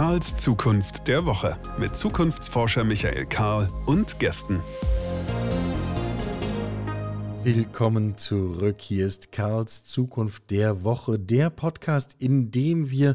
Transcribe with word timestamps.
Karls 0.00 0.34
Zukunft 0.38 1.08
der 1.08 1.26
Woche 1.26 1.58
mit 1.78 1.94
Zukunftsforscher 1.94 2.84
Michael 2.84 3.26
Karl 3.26 3.68
und 3.84 4.18
Gästen. 4.18 4.58
Willkommen 7.44 8.16
zurück. 8.16 8.80
Hier 8.80 9.04
ist 9.04 9.30
Karls 9.30 9.84
Zukunft 9.84 10.50
der 10.50 10.84
Woche, 10.84 11.18
der 11.18 11.50
Podcast, 11.50 12.16
in 12.18 12.50
dem 12.50 12.90
wir 12.90 13.14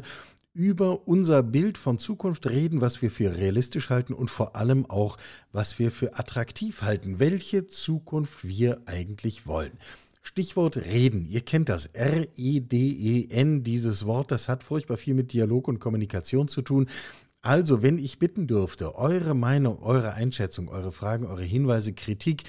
über 0.54 1.08
unser 1.08 1.42
Bild 1.42 1.76
von 1.76 1.98
Zukunft 1.98 2.46
reden, 2.46 2.80
was 2.80 3.02
wir 3.02 3.10
für 3.10 3.36
realistisch 3.36 3.90
halten 3.90 4.14
und 4.14 4.30
vor 4.30 4.54
allem 4.54 4.88
auch, 4.88 5.16
was 5.50 5.80
wir 5.80 5.90
für 5.90 6.16
attraktiv 6.16 6.82
halten, 6.82 7.18
welche 7.18 7.66
Zukunft 7.66 8.46
wir 8.46 8.82
eigentlich 8.86 9.48
wollen. 9.48 9.76
Stichwort 10.26 10.76
Reden. 10.76 11.24
Ihr 11.24 11.40
kennt 11.40 11.68
das. 11.68 11.86
R-E-D-E-N, 11.86 13.62
dieses 13.62 14.06
Wort, 14.06 14.32
das 14.32 14.48
hat 14.48 14.64
furchtbar 14.64 14.96
viel 14.96 15.14
mit 15.14 15.32
Dialog 15.32 15.68
und 15.68 15.78
Kommunikation 15.78 16.48
zu 16.48 16.62
tun. 16.62 16.88
Also, 17.42 17.80
wenn 17.80 17.96
ich 17.96 18.18
bitten 18.18 18.48
dürfte, 18.48 18.96
eure 18.96 19.34
Meinung, 19.34 19.80
eure 19.80 20.14
Einschätzung, 20.14 20.68
eure 20.68 20.90
Fragen, 20.90 21.26
eure 21.26 21.44
Hinweise, 21.44 21.92
Kritik 21.92 22.42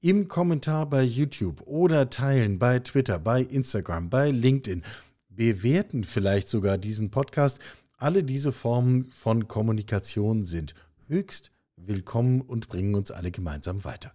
im 0.00 0.26
Kommentar 0.26 0.90
bei 0.90 1.04
YouTube 1.04 1.62
oder 1.66 2.10
teilen 2.10 2.58
bei 2.58 2.80
Twitter, 2.80 3.20
bei 3.20 3.42
Instagram, 3.42 4.10
bei 4.10 4.32
LinkedIn, 4.32 4.82
bewerten 5.28 6.02
vielleicht 6.02 6.48
sogar 6.48 6.78
diesen 6.78 7.12
Podcast. 7.12 7.60
Alle 7.96 8.24
diese 8.24 8.50
Formen 8.50 9.08
von 9.12 9.46
Kommunikation 9.46 10.42
sind 10.42 10.74
höchst 11.06 11.52
willkommen 11.76 12.40
und 12.40 12.68
bringen 12.68 12.96
uns 12.96 13.12
alle 13.12 13.30
gemeinsam 13.30 13.84
weiter. 13.84 14.12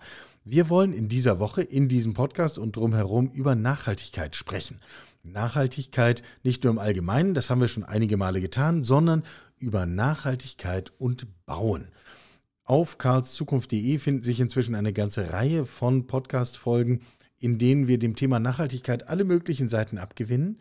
Wir 0.47 0.69
wollen 0.69 0.93
in 0.93 1.09
dieser 1.09 1.39
Woche 1.39 1.63
in 1.63 1.87
diesem 1.87 2.13
Podcast 2.13 2.59
und 2.59 2.75
drumherum 2.75 3.31
über 3.31 3.55
Nachhaltigkeit 3.55 4.35
sprechen. 4.35 4.79
Nachhaltigkeit 5.23 6.21
nicht 6.43 6.63
nur 6.63 6.73
im 6.73 6.77
Allgemeinen, 6.77 7.33
das 7.33 7.49
haben 7.49 7.61
wir 7.61 7.67
schon 7.67 7.83
einige 7.83 8.15
Male 8.15 8.41
getan, 8.41 8.83
sondern 8.83 9.23
über 9.57 9.87
Nachhaltigkeit 9.87 10.93
und 10.99 11.25
Bauen. 11.47 11.87
Auf 12.63 12.99
karlszukunft.de 12.99 13.97
finden 13.97 14.21
sich 14.21 14.39
inzwischen 14.39 14.75
eine 14.75 14.93
ganze 14.93 15.33
Reihe 15.33 15.65
von 15.65 16.05
Podcast-Folgen, 16.05 17.01
in 17.39 17.57
denen 17.57 17.87
wir 17.87 17.97
dem 17.97 18.15
Thema 18.15 18.39
Nachhaltigkeit 18.39 19.09
alle 19.09 19.23
möglichen 19.23 19.67
Seiten 19.67 19.97
abgewinnen. 19.97 20.59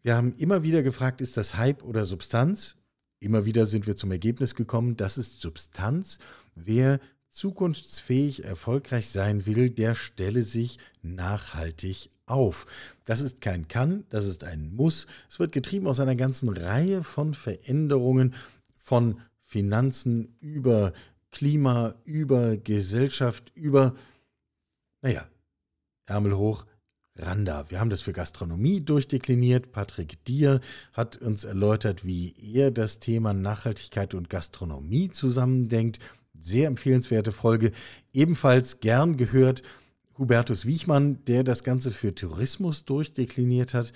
Wir 0.00 0.14
haben 0.14 0.32
immer 0.34 0.62
wieder 0.62 0.84
gefragt, 0.84 1.20
ist 1.20 1.36
das 1.36 1.56
Hype 1.56 1.82
oder 1.82 2.04
Substanz? 2.04 2.76
Immer 3.18 3.46
wieder 3.46 3.66
sind 3.66 3.88
wir 3.88 3.96
zum 3.96 4.12
Ergebnis 4.12 4.54
gekommen, 4.54 4.96
das 4.96 5.18
ist 5.18 5.40
Substanz. 5.40 6.18
Wer 6.54 7.00
zukunftsfähig 7.34 8.44
erfolgreich 8.44 9.10
sein 9.10 9.44
will, 9.44 9.68
der 9.68 9.94
stelle 9.94 10.42
sich 10.42 10.78
nachhaltig 11.02 12.10
auf. 12.26 12.64
Das 13.04 13.20
ist 13.20 13.40
kein 13.40 13.68
Kann, 13.68 14.04
das 14.08 14.24
ist 14.24 14.44
ein 14.44 14.74
Muss. 14.74 15.06
Es 15.28 15.38
wird 15.38 15.52
getrieben 15.52 15.88
aus 15.88 16.00
einer 16.00 16.14
ganzen 16.14 16.48
Reihe 16.48 17.02
von 17.02 17.34
Veränderungen 17.34 18.34
von 18.76 19.20
Finanzen 19.42 20.36
über 20.40 20.92
Klima, 21.30 21.94
über 22.04 22.56
Gesellschaft, 22.56 23.50
über, 23.54 23.94
naja, 25.02 25.26
Ärmel 26.06 26.36
hoch, 26.36 26.64
Randa. 27.16 27.70
Wir 27.70 27.80
haben 27.80 27.90
das 27.90 28.00
für 28.00 28.12
Gastronomie 28.12 28.80
durchdekliniert. 28.80 29.72
Patrick 29.72 30.24
Dier 30.24 30.60
hat 30.92 31.16
uns 31.16 31.44
erläutert, 31.44 32.04
wie 32.04 32.34
er 32.54 32.70
das 32.70 33.00
Thema 33.00 33.32
Nachhaltigkeit 33.32 34.14
und 34.14 34.30
Gastronomie 34.30 35.10
zusammendenkt. 35.10 35.98
Sehr 36.44 36.66
empfehlenswerte 36.66 37.32
Folge. 37.32 37.72
Ebenfalls 38.12 38.80
gern 38.80 39.16
gehört 39.16 39.62
Hubertus 40.18 40.66
Wiechmann, 40.66 41.24
der 41.24 41.42
das 41.42 41.64
Ganze 41.64 41.90
für 41.90 42.14
Tourismus 42.14 42.84
durchdekliniert 42.84 43.72
hat. 43.72 43.94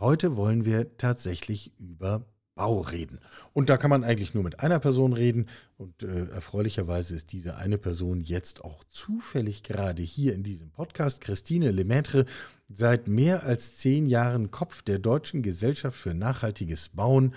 Heute 0.00 0.34
wollen 0.36 0.64
wir 0.64 0.96
tatsächlich 0.96 1.72
über 1.78 2.26
Bau 2.56 2.80
reden. 2.80 3.20
Und 3.52 3.70
da 3.70 3.76
kann 3.76 3.90
man 3.90 4.02
eigentlich 4.02 4.34
nur 4.34 4.42
mit 4.42 4.58
einer 4.58 4.80
Person 4.80 5.12
reden. 5.12 5.46
Und 5.76 6.02
äh, 6.02 6.26
erfreulicherweise 6.30 7.14
ist 7.14 7.30
diese 7.30 7.58
eine 7.58 7.78
Person 7.78 8.20
jetzt 8.20 8.64
auch 8.64 8.82
zufällig 8.82 9.62
gerade 9.62 10.02
hier 10.02 10.34
in 10.34 10.42
diesem 10.42 10.72
Podcast. 10.72 11.20
Christine 11.20 11.70
Lemaitre, 11.70 12.26
seit 12.68 13.06
mehr 13.06 13.44
als 13.44 13.76
zehn 13.76 14.06
Jahren 14.06 14.50
Kopf 14.50 14.82
der 14.82 14.98
Deutschen 14.98 15.42
Gesellschaft 15.42 15.96
für 15.96 16.12
nachhaltiges 16.12 16.88
Bauen. 16.88 17.36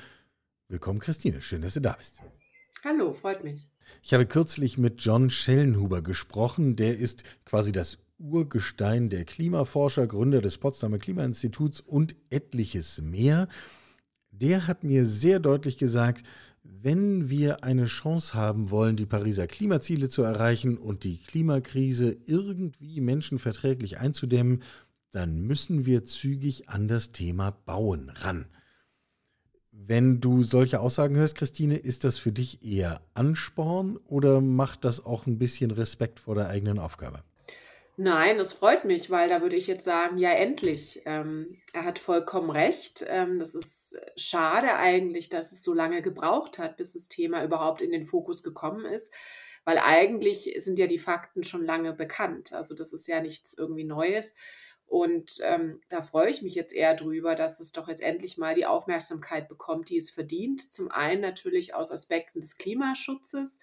Willkommen, 0.67 0.97
Christine. 0.97 1.43
Schön, 1.43 1.61
dass 1.61 1.75
du 1.75 1.81
da 1.81 1.93
bist. 1.93 2.21
Hallo, 2.83 3.13
freut 3.13 3.43
mich. 3.43 3.69
Ich 4.01 4.13
habe 4.13 4.25
kürzlich 4.25 4.77
mit 4.77 5.01
John 5.01 5.29
Schellenhuber 5.29 6.01
gesprochen. 6.01 6.75
Der 6.75 6.97
ist 6.97 7.23
quasi 7.45 7.71
das 7.71 7.99
Urgestein 8.19 9.09
der 9.09 9.25
Klimaforscher, 9.25 10.07
Gründer 10.07 10.41
des 10.41 10.57
Potsdamer 10.57 10.97
Klimainstituts 10.97 11.81
und 11.81 12.15
etliches 12.29 13.01
mehr. 13.01 13.47
Der 14.31 14.67
hat 14.67 14.83
mir 14.83 15.05
sehr 15.05 15.39
deutlich 15.39 15.77
gesagt, 15.77 16.25
wenn 16.63 17.29
wir 17.29 17.63
eine 17.63 17.85
Chance 17.85 18.33
haben 18.33 18.71
wollen, 18.71 18.97
die 18.97 19.05
Pariser 19.05 19.47
Klimaziele 19.47 20.09
zu 20.09 20.23
erreichen 20.23 20.77
und 20.77 21.03
die 21.03 21.17
Klimakrise 21.17 22.17
irgendwie 22.25 23.01
menschenverträglich 23.01 23.99
einzudämmen, 23.99 24.63
dann 25.11 25.41
müssen 25.41 25.85
wir 25.85 26.05
zügig 26.05 26.69
an 26.69 26.87
das 26.87 27.11
Thema 27.11 27.51
Bauen 27.51 28.09
ran. 28.09 28.47
Wenn 29.85 30.19
du 30.19 30.41
solche 30.41 30.79
Aussagen 30.79 31.15
hörst, 31.15 31.37
Christine, 31.37 31.77
ist 31.77 32.03
das 32.03 32.17
für 32.17 32.31
dich 32.31 32.65
eher 32.65 33.01
Ansporn 33.13 33.99
oder 34.07 34.41
macht 34.41 34.83
das 34.83 35.05
auch 35.05 35.27
ein 35.27 35.37
bisschen 35.37 35.69
Respekt 35.69 36.19
vor 36.19 36.33
der 36.33 36.49
eigenen 36.49 36.79
Aufgabe? 36.79 37.21
Nein, 37.95 38.39
es 38.39 38.53
freut 38.53 38.85
mich, 38.85 39.11
weil 39.11 39.29
da 39.29 39.41
würde 39.41 39.55
ich 39.55 39.67
jetzt 39.67 39.85
sagen, 39.85 40.17
ja, 40.17 40.31
endlich. 40.31 41.03
Ähm, 41.05 41.57
er 41.73 41.85
hat 41.85 41.99
vollkommen 41.99 42.49
recht. 42.49 43.05
Ähm, 43.07 43.39
das 43.39 43.53
ist 43.55 43.95
schade 44.15 44.75
eigentlich, 44.75 45.29
dass 45.29 45.51
es 45.51 45.63
so 45.63 45.73
lange 45.73 46.01
gebraucht 46.01 46.57
hat, 46.57 46.77
bis 46.77 46.93
das 46.93 47.07
Thema 47.07 47.43
überhaupt 47.43 47.81
in 47.81 47.91
den 47.91 48.03
Fokus 48.03 48.43
gekommen 48.43 48.85
ist, 48.85 49.13
weil 49.63 49.77
eigentlich 49.77 50.53
sind 50.57 50.79
ja 50.79 50.87
die 50.87 50.99
Fakten 50.99 51.43
schon 51.43 51.63
lange 51.63 51.93
bekannt. 51.93 52.51
Also 52.53 52.73
das 52.73 52.93
ist 52.93 53.07
ja 53.07 53.21
nichts 53.21 53.55
irgendwie 53.57 53.83
Neues. 53.83 54.35
Und 54.87 55.39
ähm, 55.43 55.81
da 55.89 56.01
freue 56.01 56.29
ich 56.29 56.41
mich 56.41 56.55
jetzt 56.55 56.73
eher 56.73 56.95
drüber, 56.95 57.35
dass 57.35 57.59
es 57.59 57.73
doch 57.73 57.89
jetzt 57.89 58.01
endlich 58.01 58.37
mal 58.37 58.55
die 58.55 58.65
Aufmerksamkeit 58.65 59.49
bekommt, 59.49 59.89
die 59.89 59.97
es 59.97 60.09
verdient. 60.09 60.71
Zum 60.71 60.89
einen 60.89 61.21
natürlich 61.21 61.75
aus 61.75 61.91
Aspekten 61.91 62.39
des 62.39 62.57
Klimaschutzes, 62.57 63.59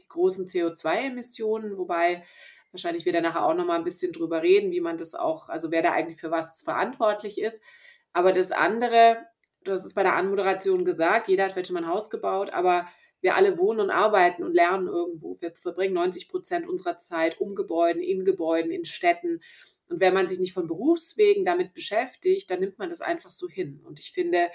die 0.00 0.08
großen 0.08 0.46
CO2-Emissionen, 0.46 1.78
wobei 1.78 2.22
wahrscheinlich 2.72 3.06
wir 3.06 3.12
da 3.14 3.22
nachher 3.22 3.46
auch 3.46 3.54
nochmal 3.54 3.78
ein 3.78 3.84
bisschen 3.84 4.12
drüber 4.12 4.42
reden, 4.42 4.70
wie 4.70 4.82
man 4.82 4.98
das 4.98 5.14
auch, 5.14 5.48
also 5.48 5.70
wer 5.70 5.82
da 5.82 5.92
eigentlich 5.92 6.20
für 6.20 6.30
was 6.30 6.60
verantwortlich 6.60 7.40
ist. 7.40 7.62
Aber 8.12 8.32
das 8.32 8.52
andere, 8.52 9.26
du 9.64 9.72
hast 9.72 9.86
es 9.86 9.94
bei 9.94 10.02
der 10.02 10.14
Anmoderation 10.14 10.84
gesagt, 10.84 11.28
jeder 11.28 11.44
hat 11.44 11.52
vielleicht 11.52 11.68
schon 11.68 11.74
mal 11.74 11.84
ein 11.84 11.90
Haus 11.90 12.10
gebaut, 12.10 12.50
aber 12.50 12.86
wir 13.22 13.34
alle 13.34 13.58
wohnen 13.58 13.80
und 13.80 13.90
arbeiten 13.90 14.44
und 14.44 14.52
lernen 14.52 14.88
irgendwo. 14.88 15.40
Wir 15.40 15.52
verbringen 15.52 15.94
90 15.94 16.28
Prozent 16.28 16.68
unserer 16.68 16.98
Zeit 16.98 17.40
um 17.40 17.54
Gebäuden, 17.54 18.02
in 18.02 18.24
Gebäuden, 18.24 18.70
in 18.70 18.84
Städten. 18.84 19.40
Und 19.88 20.00
wenn 20.00 20.14
man 20.14 20.26
sich 20.26 20.38
nicht 20.38 20.52
von 20.52 20.66
Berufswegen 20.66 21.44
damit 21.44 21.74
beschäftigt, 21.74 22.50
dann 22.50 22.60
nimmt 22.60 22.78
man 22.78 22.88
das 22.88 23.00
einfach 23.00 23.30
so 23.30 23.48
hin. 23.48 23.80
Und 23.84 24.00
ich 24.00 24.12
finde, 24.12 24.50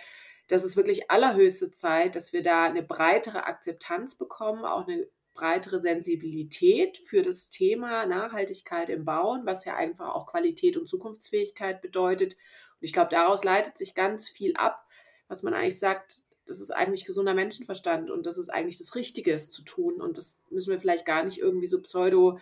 das 0.48 0.64
ist 0.64 0.76
wirklich 0.76 1.10
allerhöchste 1.10 1.72
Zeit, 1.72 2.16
dass 2.16 2.34
wir 2.34 2.42
da 2.42 2.66
eine 2.66 2.84
breitere 2.84 3.46
Akzeptanz 3.46 4.18
bekommen, 4.18 4.66
auch 4.66 4.88
eine 4.88 5.08
breitere 5.34 5.80
Sensibilität 5.80 6.98
für 6.98 7.22
das 7.22 7.50
Thema 7.50 8.06
Nachhaltigkeit 8.06 8.90
im 8.90 9.06
Bauen, 9.06 9.46
was 9.46 9.64
ja 9.66 9.76
einfach 9.76 10.14
auch 10.14 10.28
Qualität 10.28 10.76
und 10.76 10.88
Zukunftsfähigkeit 10.88 11.82
bedeutet. 11.82 12.34
Und 12.34 12.82
ich 12.82 12.94
glaube, 12.94 13.10
daraus 13.12 13.44
leitet 13.44 13.78
sich 13.78 13.96
ganz 13.96 14.28
viel 14.28 14.56
ab, 14.56 14.86
was 15.28 15.44
man 15.44 15.54
eigentlich 15.54 15.80
sagt, 15.80 16.26
das 16.46 16.60
ist 16.60 16.72
eigentlich 16.72 17.06
gesunder 17.06 17.34
Menschenverstand 17.34 18.12
und 18.12 18.26
das 18.26 18.38
ist 18.38 18.50
eigentlich 18.50 18.78
das 18.78 18.96
Richtige, 18.96 19.34
es 19.34 19.52
zu 19.52 19.64
tun. 19.64 20.02
Und 20.02 20.18
das 20.18 20.44
müssen 20.50 20.72
wir 20.72 20.80
vielleicht 20.80 21.06
gar 21.06 21.24
nicht 21.24 21.38
irgendwie 21.38 21.68
so 21.68 21.82
pseudo 21.82 22.40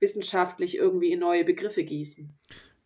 wissenschaftlich 0.00 0.76
irgendwie 0.76 1.12
in 1.12 1.20
neue 1.20 1.44
Begriffe 1.44 1.84
gießen. 1.84 2.36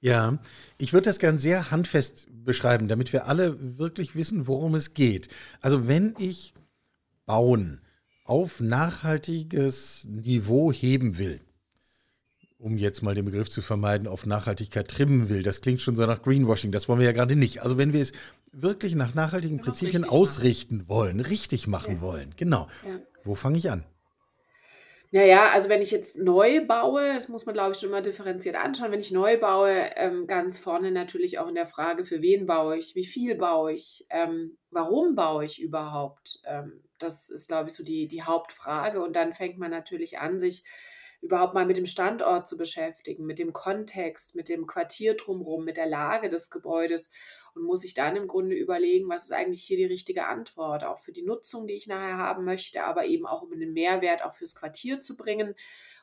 Ja, 0.01 0.39
ich 0.79 0.93
würde 0.93 1.07
das 1.07 1.19
gern 1.19 1.39
sehr 1.39 1.71
handfest 1.71 2.29
beschreiben, 2.31 2.89
damit 2.89 3.13
wir 3.13 3.27
alle 3.27 3.79
wirklich 3.79 4.15
wissen, 4.15 4.47
worum 4.47 4.75
es 4.75 4.95
geht. 4.95 5.29
Also 5.61 5.89
wenn 5.89 6.15
ich 6.19 6.55
bauen 7.27 7.81
auf 8.25 8.61
nachhaltiges 8.61 10.07
Niveau 10.09 10.73
heben 10.73 11.19
will, 11.19 11.41
um 12.59 12.77
jetzt 12.77 13.03
mal 13.03 13.15
den 13.15 13.25
Begriff 13.25 13.49
zu 13.49 13.63
vermeiden, 13.63 14.07
auf 14.07 14.27
Nachhaltigkeit 14.27 14.89
trimmen 14.89 15.29
will, 15.29 15.43
das 15.43 15.61
klingt 15.61 15.81
schon 15.81 15.97
so 15.97 16.07
nach 16.07 16.23
Greenwashing, 16.23 16.73
das 16.73 16.89
wollen 16.89 17.01
wir 17.01 17.07
ja 17.07 17.13
gerade 17.13 17.37
nicht. 17.37 17.63
Also 17.63 17.79
wenn 17.79 17.93
wir 17.93 18.01
es 18.01 18.13
wirklich 18.53 18.95
nach 18.95 19.15
nachhaltigen 19.15 19.61
Prinzipien 19.61 20.05
ausrichten 20.05 20.79
machen. 20.79 20.89
wollen, 20.89 21.21
richtig 21.21 21.67
machen 21.67 21.97
ja. 21.97 22.01
wollen, 22.01 22.35
genau. 22.37 22.69
Ja. 22.87 23.01
Wo 23.25 23.35
fange 23.35 23.59
ich 23.59 23.71
an? 23.71 23.85
Naja, 25.11 25.51
also 25.53 25.71
wenn 25.71 25.81
ich 25.81 25.91
jetzt 25.91 26.19
neu 26.19 26.67
baue, 26.67 27.15
das 27.15 27.29
muss 27.29 27.47
man, 27.47 27.55
glaube 27.55 27.73
ich, 27.73 27.79
schon 27.79 27.91
mal 27.91 28.03
differenziert 28.03 28.57
anschauen. 28.57 28.93
Wenn 28.93 29.01
ich 29.01 29.11
neu 29.11 29.39
baue, 29.39 29.91
ähm, 29.97 30.27
ganz 30.27 30.59
vorne 30.59 30.91
natürlich 30.91 31.39
auch 31.39 31.49
in 31.49 31.55
der 31.55 31.67
Frage, 31.67 32.05
für 32.05 32.21
wen 32.21 32.45
baue 32.45 32.77
ich, 32.77 32.95
wie 32.95 33.07
viel 33.07 33.35
baue 33.35 33.73
ich, 33.73 34.07
ähm, 34.11 34.59
warum 34.71 35.15
baue 35.15 35.47
ich 35.47 35.63
überhaupt. 35.63 36.41
Ähm, 36.45 36.83
das 36.99 37.31
ist, 37.31 37.49
glaube 37.49 37.71
ich, 37.71 37.75
so 37.75 37.85
die, 37.85 38.07
die 38.07 38.23
Hauptfrage. 38.23 39.03
Und 39.03 39.17
dann 39.17 39.33
fängt 39.33 39.59
man 39.59 39.71
natürlich 39.71 40.19
an, 40.19 40.39
sich 40.39 40.65
überhaupt 41.23 41.55
mal 41.55 41.65
mit 41.67 41.79
dem 41.79 41.87
Standort 41.87 42.47
zu 42.47 42.59
beschäftigen, 42.59 43.25
mit 43.25 43.39
dem 43.39 43.55
Kontext, 43.55 44.37
mit 44.37 44.49
dem 44.51 44.67
Quartier 44.67 45.15
drumherum, 45.15 45.65
mit 45.65 45.79
der 45.79 45.87
Lage 45.87 46.29
des 46.29 46.51
Gebäudes 46.51 47.13
und 47.55 47.63
muss 47.63 47.83
sich 47.83 47.95
dann 47.95 48.17
im 48.17 48.27
Grunde 48.27 48.57
überlegen, 48.57 49.09
was 49.09 49.25
ist 49.25 49.33
eigentlich 49.33 49.63
hier 49.63 49.77
die 49.77 49.85
richtige 49.85 50.27
Antwort, 50.27 50.85
auch 50.85 50.99
für 50.99 51.13
die 51.13 51.23
Nutzung, 51.23 51.67
die 51.67 51.75
ich 51.75 51.87
nachher 51.87 52.17
haben 52.17 52.45
möchte, 52.45 52.85
aber 52.85 53.07
eben 53.07 53.27
auch 53.27 53.43
um 53.43 53.53
einen 53.53 53.73
Mehrwert 53.73 54.25
auch 54.25 54.35
fürs 54.35 54.55
Quartier 54.55 54.99
zu 54.99 55.17
bringen. 55.17 55.55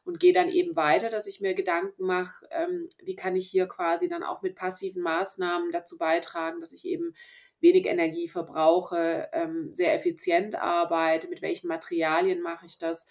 Und 0.03 0.19
gehe 0.19 0.33
dann 0.33 0.49
eben 0.49 0.75
weiter, 0.75 1.09
dass 1.09 1.25
ich 1.25 1.41
mir 1.41 1.55
Gedanken 1.55 2.05
mache, 2.05 2.47
ähm, 2.51 2.87
wie 3.03 3.15
kann 3.15 3.35
ich 3.35 3.47
hier 3.47 3.65
quasi 3.65 4.07
dann 4.07 4.21
auch 4.21 4.43
mit 4.43 4.55
passiven 4.55 5.01
Maßnahmen 5.01 5.71
dazu 5.71 5.97
beitragen, 5.97 6.61
dass 6.61 6.73
ich 6.73 6.85
eben 6.85 7.15
wenig 7.59 7.87
Energie 7.87 8.27
verbrauche, 8.27 9.29
ähm, 9.33 9.73
sehr 9.73 9.95
effizient 9.95 10.61
arbeite, 10.61 11.27
mit 11.27 11.41
welchen 11.41 11.67
Materialien 11.67 12.41
mache 12.41 12.67
ich 12.67 12.77
das, 12.77 13.09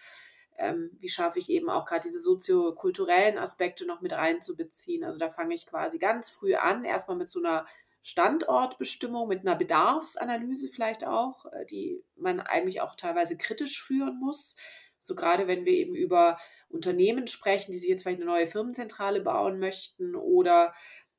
ähm, 0.57 0.91
wie 1.01 1.09
schaffe 1.09 1.39
ich 1.39 1.51
eben 1.51 1.69
auch 1.69 1.85
gerade 1.85 2.03
diese 2.03 2.21
soziokulturellen 2.21 3.39
Aspekte 3.39 3.87
noch 3.87 4.01
mit 4.01 4.13
reinzubeziehen. 4.13 5.03
Also 5.03 5.19
da 5.19 5.31
fange 5.31 5.55
ich 5.55 5.67
quasi 5.67 5.99
ganz 5.99 6.31
früh 6.31 6.55
an, 6.55 6.85
erstmal 6.85 7.17
mit 7.17 7.29
so 7.29 7.41
einer 7.41 7.67
Standortbestimmung, 8.05 9.29
mit 9.29 9.41
einer 9.41 9.57
Bedarfsanalyse 9.57 10.69
vielleicht 10.69 11.07
auch, 11.07 11.47
äh, 11.47 11.65
die 11.65 12.05
man 12.17 12.39
eigentlich 12.39 12.83
auch 12.83 12.97
teilweise 12.97 13.39
kritisch 13.39 13.83
führen 13.83 14.21
muss. 14.21 14.59
So 15.01 15.15
gerade 15.15 15.47
wenn 15.47 15.65
wir 15.65 15.73
eben 15.73 15.95
über 15.95 16.39
Unternehmen 16.69 17.27
sprechen, 17.29 17.73
die 17.73 17.79
sich 17.79 17.89
jetzt 17.89 18.03
vielleicht 18.03 18.21
eine 18.21 18.31
neue 18.31 18.47
Firmenzentrale 18.47 19.23
bauen 19.23 19.59
möchten 19.59 20.15
oder 20.15 20.75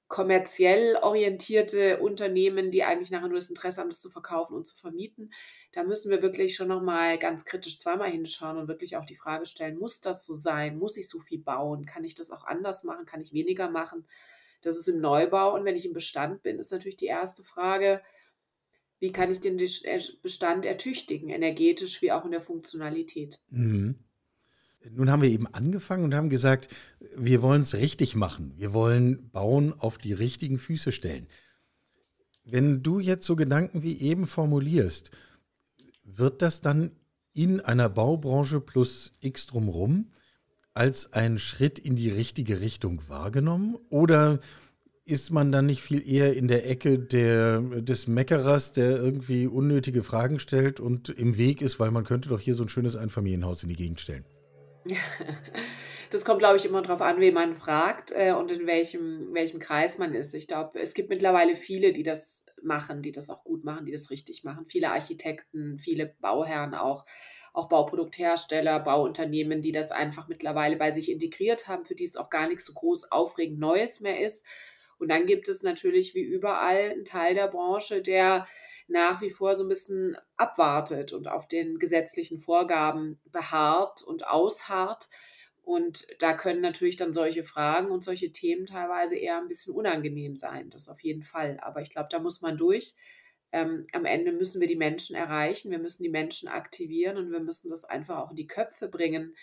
kommerziell 0.07 0.97
orientierte 1.01 1.99
Unternehmen, 1.99 2.69
die 2.69 2.83
eigentlich 2.83 3.09
nachher 3.09 3.29
nur 3.29 3.39
das 3.39 3.49
Interesse 3.49 3.81
haben, 3.81 3.89
das 3.89 4.01
zu 4.01 4.11
verkaufen 4.11 4.55
und 4.55 4.67
zu 4.67 4.77
vermieten. 4.77 5.33
Da 5.71 5.83
müssen 5.83 6.11
wir 6.11 6.21
wirklich 6.21 6.55
schon 6.55 6.67
nochmal 6.67 7.17
ganz 7.17 7.45
kritisch 7.45 7.79
zweimal 7.79 8.11
hinschauen 8.11 8.57
und 8.57 8.67
wirklich 8.67 8.95
auch 8.97 9.05
die 9.05 9.15
Frage 9.15 9.47
stellen, 9.47 9.79
muss 9.79 10.01
das 10.01 10.23
so 10.23 10.35
sein? 10.35 10.77
Muss 10.77 10.97
ich 10.97 11.09
so 11.09 11.19
viel 11.19 11.39
bauen? 11.39 11.87
Kann 11.87 12.03
ich 12.03 12.13
das 12.13 12.29
auch 12.29 12.45
anders 12.45 12.83
machen? 12.83 13.07
Kann 13.07 13.21
ich 13.21 13.33
weniger 13.33 13.69
machen? 13.71 14.05
Das 14.65 14.77
ist 14.77 14.87
im 14.87 14.99
Neubau. 14.99 15.53
Und 15.53 15.63
wenn 15.63 15.75
ich 15.75 15.85
im 15.85 15.93
Bestand 15.93 16.41
bin, 16.41 16.57
ist 16.57 16.71
natürlich 16.71 16.95
die 16.95 17.05
erste 17.05 17.43
Frage, 17.43 18.01
wie 18.99 19.11
kann 19.11 19.29
ich 19.29 19.39
den 19.39 19.57
Bestand 20.23 20.65
ertüchtigen, 20.65 21.29
energetisch 21.29 22.01
wie 22.01 22.11
auch 22.11 22.25
in 22.25 22.31
der 22.31 22.41
Funktionalität? 22.41 23.39
Mhm. 23.49 23.95
Nun 24.89 25.11
haben 25.11 25.21
wir 25.21 25.29
eben 25.29 25.47
angefangen 25.47 26.03
und 26.03 26.15
haben 26.15 26.29
gesagt, 26.29 26.67
wir 27.15 27.41
wollen 27.41 27.61
es 27.61 27.75
richtig 27.75 28.15
machen. 28.15 28.53
Wir 28.55 28.73
wollen 28.73 29.29
Bauen 29.29 29.73
auf 29.73 29.97
die 29.97 30.13
richtigen 30.13 30.57
Füße 30.57 30.91
stellen. 30.91 31.27
Wenn 32.43 32.81
du 32.81 32.99
jetzt 32.99 33.25
so 33.25 33.35
Gedanken 33.35 33.83
wie 33.83 33.99
eben 33.99 34.25
formulierst, 34.25 35.11
wird 36.03 36.41
das 36.41 36.61
dann 36.61 36.91
in 37.33 37.59
einer 37.59 37.89
Baubranche 37.89 38.61
plus 38.61 39.13
X 39.19 39.47
drumherum 39.47 40.09
als 40.75 41.13
ein 41.13 41.39
Schritt 41.39 41.79
in 41.79 41.95
die 41.95 42.11
richtige 42.11 42.61
Richtung 42.61 43.01
wahrgenommen? 43.07 43.77
Oder 43.89 44.39
ist 45.05 45.31
man 45.31 45.51
dann 45.51 45.67
nicht 45.67 45.81
viel 45.81 46.07
eher 46.07 46.35
in 46.35 46.47
der 46.47 46.69
Ecke 46.69 46.99
der, 46.99 47.59
des 47.59 48.07
Meckerers, 48.07 48.73
der 48.73 48.91
irgendwie 48.97 49.47
unnötige 49.47 50.03
Fragen 50.03 50.39
stellt 50.39 50.79
und 50.79 51.09
im 51.09 51.37
Weg 51.37 51.61
ist, 51.61 51.79
weil 51.79 51.91
man 51.91 52.03
könnte 52.03 52.29
doch 52.29 52.39
hier 52.39 52.55
so 52.55 52.63
ein 52.63 52.69
schönes 52.69 52.95
Einfamilienhaus 52.95 53.63
in 53.63 53.69
die 53.69 53.75
Gegend 53.75 53.99
stellen? 53.99 54.25
Das 56.11 56.23
kommt, 56.23 56.39
glaube 56.39 56.55
ich, 56.55 56.65
immer 56.65 56.83
darauf 56.83 57.01
an, 57.01 57.19
wen 57.19 57.33
man 57.33 57.55
fragt 57.55 58.13
äh, 58.15 58.31
und 58.31 58.51
in 58.51 58.67
welchem, 58.67 59.33
welchem 59.33 59.59
Kreis 59.59 59.97
man 59.97 60.13
ist. 60.13 60.33
Ich 60.35 60.47
glaube, 60.47 60.79
es 60.79 60.93
gibt 60.93 61.09
mittlerweile 61.09 61.55
viele, 61.55 61.93
die 61.93 62.03
das 62.03 62.45
machen, 62.61 63.01
die 63.01 63.11
das 63.11 63.29
auch 63.29 63.43
gut 63.43 63.65
machen, 63.65 63.85
die 63.85 63.91
das 63.91 64.11
richtig 64.11 64.43
machen. 64.43 64.65
Viele 64.65 64.91
Architekten, 64.91 65.79
viele 65.79 66.05
Bauherren 66.21 66.75
auch, 66.75 67.05
auch 67.55 67.69
Bauprodukthersteller, 67.69 68.79
Bauunternehmen, 68.79 69.61
die 69.61 69.71
das 69.71 69.91
einfach 69.91 70.27
mittlerweile 70.27 70.75
bei 70.75 70.91
sich 70.91 71.11
integriert 71.11 71.67
haben, 71.67 71.85
für 71.85 71.95
die 71.95 72.03
es 72.03 72.17
auch 72.17 72.29
gar 72.29 72.47
nichts 72.47 72.65
so 72.65 72.73
groß 72.73 73.11
aufregend 73.11 73.59
Neues 73.59 74.01
mehr 74.01 74.19
ist. 74.19 74.45
Und 74.97 75.09
dann 75.09 75.25
gibt 75.25 75.47
es 75.49 75.63
natürlich 75.63 76.15
wie 76.15 76.21
überall 76.21 76.91
einen 76.91 77.05
Teil 77.05 77.35
der 77.35 77.47
Branche, 77.47 78.01
der 78.01 78.47
nach 78.87 79.21
wie 79.21 79.29
vor 79.29 79.55
so 79.55 79.63
ein 79.63 79.69
bisschen 79.69 80.17
abwartet 80.37 81.11
und 81.11 81.27
auf 81.27 81.47
den 81.47 81.79
gesetzlichen 81.79 82.39
Vorgaben 82.39 83.19
beharrt 83.31 84.03
und 84.03 84.27
ausharrt. 84.27 85.09
Und 85.63 86.07
da 86.19 86.33
können 86.33 86.61
natürlich 86.61 86.95
dann 86.95 87.11
solche 87.11 87.43
Fragen 87.43 87.89
und 87.89 88.03
solche 88.03 88.31
Themen 88.31 88.67
teilweise 88.67 89.17
eher 89.17 89.39
ein 89.39 89.47
bisschen 89.47 89.73
unangenehm 89.73 90.35
sein. 90.35 90.69
Das 90.69 90.87
auf 90.87 91.01
jeden 91.01 91.23
Fall. 91.23 91.59
Aber 91.61 91.81
ich 91.81 91.89
glaube, 91.89 92.09
da 92.11 92.19
muss 92.19 92.41
man 92.41 92.57
durch. 92.57 92.95
Ähm, 93.55 93.87
am 93.93 94.03
Ende 94.03 94.33
müssen 94.33 94.59
wir 94.59 94.67
die 94.67 94.75
Menschen 94.75 95.15
erreichen, 95.15 95.71
wir 95.71 95.79
müssen 95.79 96.03
die 96.03 96.09
Menschen 96.09 96.49
aktivieren 96.49 97.15
und 97.15 97.31
wir 97.31 97.39
müssen 97.39 97.69
das 97.69 97.85
einfach 97.85 98.17
auch 98.17 98.31
in 98.31 98.35
die 98.35 98.47
Köpfe 98.47 98.89
bringen, 98.89 99.33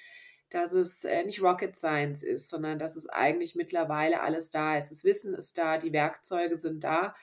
dass 0.51 0.75
es 0.75 1.05
äh, 1.05 1.25
nicht 1.25 1.41
Rocket 1.41 1.75
Science 1.75 2.23
ist, 2.23 2.51
sondern 2.51 2.79
dass 2.79 2.95
es 2.95 3.09
eigentlich 3.09 3.55
mittlerweile 3.55 4.21
alles 4.21 4.51
da 4.51 4.77
ist. 4.77 4.91
Das 4.91 5.05
Wissen 5.05 5.35
ist 5.35 5.57
da, 5.57 5.79
die 5.79 5.95
Werkzeuge 5.95 6.57
sind 6.57 6.85
da. 6.85 7.17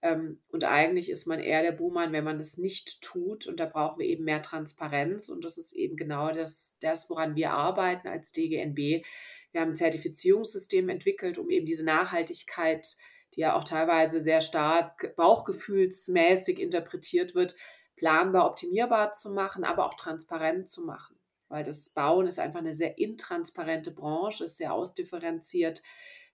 Ähm, 0.00 0.40
und 0.52 0.62
eigentlich 0.62 1.10
ist 1.10 1.26
man 1.26 1.40
eher 1.40 1.62
der 1.62 1.72
Buhmann, 1.72 2.12
wenn 2.12 2.22
man 2.22 2.38
es 2.38 2.56
nicht 2.56 3.02
tut. 3.02 3.48
Und 3.48 3.58
da 3.58 3.66
brauchen 3.66 3.98
wir 3.98 4.06
eben 4.06 4.22
mehr 4.22 4.40
Transparenz. 4.40 5.30
Und 5.30 5.44
das 5.44 5.58
ist 5.58 5.72
eben 5.72 5.96
genau 5.96 6.30
das, 6.30 6.78
das 6.80 7.10
woran 7.10 7.34
wir 7.34 7.50
arbeiten 7.50 8.06
als 8.06 8.30
DGNB. 8.30 9.04
Wir 9.50 9.60
haben 9.60 9.70
ein 9.70 9.74
Zertifizierungssystem 9.74 10.88
entwickelt, 10.88 11.36
um 11.36 11.50
eben 11.50 11.66
diese 11.66 11.84
Nachhaltigkeit, 11.84 12.96
die 13.34 13.40
ja 13.40 13.54
auch 13.54 13.64
teilweise 13.64 14.20
sehr 14.20 14.40
stark 14.40 15.14
bauchgefühlsmäßig 15.16 16.58
interpretiert 16.58 17.34
wird, 17.34 17.56
planbar, 17.96 18.46
optimierbar 18.46 19.12
zu 19.12 19.30
machen, 19.30 19.64
aber 19.64 19.86
auch 19.86 19.94
transparent 19.94 20.68
zu 20.68 20.84
machen. 20.84 21.16
Weil 21.48 21.64
das 21.64 21.90
Bauen 21.90 22.26
ist 22.26 22.38
einfach 22.38 22.60
eine 22.60 22.74
sehr 22.74 22.98
intransparente 22.98 23.92
Branche, 23.92 24.44
ist 24.44 24.58
sehr 24.58 24.72
ausdifferenziert 24.72 25.82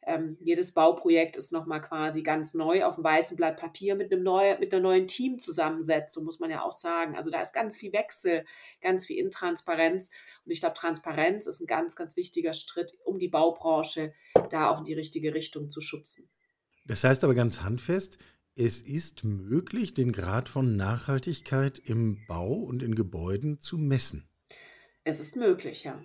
ähm, 0.06 0.36
jedes 0.40 0.74
Bauprojekt 0.74 1.36
ist 1.36 1.52
nochmal 1.52 1.80
quasi 1.80 2.22
ganz 2.22 2.54
neu 2.54 2.84
auf 2.84 2.96
dem 2.96 3.04
weißen 3.04 3.36
Blatt 3.36 3.58
Papier 3.58 3.94
mit, 3.94 4.12
einem 4.12 4.22
neu, 4.22 4.58
mit 4.58 4.72
einer 4.72 4.82
neuen 4.82 5.06
Teamzusammensetzung, 5.06 6.24
muss 6.24 6.40
man 6.40 6.50
ja 6.50 6.62
auch 6.62 6.72
sagen. 6.72 7.16
Also 7.16 7.30
da 7.30 7.40
ist 7.40 7.54
ganz 7.54 7.76
viel 7.76 7.92
Wechsel, 7.92 8.44
ganz 8.80 9.06
viel 9.06 9.18
Intransparenz. 9.18 10.10
Und 10.44 10.52
ich 10.52 10.60
glaube, 10.60 10.74
Transparenz 10.74 11.46
ist 11.46 11.60
ein 11.60 11.66
ganz, 11.66 11.96
ganz 11.96 12.16
wichtiger 12.16 12.52
Schritt, 12.52 12.98
um 13.04 13.18
die 13.18 13.28
Baubranche 13.28 14.12
da 14.50 14.70
auch 14.70 14.78
in 14.78 14.84
die 14.84 14.94
richtige 14.94 15.32
Richtung 15.32 15.70
zu 15.70 15.80
schubsen. 15.80 16.28
Das 16.86 17.04
heißt 17.04 17.24
aber 17.24 17.34
ganz 17.34 17.62
handfest, 17.62 18.18
es 18.56 18.82
ist 18.82 19.24
möglich, 19.24 19.94
den 19.94 20.12
Grad 20.12 20.48
von 20.48 20.76
Nachhaltigkeit 20.76 21.78
im 21.78 22.24
Bau 22.28 22.54
und 22.54 22.82
in 22.82 22.94
Gebäuden 22.94 23.60
zu 23.60 23.78
messen. 23.78 24.28
Es 25.02 25.18
ist 25.18 25.36
möglich, 25.36 25.84
ja. 25.84 26.02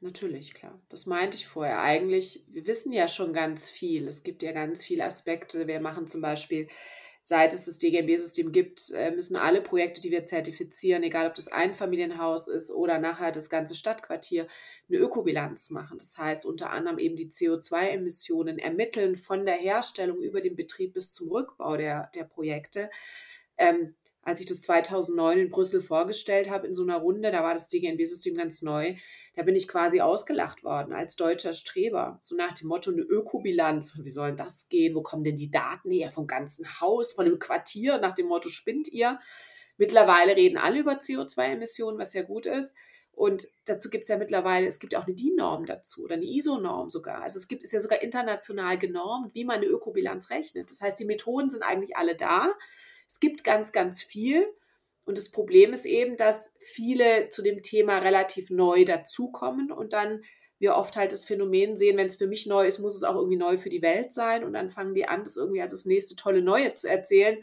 Natürlich, 0.00 0.52
klar. 0.52 0.82
Das 0.88 1.06
meinte 1.06 1.36
ich 1.36 1.46
vorher. 1.46 1.80
Eigentlich, 1.80 2.44
wir 2.48 2.66
wissen 2.66 2.92
ja 2.92 3.06
schon 3.06 3.32
ganz 3.32 3.70
viel. 3.70 4.08
Es 4.08 4.24
gibt 4.24 4.42
ja 4.42 4.50
ganz 4.50 4.84
viele 4.84 5.04
Aspekte. 5.04 5.68
Wir 5.68 5.80
machen 5.80 6.08
zum 6.08 6.20
Beispiel, 6.20 6.68
seit 7.24 7.54
es 7.54 7.66
das 7.66 7.78
DGNB-System 7.78 8.50
gibt, 8.50 8.90
äh, 8.90 9.12
müssen 9.12 9.36
alle 9.36 9.60
Projekte, 9.60 10.00
die 10.00 10.10
wir 10.10 10.24
zertifizieren, 10.24 11.04
egal 11.04 11.28
ob 11.28 11.34
das 11.34 11.46
Einfamilienhaus 11.46 12.48
ist 12.48 12.72
oder 12.72 12.98
nachher 12.98 13.30
das 13.30 13.48
ganze 13.48 13.76
Stadtquartier, 13.76 14.48
eine 14.88 14.98
Ökobilanz 14.98 15.70
machen. 15.70 15.98
Das 15.98 16.18
heißt 16.18 16.44
unter 16.44 16.70
anderem 16.70 16.98
eben 16.98 17.14
die 17.14 17.30
CO2-Emissionen 17.30 18.58
ermitteln 18.58 19.16
von 19.16 19.46
der 19.46 19.54
Herstellung 19.54 20.20
über 20.20 20.40
den 20.40 20.56
Betrieb 20.56 20.94
bis 20.94 21.14
zum 21.14 21.30
Rückbau 21.30 21.76
der, 21.76 22.10
der 22.16 22.24
Projekte. 22.24 22.90
Ähm, 23.56 23.94
als 24.22 24.40
ich 24.40 24.46
das 24.46 24.62
2009 24.62 25.38
in 25.38 25.50
Brüssel 25.50 25.80
vorgestellt 25.80 26.48
habe 26.48 26.66
in 26.66 26.74
so 26.74 26.82
einer 26.82 26.98
Runde, 26.98 27.32
da 27.32 27.42
war 27.42 27.54
das 27.54 27.68
DGNB-System 27.68 28.36
ganz 28.36 28.62
neu, 28.62 28.94
da 29.34 29.42
bin 29.42 29.56
ich 29.56 29.66
quasi 29.66 30.00
ausgelacht 30.00 30.62
worden 30.62 30.92
als 30.92 31.16
deutscher 31.16 31.54
Streber. 31.54 32.20
So 32.22 32.36
nach 32.36 32.52
dem 32.52 32.68
Motto, 32.68 32.92
eine 32.92 33.02
Ökobilanz, 33.02 33.98
wie 34.00 34.08
soll 34.08 34.34
das 34.34 34.68
gehen? 34.68 34.94
Wo 34.94 35.02
kommen 35.02 35.24
denn 35.24 35.36
die 35.36 35.50
Daten 35.50 35.90
her? 35.90 36.12
Vom 36.12 36.26
ganzen 36.26 36.80
Haus, 36.80 37.12
von 37.12 37.24
dem 37.24 37.38
Quartier, 37.38 37.98
nach 37.98 38.14
dem 38.14 38.26
Motto, 38.26 38.48
spinnt 38.48 38.88
ihr? 38.88 39.18
Mittlerweile 39.76 40.36
reden 40.36 40.58
alle 40.58 40.80
über 40.80 40.92
CO2-Emissionen, 40.92 41.98
was 41.98 42.12
ja 42.12 42.22
gut 42.22 42.46
ist. 42.46 42.76
Und 43.14 43.46
dazu 43.66 43.90
gibt 43.90 44.04
es 44.04 44.08
ja 44.08 44.16
mittlerweile, 44.16 44.66
es 44.66 44.78
gibt 44.78 44.92
ja 44.92 45.00
auch 45.00 45.06
eine 45.06 45.14
DIN-Norm 45.14 45.66
dazu 45.66 46.04
oder 46.04 46.14
eine 46.14 46.24
ISO-Norm 46.24 46.90
sogar. 46.90 47.22
Also 47.22 47.38
es 47.38 47.46
gibt, 47.48 47.62
ist 47.62 47.72
ja 47.72 47.80
sogar 47.80 48.02
international 48.02 48.78
genormt, 48.78 49.34
wie 49.34 49.44
man 49.44 49.56
eine 49.56 49.66
Ökobilanz 49.66 50.30
rechnet. 50.30 50.70
Das 50.70 50.80
heißt, 50.80 50.98
die 50.98 51.04
Methoden 51.04 51.50
sind 51.50 51.62
eigentlich 51.62 51.96
alle 51.96 52.16
da. 52.16 52.52
Es 53.12 53.20
gibt 53.20 53.44
ganz, 53.44 53.72
ganz 53.72 54.02
viel. 54.02 54.46
Und 55.04 55.18
das 55.18 55.30
Problem 55.30 55.74
ist 55.74 55.84
eben, 55.84 56.16
dass 56.16 56.54
viele 56.60 57.28
zu 57.28 57.42
dem 57.42 57.62
Thema 57.62 57.98
relativ 57.98 58.48
neu 58.48 58.86
dazukommen 58.86 59.70
und 59.70 59.92
dann 59.92 60.22
wir 60.58 60.76
oft 60.76 60.96
halt 60.96 61.12
das 61.12 61.24
Phänomen 61.24 61.76
sehen, 61.76 61.96
wenn 61.96 62.06
es 62.06 62.14
für 62.14 62.28
mich 62.28 62.46
neu 62.46 62.66
ist, 62.66 62.78
muss 62.78 62.94
es 62.94 63.02
auch 63.02 63.16
irgendwie 63.16 63.36
neu 63.36 63.58
für 63.58 63.68
die 63.68 63.82
Welt 63.82 64.12
sein. 64.12 64.44
Und 64.44 64.52
dann 64.52 64.70
fangen 64.70 64.94
die 64.94 65.06
an, 65.06 65.24
das 65.24 65.36
irgendwie 65.36 65.60
als 65.60 65.72
das 65.72 65.86
nächste 65.86 66.14
tolle 66.14 66.40
Neue 66.40 66.72
zu 66.74 66.88
erzählen. 66.88 67.42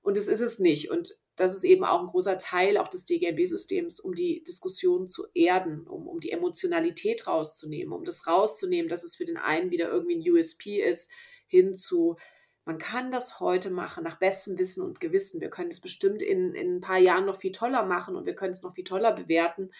Und 0.00 0.16
das 0.16 0.28
ist 0.28 0.40
es 0.40 0.58
nicht. 0.58 0.90
Und 0.90 1.14
das 1.36 1.54
ist 1.54 1.64
eben 1.64 1.84
auch 1.84 2.00
ein 2.00 2.06
großer 2.06 2.38
Teil 2.38 2.78
auch 2.78 2.88
des 2.88 3.04
DGNB-Systems, 3.04 4.00
um 4.00 4.14
die 4.14 4.42
Diskussion 4.44 5.08
zu 5.08 5.26
erden, 5.34 5.86
um, 5.86 6.08
um 6.08 6.20
die 6.20 6.30
Emotionalität 6.32 7.26
rauszunehmen, 7.26 7.92
um 7.92 8.04
das 8.04 8.26
rauszunehmen, 8.26 8.88
dass 8.88 9.04
es 9.04 9.14
für 9.14 9.26
den 9.26 9.36
einen 9.36 9.70
wieder 9.70 9.90
irgendwie 9.90 10.16
ein 10.16 10.32
USP 10.32 10.82
ist, 10.82 11.12
hin 11.46 11.74
zu, 11.74 12.16
man 12.64 12.78
kann 12.78 13.12
das 13.12 13.40
heute 13.40 13.70
machen, 13.70 14.04
nach 14.04 14.18
bestem 14.18 14.58
Wissen 14.58 14.82
und 14.82 15.00
Gewissen. 15.00 15.40
Wir 15.40 15.50
können 15.50 15.70
es 15.70 15.80
bestimmt 15.80 16.22
in, 16.22 16.54
in 16.54 16.76
ein 16.76 16.80
paar 16.80 16.98
Jahren 16.98 17.26
noch 17.26 17.36
viel 17.36 17.52
toller 17.52 17.84
machen 17.84 18.16
und 18.16 18.24
wir 18.24 18.34
können 18.34 18.52
es 18.52 18.62
noch 18.62 18.74
viel 18.74 18.84
toller 18.84 19.12
bewerten. 19.12 19.70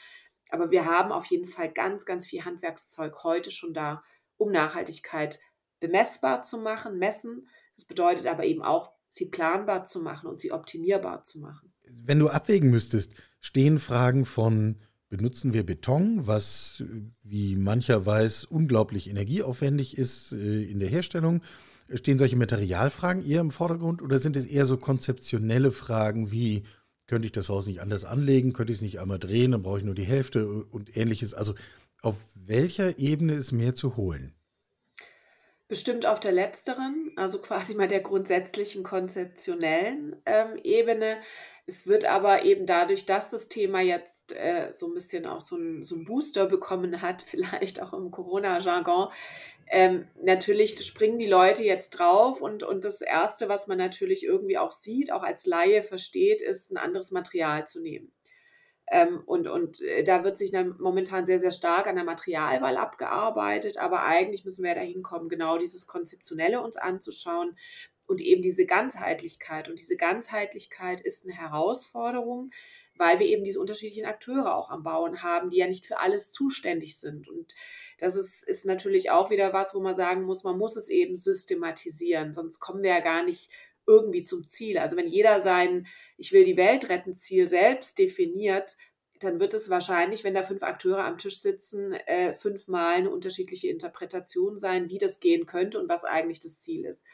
aber 0.50 0.70
wir 0.70 0.84
haben 0.84 1.10
auf 1.10 1.26
jeden 1.26 1.46
Fall 1.46 1.72
ganz, 1.72 2.04
ganz 2.04 2.26
viel 2.26 2.44
Handwerkszeug 2.44 3.24
heute 3.24 3.50
schon 3.50 3.72
da, 3.72 4.04
um 4.36 4.52
Nachhaltigkeit 4.52 5.38
bemessbar 5.80 6.42
zu 6.42 6.58
machen, 6.58 6.98
messen. 6.98 7.48
Das 7.76 7.86
bedeutet 7.86 8.26
aber 8.26 8.44
eben 8.44 8.62
auch, 8.62 8.92
sie 9.08 9.30
planbar 9.30 9.84
zu 9.84 10.00
machen 10.00 10.28
und 10.28 10.38
sie 10.38 10.52
optimierbar 10.52 11.22
zu 11.22 11.40
machen. 11.40 11.72
Wenn 11.82 12.18
du 12.18 12.28
abwägen 12.28 12.70
müsstest, 12.70 13.14
stehen 13.40 13.78
Fragen 13.78 14.26
von 14.26 14.80
benutzen 15.08 15.52
wir 15.52 15.64
Beton, 15.64 16.26
was 16.26 16.82
wie 17.22 17.56
mancher 17.56 18.04
weiß 18.04 18.44
unglaublich 18.44 19.08
energieaufwendig 19.08 19.96
ist 19.96 20.32
äh, 20.32 20.64
in 20.64 20.80
der 20.80 20.88
Herstellung. 20.88 21.42
Stehen 21.92 22.18
solche 22.18 22.36
Materialfragen 22.36 23.26
eher 23.26 23.40
im 23.40 23.50
Vordergrund 23.50 24.00
oder 24.00 24.18
sind 24.18 24.36
es 24.36 24.46
eher 24.46 24.66
so 24.66 24.76
konzeptionelle 24.76 25.72
Fragen 25.72 26.30
wie 26.32 26.64
könnte 27.06 27.26
ich 27.26 27.32
das 27.32 27.48
Haus 27.48 27.66
nicht 27.66 27.80
anders 27.80 28.04
anlegen, 28.04 28.52
könnte 28.52 28.72
ich 28.72 28.78
es 28.78 28.82
nicht 28.82 29.00
einmal 29.00 29.18
drehen, 29.18 29.52
dann 29.52 29.62
brauche 29.62 29.78
ich 29.78 29.84
nur 29.84 29.94
die 29.94 30.04
Hälfte 30.04 30.64
und 30.64 30.96
ähnliches. 30.96 31.34
Also 31.34 31.54
auf 32.00 32.16
welcher 32.34 32.98
Ebene 32.98 33.34
ist 33.34 33.52
mehr 33.52 33.74
zu 33.74 33.96
holen? 33.96 34.34
Bestimmt 35.68 36.06
auf 36.06 36.20
der 36.20 36.32
letzteren, 36.32 37.12
also 37.16 37.40
quasi 37.40 37.74
mal 37.74 37.88
der 37.88 38.00
grundsätzlichen 38.00 38.82
konzeptionellen 38.82 40.16
ähm, 40.26 40.58
Ebene. 40.62 41.16
Es 41.66 41.86
wird 41.86 42.04
aber 42.04 42.44
eben 42.44 42.66
dadurch, 42.66 43.06
dass 43.06 43.30
das 43.30 43.48
Thema 43.48 43.80
jetzt 43.80 44.32
äh, 44.32 44.68
so 44.72 44.88
ein 44.88 44.94
bisschen 44.94 45.24
auch 45.24 45.40
so 45.40 45.56
ein, 45.56 45.82
so 45.82 46.04
Booster 46.04 46.46
bekommen 46.46 47.00
hat, 47.00 47.22
vielleicht 47.28 47.82
auch 47.82 47.94
im 47.94 48.10
Corona-Jargon, 48.10 49.08
ähm, 49.68 50.06
natürlich 50.22 50.78
springen 50.84 51.18
die 51.18 51.26
Leute 51.26 51.64
jetzt 51.64 51.90
drauf 51.90 52.40
und, 52.40 52.62
und 52.62 52.84
das 52.84 53.00
Erste, 53.00 53.48
was 53.48 53.66
man 53.66 53.78
natürlich 53.78 54.24
irgendwie 54.24 54.58
auch 54.58 54.72
sieht, 54.72 55.12
auch 55.12 55.22
als 55.22 55.46
Laie 55.46 55.82
versteht, 55.82 56.42
ist, 56.42 56.70
ein 56.70 56.76
anderes 56.76 57.10
Material 57.10 57.66
zu 57.66 57.80
nehmen. 57.80 58.12
Ähm, 58.90 59.22
und, 59.24 59.48
und 59.48 59.80
äh, 59.80 60.04
da 60.04 60.24
wird 60.24 60.36
sich 60.36 60.50
dann 60.50 60.76
momentan 60.78 61.24
sehr, 61.24 61.38
sehr 61.38 61.50
stark 61.50 61.86
an 61.86 61.96
der 61.96 62.04
Materialwahl 62.04 62.76
abgearbeitet, 62.76 63.78
aber 63.78 64.02
eigentlich 64.02 64.44
müssen 64.44 64.62
wir 64.62 64.70
ja 64.70 64.76
dahin 64.76 65.02
kommen, 65.02 65.30
genau 65.30 65.56
dieses 65.56 65.86
Konzeptionelle 65.86 66.60
uns 66.60 66.76
anzuschauen 66.76 67.56
und 68.06 68.20
eben 68.20 68.42
diese 68.42 68.66
Ganzheitlichkeit. 68.66 69.68
Und 69.68 69.78
diese 69.78 69.96
Ganzheitlichkeit 69.96 71.00
ist 71.00 71.24
eine 71.24 71.34
Herausforderung, 71.34 72.50
weil 72.96 73.18
wir 73.18 73.26
eben 73.26 73.42
diese 73.42 73.60
unterschiedlichen 73.60 74.04
Akteure 74.04 74.54
auch 74.54 74.70
am 74.70 74.82
Bauen 74.82 75.22
haben, 75.22 75.50
die 75.50 75.58
ja 75.58 75.66
nicht 75.66 75.86
für 75.86 75.98
alles 75.98 76.30
zuständig 76.30 76.98
sind. 76.98 77.28
Und 77.28 77.54
das 78.04 78.16
ist, 78.16 78.46
ist 78.46 78.66
natürlich 78.66 79.10
auch 79.10 79.30
wieder 79.30 79.54
was, 79.54 79.74
wo 79.74 79.80
man 79.80 79.94
sagen 79.94 80.24
muss, 80.24 80.44
man 80.44 80.58
muss 80.58 80.76
es 80.76 80.90
eben 80.90 81.16
systematisieren, 81.16 82.34
sonst 82.34 82.60
kommen 82.60 82.82
wir 82.82 82.90
ja 82.90 83.00
gar 83.00 83.24
nicht 83.24 83.50
irgendwie 83.86 84.24
zum 84.24 84.46
Ziel. 84.46 84.78
Also 84.78 84.96
wenn 84.96 85.08
jeder 85.08 85.40
sein 85.40 85.86
Ich 86.16 86.32
will 86.32 86.44
die 86.44 86.56
Welt 86.56 86.88
retten 86.90 87.14
Ziel 87.14 87.48
selbst 87.48 87.98
definiert, 87.98 88.76
dann 89.20 89.40
wird 89.40 89.54
es 89.54 89.70
wahrscheinlich, 89.70 90.22
wenn 90.22 90.34
da 90.34 90.42
fünf 90.42 90.62
Akteure 90.62 91.04
am 91.04 91.16
Tisch 91.16 91.38
sitzen, 91.38 91.92
äh, 91.92 92.34
fünfmal 92.34 92.96
eine 92.96 93.10
unterschiedliche 93.10 93.68
Interpretation 93.68 94.58
sein, 94.58 94.90
wie 94.90 94.98
das 94.98 95.18
gehen 95.18 95.46
könnte 95.46 95.80
und 95.80 95.88
was 95.88 96.04
eigentlich 96.04 96.40
das 96.40 96.60
Ziel 96.60 96.84
ist. 96.84 97.06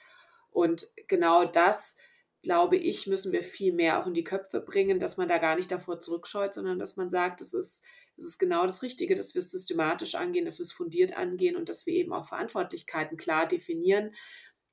Und 0.51 0.89
genau 1.07 1.45
das, 1.45 1.99
glaube 2.43 2.77
ich, 2.77 3.07
müssen 3.07 3.33
wir 3.33 3.45
viel 3.45 3.73
mehr 3.73 4.01
auch 4.01 4.07
in 4.07 4.15
die 4.15 4.25
Köpfe 4.25 4.61
bringen, 4.61 4.99
dass 4.99 5.19
man 5.19 5.29
da 5.29 5.39
gar 5.39 5.55
nicht 5.55 5.71
davor 5.71 6.01
zurückscheut, 6.01 6.53
sondern 6.53 6.79
dass 6.79 6.97
man 6.97 7.11
sagt, 7.11 7.41
es 7.41 7.55
ist, 7.55 7.85
es 8.17 8.25
ist 8.25 8.39
genau 8.39 8.67
das 8.67 8.83
Richtige, 8.83 9.15
dass 9.15 9.35
wir 9.35 9.41
es 9.41 9.51
systematisch 9.51 10.15
angehen, 10.15 10.45
dass 10.45 10.59
wir 10.59 10.65
es 10.65 10.73
fundiert 10.73 11.17
angehen 11.17 11.57
und 11.57 11.69
dass 11.69 11.87
wir 11.87 11.95
eben 11.95 12.13
auch 12.13 12.27
Verantwortlichkeiten 12.27 13.17
klar 13.17 13.47
definieren 13.47 14.13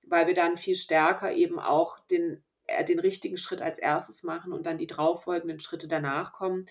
weil 0.10 0.27
wir 0.27 0.34
dann 0.34 0.58
viel 0.58 0.75
stärker 0.75 1.34
eben 1.34 1.60
auch 1.60 2.00
den, 2.08 2.44
äh, 2.65 2.84
den 2.84 3.00
richtigen 3.00 3.38
Schritt 3.38 3.62
als 3.62 3.79
erstes 3.79 4.24
machen 4.24 4.53
und 4.53 4.65
dann 4.65 4.77
die 4.77 4.88
darauffolgenden 4.88 5.60
Schritte 5.60 5.88
danach 5.88 6.34
kommen, 6.34 6.65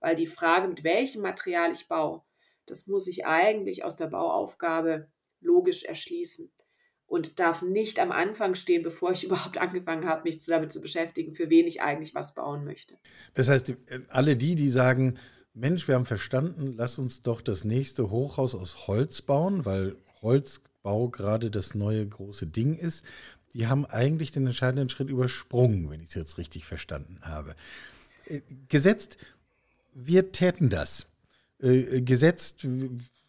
weil 0.00 0.14
die 0.14 0.26
Frage, 0.26 0.68
mit 0.68 0.84
welchem 0.84 1.22
Material 1.22 1.72
ich 1.72 1.88
baue, 1.88 2.22
das 2.66 2.86
muss 2.86 3.06
ich 3.06 3.26
eigentlich 3.26 3.84
aus 3.84 3.96
der 3.96 4.06
Bauaufgabe 4.06 5.08
logisch 5.40 5.84
erschließen 5.84 6.52
und 7.06 7.40
darf 7.40 7.62
nicht 7.62 7.98
am 7.98 8.12
Anfang 8.12 8.54
stehen, 8.54 8.82
bevor 8.82 9.12
ich 9.12 9.24
überhaupt 9.24 9.58
angefangen 9.58 10.06
habe, 10.06 10.22
mich 10.24 10.44
damit 10.46 10.72
zu 10.72 10.80
beschäftigen, 10.80 11.34
für 11.34 11.50
wen 11.50 11.66
ich 11.66 11.82
eigentlich 11.82 12.14
was 12.14 12.34
bauen 12.34 12.64
möchte. 12.64 12.98
Das 13.34 13.48
heißt, 13.48 13.74
alle 14.08 14.36
die, 14.36 14.54
die 14.54 14.68
sagen, 14.68 15.18
Mensch, 15.54 15.86
wir 15.86 15.96
haben 15.96 16.06
verstanden, 16.06 16.74
lass 16.76 16.98
uns 16.98 17.22
doch 17.22 17.42
das 17.42 17.64
nächste 17.64 18.10
Hochhaus 18.10 18.54
aus 18.54 18.86
Holz 18.86 19.22
bauen, 19.22 19.64
weil 19.64 19.96
Holz 20.22 20.62
Bau 20.82 21.08
gerade 21.08 21.50
das 21.50 21.74
neue 21.74 22.06
große 22.06 22.46
Ding 22.46 22.76
ist, 22.76 23.04
die 23.54 23.66
haben 23.66 23.86
eigentlich 23.86 24.32
den 24.32 24.46
entscheidenden 24.46 24.88
Schritt 24.88 25.10
übersprungen, 25.10 25.90
wenn 25.90 26.00
ich 26.00 26.08
es 26.08 26.14
jetzt 26.14 26.38
richtig 26.38 26.64
verstanden 26.64 27.18
habe. 27.22 27.54
Äh, 28.26 28.40
gesetzt, 28.68 29.18
wir 29.94 30.32
täten 30.32 30.70
das. 30.70 31.06
Äh, 31.60 32.00
gesetzt, 32.00 32.66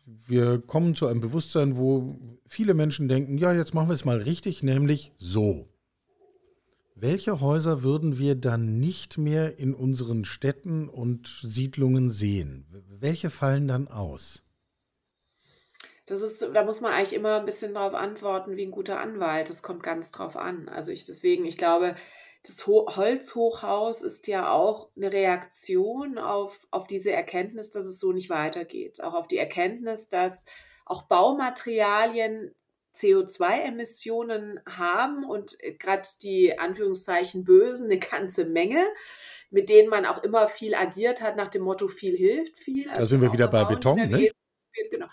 wir 0.05 0.59
kommen 0.59 0.95
zu 0.95 1.07
einem 1.07 1.21
Bewusstsein, 1.21 1.77
wo 1.77 2.17
viele 2.47 2.73
Menschen 2.73 3.07
denken, 3.07 3.37
ja, 3.37 3.53
jetzt 3.53 3.73
machen 3.73 3.89
wir 3.89 3.93
es 3.93 4.05
mal 4.05 4.21
richtig, 4.21 4.63
nämlich 4.63 5.11
so. 5.17 5.67
Welche 6.95 7.41
Häuser 7.41 7.83
würden 7.83 8.19
wir 8.19 8.35
dann 8.35 8.79
nicht 8.79 9.17
mehr 9.17 9.57
in 9.57 9.73
unseren 9.73 10.25
Städten 10.25 10.87
und 10.89 11.27
Siedlungen 11.41 12.11
sehen? 12.11 12.67
Welche 12.87 13.29
fallen 13.29 13.67
dann 13.67 13.87
aus? 13.87 14.43
Das 16.05 16.21
ist, 16.21 16.41
da 16.53 16.63
muss 16.63 16.81
man 16.81 16.91
eigentlich 16.91 17.13
immer 17.13 17.39
ein 17.39 17.45
bisschen 17.45 17.73
drauf 17.73 17.93
antworten 17.93 18.57
wie 18.57 18.65
ein 18.65 18.71
guter 18.71 18.99
Anwalt. 18.99 19.49
Das 19.49 19.63
kommt 19.63 19.83
ganz 19.83 20.11
drauf 20.11 20.35
an. 20.35 20.69
Also 20.69 20.91
ich 20.91 21.05
deswegen, 21.05 21.45
ich 21.45 21.57
glaube, 21.57 21.95
das 22.45 22.67
Ho 22.67 22.87
Holzhochhaus 22.93 24.01
ist 24.01 24.27
ja 24.27 24.51
auch 24.51 24.89
eine 24.97 25.11
Reaktion 25.11 26.17
auf, 26.17 26.67
auf 26.71 26.87
diese 26.87 27.11
Erkenntnis, 27.11 27.71
dass 27.71 27.85
es 27.85 27.99
so 27.99 28.11
nicht 28.11 28.29
weitergeht. 28.29 29.01
Auch 29.01 29.13
auf 29.13 29.27
die 29.27 29.37
Erkenntnis, 29.37 30.09
dass 30.09 30.45
auch 30.85 31.03
Baumaterialien 31.03 32.53
CO2-Emissionen 32.95 34.59
haben 34.67 35.25
und 35.25 35.57
gerade 35.79 36.07
die 36.21 36.57
Anführungszeichen 36.57 37.43
Bösen 37.43 37.91
eine 37.91 37.99
ganze 37.99 38.45
Menge, 38.45 38.85
mit 39.49 39.69
denen 39.69 39.89
man 39.89 40.05
auch 40.05 40.23
immer 40.23 40.47
viel 40.47 40.75
agiert 40.75 41.21
hat, 41.21 41.35
nach 41.35 41.47
dem 41.47 41.63
Motto 41.63 41.87
viel 41.87 42.15
hilft 42.15 42.57
viel. 42.57 42.89
Also 42.89 43.01
da 43.01 43.05
sind 43.05 43.21
wir 43.21 43.33
wieder 43.33 43.47
bei 43.47 43.63
Beton, 43.65 44.09
ne? 44.09 44.29
Genau. 44.89 45.07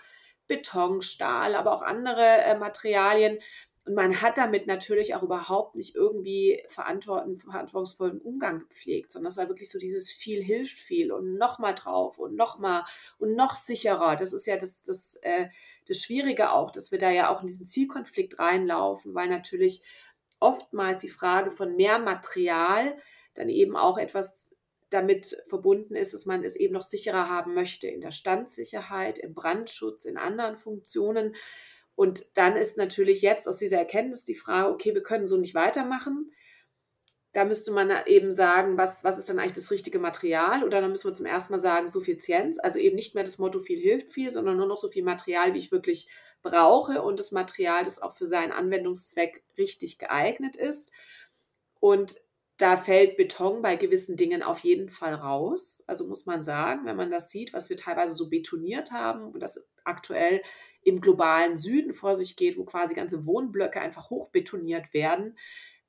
Beton, 0.46 1.00
Stahl, 1.00 1.54
aber 1.54 1.72
auch 1.72 1.82
andere 1.82 2.22
äh, 2.22 2.58
Materialien. 2.58 3.38
Und 3.86 3.94
man 3.94 4.20
hat 4.20 4.36
damit 4.36 4.66
natürlich 4.66 5.14
auch 5.14 5.22
überhaupt 5.22 5.76
nicht 5.76 5.94
irgendwie 5.94 6.62
verantwortungsvollen 6.68 8.20
Umgang 8.20 8.60
gepflegt, 8.60 9.10
sondern 9.10 9.30
es 9.30 9.36
war 9.38 9.48
wirklich 9.48 9.70
so 9.70 9.78
dieses 9.78 10.10
viel 10.10 10.42
hilft 10.42 10.76
viel 10.76 11.12
und 11.12 11.38
nochmal 11.38 11.74
drauf 11.74 12.18
und 12.18 12.34
nochmal 12.34 12.84
und 13.18 13.34
noch 13.34 13.54
sicherer. 13.54 14.16
Das 14.16 14.32
ist 14.32 14.46
ja 14.46 14.58
das, 14.58 14.82
das, 14.82 15.16
äh, 15.22 15.48
das 15.86 15.98
Schwierige 15.98 16.52
auch, 16.52 16.70
dass 16.70 16.92
wir 16.92 16.98
da 16.98 17.10
ja 17.10 17.34
auch 17.34 17.40
in 17.40 17.46
diesen 17.46 17.66
Zielkonflikt 17.66 18.38
reinlaufen, 18.38 19.14
weil 19.14 19.28
natürlich 19.28 19.82
oftmals 20.38 21.02
die 21.02 21.08
Frage 21.08 21.50
von 21.50 21.76
mehr 21.76 21.98
Material 21.98 22.96
dann 23.34 23.48
eben 23.48 23.76
auch 23.76 23.98
etwas 23.98 24.56
damit 24.88 25.36
verbunden 25.46 25.94
ist, 25.94 26.14
dass 26.14 26.26
man 26.26 26.42
es 26.42 26.56
eben 26.56 26.74
noch 26.74 26.82
sicherer 26.82 27.28
haben 27.28 27.54
möchte 27.54 27.86
in 27.86 28.00
der 28.00 28.10
Standsicherheit, 28.10 29.18
im 29.18 29.34
Brandschutz, 29.34 30.04
in 30.04 30.16
anderen 30.16 30.56
Funktionen. 30.56 31.36
Und 31.94 32.26
dann 32.34 32.56
ist 32.56 32.76
natürlich 32.76 33.22
jetzt 33.22 33.46
aus 33.46 33.58
dieser 33.58 33.78
Erkenntnis 33.78 34.24
die 34.24 34.34
Frage, 34.34 34.70
okay, 34.72 34.94
wir 34.94 35.02
können 35.02 35.26
so 35.26 35.36
nicht 35.36 35.54
weitermachen. 35.54 36.32
Da 37.32 37.44
müsste 37.44 37.70
man 37.70 37.92
eben 38.06 38.32
sagen, 38.32 38.76
was, 38.76 39.04
was 39.04 39.18
ist 39.18 39.28
dann 39.28 39.38
eigentlich 39.38 39.52
das 39.52 39.70
richtige 39.70 40.00
Material? 40.00 40.64
Oder 40.64 40.80
dann 40.80 40.90
müssen 40.90 41.08
wir 41.08 41.14
zum 41.14 41.26
ersten 41.26 41.52
Mal 41.52 41.60
sagen, 41.60 41.88
Suffizienz. 41.88 42.58
Also 42.58 42.78
eben 42.78 42.96
nicht 42.96 43.14
mehr 43.14 43.24
das 43.24 43.38
Motto 43.38 43.60
viel 43.60 43.80
hilft 43.80 44.10
viel, 44.10 44.32
sondern 44.32 44.56
nur 44.56 44.66
noch 44.66 44.78
so 44.78 44.88
viel 44.88 45.04
Material, 45.04 45.54
wie 45.54 45.58
ich 45.58 45.70
wirklich 45.70 46.08
brauche 46.42 47.02
und 47.02 47.18
das 47.18 47.32
Material, 47.32 47.84
das 47.84 48.02
auch 48.02 48.14
für 48.16 48.26
seinen 48.26 48.52
Anwendungszweck 48.52 49.44
richtig 49.56 49.98
geeignet 49.98 50.56
ist. 50.56 50.90
Und 51.78 52.16
da 52.56 52.76
fällt 52.76 53.16
Beton 53.16 53.62
bei 53.62 53.76
gewissen 53.76 54.16
Dingen 54.16 54.42
auf 54.42 54.58
jeden 54.60 54.90
Fall 54.90 55.14
raus. 55.14 55.82
Also 55.86 56.06
muss 56.06 56.26
man 56.26 56.42
sagen, 56.42 56.84
wenn 56.84 56.96
man 56.96 57.10
das 57.10 57.30
sieht, 57.30 57.52
was 57.54 57.70
wir 57.70 57.76
teilweise 57.76 58.14
so 58.14 58.28
betoniert 58.28 58.92
haben 58.92 59.30
und 59.32 59.42
das 59.42 59.66
aktuell 59.84 60.42
im 60.82 61.00
globalen 61.00 61.56
Süden 61.56 61.94
vor 61.94 62.16
sich 62.16 62.36
geht, 62.36 62.58
wo 62.58 62.64
quasi 62.64 62.94
ganze 62.94 63.24
Wohnblöcke 63.26 63.80
einfach 63.80 64.10
hochbetoniert 64.10 64.92
werden, 64.92 65.38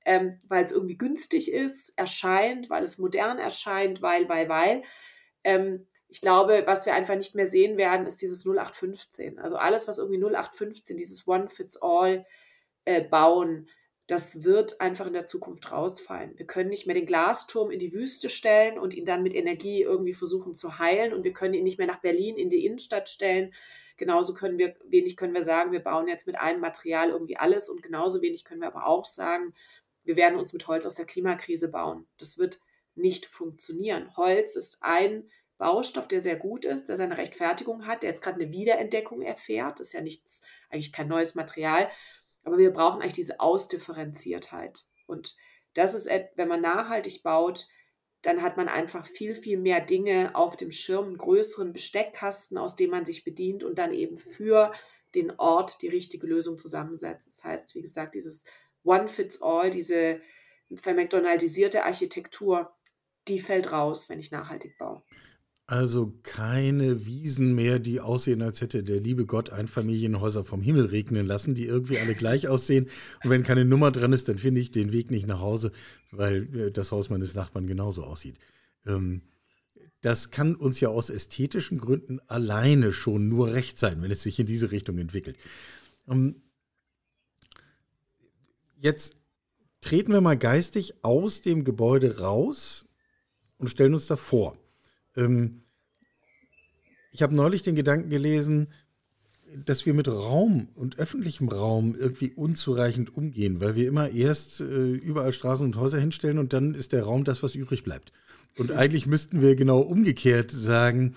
ähm, 0.05 0.39
weil 0.48 0.63
es 0.63 0.72
irgendwie 0.72 0.98
günstig 0.98 1.51
ist, 1.51 1.98
erscheint, 1.98 2.70
weil 2.70 2.84
es 2.84 2.98
modern 2.98 3.39
erscheint, 3.39 4.01
weil, 4.01 4.27
weil, 4.29 4.50
weil. 4.50 4.84
Ähm, 5.43 5.88
ich 6.08 6.20
glaube, 6.20 6.63
was 6.65 6.86
wir 6.86 6.93
einfach 6.93 7.15
nicht 7.15 7.36
mehr 7.36 7.46
sehen 7.46 7.77
werden, 7.77 8.05
ist 8.05 8.22
dieses 8.22 8.46
0815. 8.46 9.39
Also 9.39 9.55
alles, 9.55 9.88
was 9.88 9.98
irgendwie 9.98 10.22
0815, 10.22 10.98
dieses 10.98 11.25
One-Fits-All 11.27 12.25
äh, 12.84 13.01
bauen, 13.01 13.70
das 14.08 14.43
wird 14.43 14.81
einfach 14.81 15.08
in 15.08 15.13
der 15.13 15.24
Zukunft 15.24 15.72
rausfallen. 15.72 16.38
Wir 16.38 16.46
können 16.46 16.70
nicht 16.70 16.86
mehr 16.86 16.96
den 16.96 17.05
Glasturm 17.05 17.72
in 17.72 17.79
die 17.79 17.93
Wüste 17.93 18.27
stellen 18.27 18.77
und 18.77 18.93
ihn 18.93 19.05
dann 19.05 19.24
mit 19.24 19.34
Energie 19.34 19.84
irgendwie 19.84 20.13
versuchen 20.13 20.53
zu 20.53 20.79
heilen 20.79 21.13
und 21.13 21.24
wir 21.24 21.31
können 21.31 21.53
ihn 21.53 21.63
nicht 21.63 21.77
mehr 21.77 21.88
nach 21.88 22.01
Berlin 22.01 22.36
in 22.36 22.50
die 22.50 22.65
Innenstadt 22.65 23.08
stellen. 23.08 23.53
Genauso 23.96 24.34
können 24.34 24.58
wir, 24.58 24.75
wenig 24.84 25.15
können 25.15 25.34
wir 25.34 25.43
sagen, 25.43 25.72
wir 25.72 25.79
bauen 25.79 26.10
jetzt 26.10 26.27
mit 26.27 26.38
einem 26.38 26.60
Material 26.60 27.12
irgendwie 27.12 27.38
alles 27.38 27.70
und 27.70 27.84
genauso 27.84 28.22
wenig 28.22 28.43
können 28.43 28.60
wir 28.60 28.67
aber 28.67 28.86
auch 28.86 29.05
sagen, 29.05 29.53
wir 30.03 30.15
werden 30.15 30.38
uns 30.39 30.53
mit 30.53 30.67
Holz 30.67 30.86
aus 30.86 30.96
der 30.96 31.05
Klimakrise 31.05 31.72
bauen. 31.72 32.08
Das 32.17 32.38
wird 32.38 32.60
nicht 32.96 33.25
funktionieren. 33.25 34.15
Holz 34.17 34.55
ist 34.55 34.77
ein 34.81 35.29
Baustoff, 35.58 36.08
der 36.08 36.20
sehr 36.22 36.38
gut 36.38 36.65
ist, 36.65 36.89
der 36.89 36.98
seine 36.98 37.17
Rechtfertigung 37.17 37.86
hat, 37.86 38.01
der 38.01 38.10
jetzt 38.10 38.24
gerade 38.24 38.41
eine 38.41 38.51
Wiederentdeckung 38.51 39.22
erfährt. 39.22 39.79
Das 39.79 39.88
ist 39.88 39.93
ja 39.93 40.01
nichts, 40.01 40.43
eigentlich 40.70 40.91
kein 40.91 41.08
neues 41.08 41.36
Material. 41.36 41.89
Aber 42.43 42.58
wir 42.58 42.72
brauchen 42.72 43.01
eigentlich 43.01 43.13
diese 43.13 43.39
Ausdifferenziertheit. 43.39 44.86
Und 45.05 45.36
das 45.75 45.93
ist, 45.93 46.10
wenn 46.36 46.48
man 46.48 46.62
nachhaltig 46.62 47.22
baut, 47.22 47.67
dann 48.24 48.41
hat 48.41 48.58
man 48.58 48.70
einfach 48.70 49.05
viel, 49.05 49.36
viel 49.36 49.58
mehr 49.58 49.81
Dinge 49.81 50.36
auf 50.36 50.58
dem 50.58 50.72
Schirm, 50.72 51.08
einen 51.08 51.17
größeren 51.17 51.74
Besteckkasten, 51.74 52.58
aus 52.58 52.75
dem 52.75 52.91
man 52.91 53.05
sich 53.05 53.24
bedient 53.24 53.63
und 53.63 53.77
dann 53.77 53.93
eben 53.93 54.17
für 54.17 54.74
den 55.15 55.31
Ort 55.39 55.81
die 55.81 55.88
richtige 55.88 56.27
Lösung 56.27 56.58
zusammensetzt. 56.58 57.27
Das 57.27 57.43
heißt, 57.43 57.75
wie 57.75 57.81
gesagt, 57.81 58.15
dieses 58.15 58.48
One 58.84 59.08
Fits 59.08 59.42
All, 59.42 59.70
diese 59.70 60.22
vermcdonaldisierte 60.74 61.84
Architektur, 61.84 62.72
die 63.28 63.40
fällt 63.40 63.72
raus, 63.72 64.10
wenn 64.10 64.20
ich 64.20 64.32
nachhaltig 64.32 64.78
baue. 64.78 65.04
Also 65.68 66.14
keine 66.24 67.06
Wiesen 67.06 67.56
mehr, 67.56 67.80
die 67.80 68.02
aussehen, 68.02 68.42
als 68.42 68.60
hätte 68.60 68.84
der 68.84 69.00
liebe 69.00 69.26
Gott 69.26 69.52
Einfamilienhäuser 69.52 70.44
vom 70.44 70.62
Himmel 70.62 70.88
regnen 70.88 71.26
lassen, 71.26 71.56
die 71.56 71.66
irgendwie 71.66 71.98
alle 71.98 72.14
gleich 72.14 72.50
aussehen. 72.50 72.90
Und 73.24 73.30
wenn 73.30 73.44
keine 73.44 73.64
Nummer 73.64 73.90
dran 73.92 74.12
ist, 74.12 74.28
dann 74.28 74.38
finde 74.38 74.60
ich 74.60 74.72
den 74.72 74.92
Weg 74.92 75.12
nicht 75.12 75.28
nach 75.28 75.40
Hause, 75.40 75.72
weil 76.12 76.54
äh, 76.58 76.72
das 76.72 76.92
Haus 76.92 77.10
meines 77.10 77.36
Nachbarn 77.36 77.68
genauso 77.68 78.04
aussieht. 78.04 78.36
Ähm, 78.86 79.22
das 80.02 80.32
kann 80.32 80.56
uns 80.56 80.82
ja 80.82 80.90
aus 80.90 81.10
ästhetischen 81.10 81.78
Gründen 81.78 82.20
alleine 82.28 82.92
schon 82.92 83.30
nur 83.30 83.54
recht 83.54 83.80
sein, 83.80 84.02
wenn 84.02 84.12
es 84.12 84.24
sich 84.24 84.40
in 84.40 84.48
diese 84.48 84.72
Richtung 84.72 84.98
entwickelt. 84.98 85.38
Ähm, 86.10 86.42
jetzt 88.82 89.16
treten 89.80 90.12
wir 90.12 90.22
mal 90.22 90.38
geistig 90.38 91.04
aus 91.04 91.42
dem 91.42 91.64
Gebäude 91.64 92.20
raus 92.20 92.86
und 93.58 93.70
stellen 93.70 93.94
uns 93.94 94.08
davor. 94.08 94.58
Ähm, 95.16 95.62
ich 97.12 97.22
habe 97.22 97.36
neulich 97.36 97.64
den 97.64 97.76
Gedanken 97.76 98.10
gelesen, 98.10 98.68
dass 99.66 99.86
wir 99.86 99.94
mit 99.94 100.08
Raum 100.08 100.70
und 100.76 100.98
öffentlichem 100.98 101.50
Raum 101.50 101.96
irgendwie 101.96 102.32
unzureichend 102.32 103.16
umgehen, 103.16 103.60
weil 103.60 103.76
wir 103.76 103.88
immer 103.88 104.10
erst 104.10 104.62
äh, 104.62 104.92
überall 104.94 105.34
Straßen 105.34 105.66
und 105.66 105.76
Häuser 105.76 106.00
hinstellen 106.00 106.38
und 106.38 106.54
dann 106.54 106.74
ist 106.74 106.94
der 106.94 107.04
Raum 107.04 107.24
das, 107.24 107.44
was 107.44 107.56
übrig 107.56 107.84
bleibt. 107.84 108.14
Und 108.58 108.72
eigentlich 108.72 109.08
müssten 109.08 109.42
wir 109.42 109.56
genau 109.56 109.82
umgekehrt 109.82 110.52
sagen, 110.52 111.16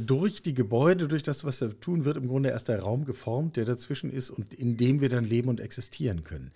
durch 0.00 0.42
die 0.42 0.54
Gebäude, 0.54 1.06
durch 1.06 1.22
das, 1.22 1.44
was 1.44 1.60
wir 1.60 1.78
tun, 1.78 2.04
wird 2.04 2.16
im 2.16 2.26
Grunde 2.26 2.50
erst 2.50 2.68
der 2.68 2.80
Raum 2.80 3.04
geformt, 3.04 3.56
der 3.56 3.64
dazwischen 3.64 4.10
ist 4.10 4.30
und 4.30 4.52
in 4.54 4.76
dem 4.76 5.00
wir 5.00 5.08
dann 5.08 5.24
leben 5.24 5.48
und 5.48 5.60
existieren 5.60 6.24
können. 6.24 6.52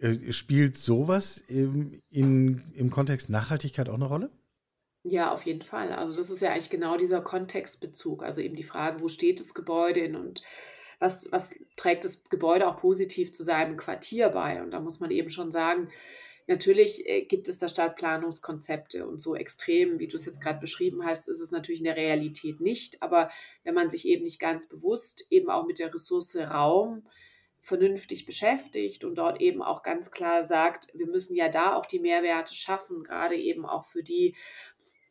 Äh, 0.00 0.32
spielt 0.32 0.76
sowas 0.76 1.42
im, 1.48 2.00
in, 2.10 2.62
im 2.74 2.90
Kontext 2.90 3.28
Nachhaltigkeit 3.30 3.88
auch 3.88 3.94
eine 3.94 4.06
Rolle? 4.06 4.30
Ja, 5.02 5.32
auf 5.32 5.44
jeden 5.44 5.62
Fall. 5.62 5.92
Also 5.92 6.16
das 6.16 6.30
ist 6.30 6.40
ja 6.40 6.50
eigentlich 6.50 6.70
genau 6.70 6.96
dieser 6.96 7.20
Kontextbezug. 7.20 8.22
Also 8.22 8.40
eben 8.40 8.56
die 8.56 8.62
Frage, 8.62 9.00
wo 9.00 9.08
steht 9.08 9.40
das 9.40 9.52
Gebäude 9.52 10.16
und 10.18 10.42
was, 10.98 11.30
was 11.32 11.58
trägt 11.76 12.04
das 12.04 12.24
Gebäude 12.24 12.66
auch 12.68 12.78
positiv 12.78 13.32
zu 13.32 13.42
seinem 13.42 13.76
Quartier 13.76 14.30
bei? 14.30 14.62
Und 14.62 14.70
da 14.70 14.80
muss 14.80 15.00
man 15.00 15.10
eben 15.10 15.30
schon 15.30 15.52
sagen, 15.52 15.88
natürlich 16.46 17.08
äh, 17.08 17.24
gibt 17.24 17.48
es 17.48 17.58
da 17.58 17.68
Stadtplanungskonzepte 17.68 19.06
und 19.06 19.20
so 19.20 19.34
extrem, 19.34 19.98
wie 19.98 20.08
du 20.08 20.16
es 20.16 20.26
jetzt 20.26 20.40
gerade 20.40 20.60
beschrieben 20.60 21.04
hast, 21.04 21.28
ist 21.28 21.40
es 21.40 21.50
natürlich 21.50 21.80
in 21.80 21.86
der 21.86 21.96
Realität 21.96 22.60
nicht. 22.60 23.02
Aber 23.02 23.30
wenn 23.62 23.74
man 23.74 23.90
sich 23.90 24.06
eben 24.06 24.24
nicht 24.24 24.40
ganz 24.40 24.68
bewusst 24.68 25.26
eben 25.30 25.50
auch 25.50 25.66
mit 25.66 25.78
der 25.78 25.92
Ressource 25.92 26.36
Raum 26.36 27.06
vernünftig 27.64 28.26
beschäftigt 28.26 29.04
und 29.04 29.14
dort 29.14 29.40
eben 29.40 29.62
auch 29.62 29.82
ganz 29.82 30.10
klar 30.10 30.44
sagt, 30.44 30.88
wir 30.92 31.06
müssen 31.06 31.34
ja 31.34 31.48
da 31.48 31.74
auch 31.74 31.86
die 31.86 31.98
Mehrwerte 31.98 32.54
schaffen, 32.54 33.04
gerade 33.04 33.36
eben 33.36 33.64
auch 33.64 33.86
für 33.86 34.02
die 34.02 34.36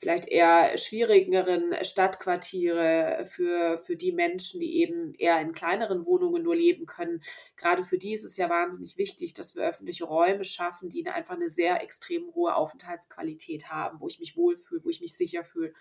vielleicht 0.03 0.27
eher 0.27 0.77
schwierigeren 0.77 1.73
Stadtquartiere, 1.81 3.25
für, 3.25 3.79
für 3.79 3.95
die 3.95 4.11
Menschen, 4.11 4.59
die 4.59 4.81
eben 4.81 5.13
eher 5.15 5.39
in 5.39 5.53
kleineren 5.53 6.05
Wohnungen 6.05 6.43
nur 6.43 6.55
leben 6.55 6.85
können. 6.85 7.23
Gerade 7.55 7.83
für 7.83 7.97
die 7.97 8.13
ist 8.13 8.25
es 8.25 8.35
ja 8.35 8.49
wahnsinnig 8.49 8.97
wichtig, 8.97 9.33
dass 9.33 9.55
wir 9.55 9.63
öffentliche 9.63 10.03
Räume 10.03 10.43
schaffen, 10.43 10.89
die 10.89 11.07
einfach 11.07 11.35
eine 11.35 11.47
sehr 11.47 11.81
extrem 11.81 12.33
hohe 12.35 12.53
Aufenthaltsqualität 12.53 13.69
haben, 13.69 14.01
wo 14.01 14.07
ich 14.09 14.19
mich 14.19 14.35
wohlfühle, 14.35 14.83
wo 14.83 14.89
ich 14.89 14.99
mich 14.99 15.15
sicher 15.15 15.45
fühle. 15.45 15.73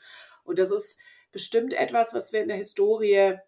Und 0.44 0.60
das 0.60 0.70
ist 0.70 1.00
bestimmt 1.32 1.74
etwas, 1.74 2.14
was 2.14 2.32
wir 2.32 2.42
in 2.42 2.48
der 2.48 2.58
Historie 2.58 3.38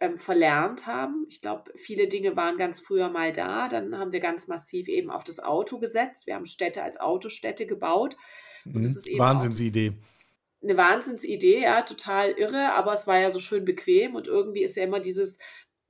ähm, 0.00 0.18
verlernt 0.18 0.86
haben. 0.86 1.24
Ich 1.30 1.40
glaube, 1.40 1.72
viele 1.76 2.06
Dinge 2.06 2.36
waren 2.36 2.58
ganz 2.58 2.80
früher 2.80 3.08
mal 3.08 3.32
da. 3.32 3.68
Dann 3.68 3.96
haben 3.96 4.12
wir 4.12 4.20
ganz 4.20 4.46
massiv 4.46 4.88
eben 4.88 5.10
auf 5.10 5.24
das 5.24 5.40
Auto 5.40 5.78
gesetzt. 5.78 6.26
Wir 6.26 6.34
haben 6.34 6.44
Städte 6.44 6.82
als 6.82 7.00
Autostädte 7.00 7.66
gebaut. 7.66 8.16
Und 8.66 8.82
das 8.84 8.92
mhm. 8.92 8.98
ist 8.98 9.06
eben 9.06 9.18
Wahnsinnsidee. 9.18 9.92
Eine 10.62 10.76
Wahnsinnsidee, 10.76 11.62
ja, 11.62 11.82
total 11.82 12.30
irre, 12.30 12.72
aber 12.74 12.92
es 12.92 13.06
war 13.06 13.18
ja 13.18 13.30
so 13.30 13.40
schön 13.40 13.64
bequem 13.64 14.14
und 14.14 14.28
irgendwie 14.28 14.62
ist 14.62 14.76
ja 14.76 14.84
immer 14.84 15.00
dieses 15.00 15.38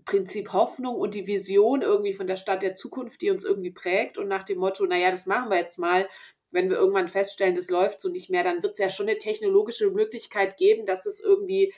Prinzip 0.05 0.53
Hoffnung 0.53 0.97
und 0.97 1.15
die 1.15 1.27
Vision 1.27 1.83
irgendwie 1.83 2.15
von 2.15 2.27
der 2.27 2.37
Stadt 2.37 2.63
der 2.63 2.75
Zukunft, 2.75 3.21
die 3.21 3.31
uns 3.31 3.45
irgendwie 3.45 3.71
prägt 3.71 4.19
und 4.19 4.29
nach 4.29 4.45
dem 4.45 4.59
Motto, 4.59 4.87
naja, 4.87 5.11
das 5.11 5.27
machen 5.27 5.51
wir 5.51 5.59
jetzt 5.59 5.79
mal, 5.79 6.09
wenn 6.51 6.71
wir 6.71 6.77
irgendwann 6.77 7.09
feststellen, 7.09 7.55
das 7.55 7.71
läuft 7.71 8.01
so 8.01 8.09
nicht 8.09 8.31
mehr, 8.31 8.45
dann 8.45 8.63
wird 8.63 8.75
es 8.75 8.79
ja 8.79 8.91
schon 8.91 9.09
eine 9.09 9.19
technologische 9.19 9.91
Möglichkeit 9.91 10.57
geben, 10.57 10.87
dass 10.87 11.07
es 11.07 11.21
irgendwie, 11.21 11.73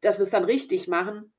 dass 0.00 0.18
wir 0.18 0.24
es 0.24 0.30
dann 0.30 0.44
richtig 0.44 0.88
machen. 0.88 1.32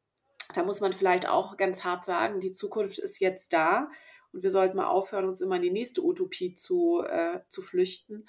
Da 0.54 0.64
muss 0.64 0.80
man 0.80 0.94
vielleicht 0.94 1.28
auch 1.28 1.58
ganz 1.58 1.84
hart 1.84 2.06
sagen, 2.06 2.40
die 2.40 2.52
Zukunft 2.52 3.00
ist 3.00 3.20
jetzt 3.20 3.52
da 3.54 3.90
und 4.32 4.44
wir 4.44 4.52
sollten 4.52 4.78
mal 4.78 4.88
aufhören, 4.88 5.28
uns 5.28 5.42
immer 5.42 5.56
in 5.56 5.64
die 5.64 5.72
nächste 5.72 6.04
Utopie 6.04 6.54
zu, 6.54 7.04
äh, 7.04 7.40
zu 7.50 7.62
flüchten. 7.62 8.28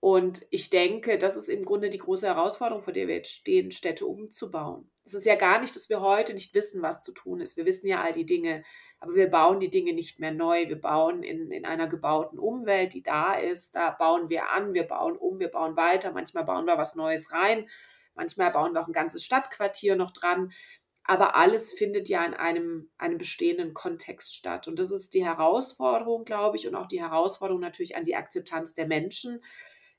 Und 0.00 0.42
ich 0.50 0.70
denke, 0.70 1.18
das 1.18 1.36
ist 1.36 1.48
im 1.48 1.64
Grunde 1.64 1.88
die 1.88 1.98
große 1.98 2.26
Herausforderung, 2.26 2.82
vor 2.82 2.92
der 2.92 3.08
wir 3.08 3.16
jetzt 3.16 3.32
stehen, 3.32 3.70
Städte 3.70 4.06
umzubauen. 4.06 4.90
Es 5.04 5.14
ist 5.14 5.24
ja 5.24 5.36
gar 5.36 5.60
nicht, 5.60 5.74
dass 5.74 5.88
wir 5.88 6.00
heute 6.00 6.34
nicht 6.34 6.54
wissen, 6.54 6.82
was 6.82 7.02
zu 7.02 7.12
tun 7.12 7.40
ist. 7.40 7.56
Wir 7.56 7.64
wissen 7.64 7.88
ja 7.88 8.02
all 8.02 8.12
die 8.12 8.26
Dinge, 8.26 8.64
aber 8.98 9.14
wir 9.14 9.30
bauen 9.30 9.60
die 9.60 9.70
Dinge 9.70 9.92
nicht 9.92 10.20
mehr 10.20 10.32
neu. 10.32 10.68
Wir 10.68 10.80
bauen 10.80 11.22
in, 11.22 11.50
in 11.50 11.64
einer 11.64 11.86
gebauten 11.86 12.38
Umwelt, 12.38 12.92
die 12.92 13.02
da 13.02 13.34
ist. 13.34 13.76
Da 13.76 13.90
bauen 13.90 14.28
wir 14.28 14.50
an, 14.50 14.74
wir 14.74 14.84
bauen 14.84 15.16
um, 15.16 15.38
wir 15.38 15.48
bauen 15.48 15.76
weiter. 15.76 16.12
Manchmal 16.12 16.44
bauen 16.44 16.66
wir 16.66 16.76
was 16.76 16.96
Neues 16.96 17.32
rein. 17.32 17.68
Manchmal 18.14 18.50
bauen 18.50 18.72
wir 18.72 18.80
auch 18.80 18.88
ein 18.88 18.92
ganzes 18.92 19.24
Stadtquartier 19.24 19.96
noch 19.96 20.10
dran. 20.10 20.52
Aber 21.04 21.36
alles 21.36 21.72
findet 21.72 22.08
ja 22.08 22.24
in 22.24 22.34
einem, 22.34 22.90
einem 22.98 23.16
bestehenden 23.16 23.74
Kontext 23.74 24.34
statt. 24.34 24.66
Und 24.66 24.78
das 24.80 24.90
ist 24.90 25.14
die 25.14 25.24
Herausforderung, 25.24 26.24
glaube 26.24 26.56
ich, 26.56 26.66
und 26.66 26.74
auch 26.74 26.88
die 26.88 27.00
Herausforderung 27.00 27.60
natürlich 27.60 27.96
an 27.96 28.04
die 28.04 28.16
Akzeptanz 28.16 28.74
der 28.74 28.88
Menschen, 28.88 29.40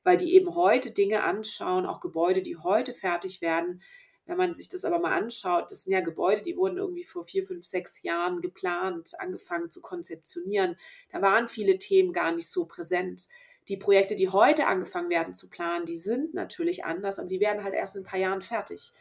weil 0.08 0.15
die 0.15 0.36
eben 0.36 0.56
heute 0.56 0.91
Dinge 0.91 1.22
anschauen, 1.24 1.86
auch 1.86 2.00
Gebäude, 2.00 2.41
die 2.41 2.56
heute 2.56 2.93
fertig 2.93 3.41
werden. 3.41 3.82
Wenn 4.26 4.38
man 4.38 4.54
sich 4.54 4.70
das 4.70 4.86
aber 4.86 5.00
mal 5.00 5.12
anschaut, 5.12 5.70
das 5.70 5.84
sind 5.84 5.91
ja 5.91 6.00
Gebäude, 6.00 6.41
die 6.41 6.56
wurden 6.56 6.78
irgendwie 6.78 7.04
vor 7.04 7.26
vier, 7.26 7.46
fünf, 7.46 7.65
sechs 7.65 8.04
Jahren 8.04 8.39
geplant, 8.39 9.12
angefangen 9.20 9.70
zu 9.70 9.82
konzeptionieren. 9.82 10.78
Da 11.12 11.22
waren 11.22 11.50
viele 11.50 11.78
Themen 11.78 12.13
gar 12.13 12.32
nicht 12.32 12.48
so 12.48 12.63
präsent. 12.63 13.28
Die 13.67 13.76
Projekte, 13.76 14.15
die 14.15 14.30
heute 14.30 14.67
angefangen 14.67 15.10
werden 15.10 15.34
zu 15.34 15.50
planen, 15.50 15.86
die 15.86 15.98
sind 15.98 16.34
natürlich 16.34 16.86
anders, 16.86 17.20
aber 17.20 17.28
die 17.28 17.41
werden 17.41 17.65
halt 17.65 17.74
erst 17.74 17.98
in 17.98 18.04
ein 18.04 18.08
paar 18.08 18.20
Jahren 18.20 18.41
fertig. 18.41 18.93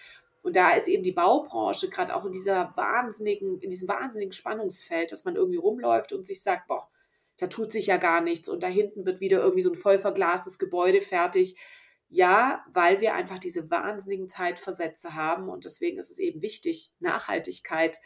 Und 0.43 0.57
da 0.57 0.73
ist 0.73 0.89
eben 0.89 1.05
die 1.05 1.13
Baubranche 1.13 1.89
gerade 1.89 2.17
auch 2.17 2.25
in 2.25 2.33
dieser 2.33 2.73
wahnsinnigen, 2.75 3.61
in 3.61 3.71
diesem 3.71 3.87
wahnsinnigen 3.87 4.33
Spannungsfeld, 4.33 5.13
dass 5.13 5.25
man 5.25 5.37
irgendwie 5.37 5.59
rumläuft 5.59 6.13
und 6.13 6.27
sich 6.27 6.43
sagt, 6.43 6.67
boah, 6.67 6.89
da 7.39 7.47
tut 7.47 7.73
sich 7.73 7.87
ja 7.87 7.97
gar 7.97 8.21
nichts 8.21 8.49
und 8.49 8.63
da 8.63 8.69
hinten 8.69 9.05
wird 9.05 9.21
wieder 9.21 9.41
irgendwie 9.41 9.63
so 9.63 9.71
ein 9.71 9.77
voll 9.77 9.99
verglastes 9.99 10.59
Gebäude 10.59 11.03
fertig. 11.03 11.57
Ja, 12.09 12.65
weil 12.73 13.01
wir 13.01 13.15
einfach 13.15 13.39
diese 13.39 13.71
wahnsinnigen 13.71 14.29
Zeitversätze 14.29 15.15
haben 15.15 15.49
und 15.49 15.65
deswegen 15.65 15.99
ist 15.99 16.11
es 16.11 16.19
eben 16.19 16.41
wichtig, 16.41 16.93
Nachhaltigkeit 17.01 17.99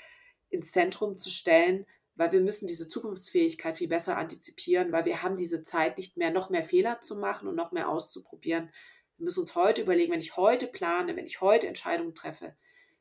ins 0.48 0.72
Zentrum 0.72 1.18
zu 1.18 1.30
stellen, 1.30 1.86
weil 2.14 2.32
wir 2.32 2.40
müssen 2.40 2.66
diese 2.66 2.88
Zukunftsfähigkeit 2.88 3.78
viel 3.78 3.88
besser 3.88 4.16
antizipieren, 4.16 4.90
weil 4.90 5.04
wir 5.04 5.22
haben 5.22 5.36
diese 5.36 5.62
Zeit 5.62 5.96
nicht 5.96 6.16
mehr, 6.16 6.30
noch 6.30 6.50
mehr 6.50 6.64
Fehler 6.64 7.00
zu 7.00 7.16
machen 7.16 7.46
und 7.46 7.56
noch 7.56 7.72
mehr 7.72 7.88
auszuprobieren. 7.88 8.70
Wir 9.16 9.24
müssen 9.24 9.40
uns 9.40 9.54
heute 9.54 9.82
überlegen, 9.82 10.12
wenn 10.12 10.20
ich 10.20 10.36
heute 10.36 10.66
plane, 10.66 11.14
wenn 11.14 11.26
ich 11.26 11.40
heute 11.40 11.68
Entscheidungen 11.68 12.14
treffe, 12.14 12.54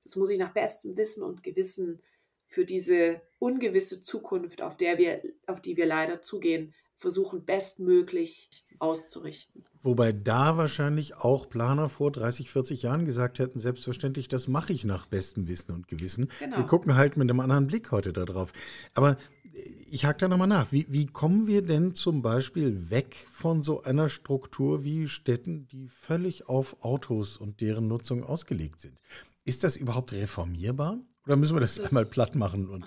das 0.03 0.15
muss 0.15 0.29
ich 0.29 0.39
nach 0.39 0.53
bestem 0.53 0.97
Wissen 0.97 1.23
und 1.23 1.43
Gewissen 1.43 2.01
für 2.49 2.65
diese 2.65 3.21
ungewisse 3.37 4.01
Zukunft, 4.01 4.61
auf, 4.61 4.75
der 4.75 4.97
wir, 4.97 5.21
auf 5.47 5.61
die 5.61 5.77
wir 5.77 5.85
leider 5.85 6.21
zugehen, 6.21 6.73
versuchen 6.95 7.45
bestmöglich 7.45 8.49
auszurichten. 8.79 9.63
Wobei 9.83 10.11
da 10.11 10.57
wahrscheinlich 10.57 11.15
auch 11.15 11.47
Planer 11.47 11.87
vor 11.87 12.11
30, 12.11 12.51
40 12.51 12.83
Jahren 12.83 13.05
gesagt 13.05 13.39
hätten, 13.39 13.59
selbstverständlich, 13.59 14.27
das 14.27 14.49
mache 14.49 14.73
ich 14.73 14.83
nach 14.83 15.05
bestem 15.05 15.47
Wissen 15.47 15.73
und 15.73 15.87
Gewissen. 15.87 16.29
Genau. 16.39 16.57
Wir 16.57 16.65
gucken 16.65 16.95
halt 16.95 17.15
mit 17.15 17.29
einem 17.29 17.39
anderen 17.39 17.67
Blick 17.67 17.91
heute 17.91 18.11
darauf. 18.11 18.51
Aber 18.95 19.15
ich 19.89 20.05
hake 20.05 20.19
da 20.19 20.27
nochmal 20.27 20.47
nach. 20.47 20.71
Wie, 20.71 20.85
wie 20.89 21.05
kommen 21.05 21.47
wir 21.47 21.61
denn 21.61 21.93
zum 21.93 22.21
Beispiel 22.21 22.89
weg 22.89 23.27
von 23.31 23.61
so 23.61 23.83
einer 23.83 24.09
Struktur 24.09 24.83
wie 24.83 25.07
Städten, 25.07 25.67
die 25.67 25.87
völlig 25.87 26.49
auf 26.49 26.83
Autos 26.83 27.37
und 27.37 27.61
deren 27.61 27.87
Nutzung 27.87 28.23
ausgelegt 28.23 28.81
sind? 28.81 28.99
Ist 29.45 29.63
das 29.63 29.77
überhaupt 29.77 30.13
reformierbar? 30.13 30.99
Oder 31.29 31.37
müssen 31.37 31.55
wir 31.55 31.61
das, 31.61 31.75
das 31.75 31.91
einmal 31.91 32.07
platt 32.07 32.33
machen? 32.33 32.67
Und 32.67 32.85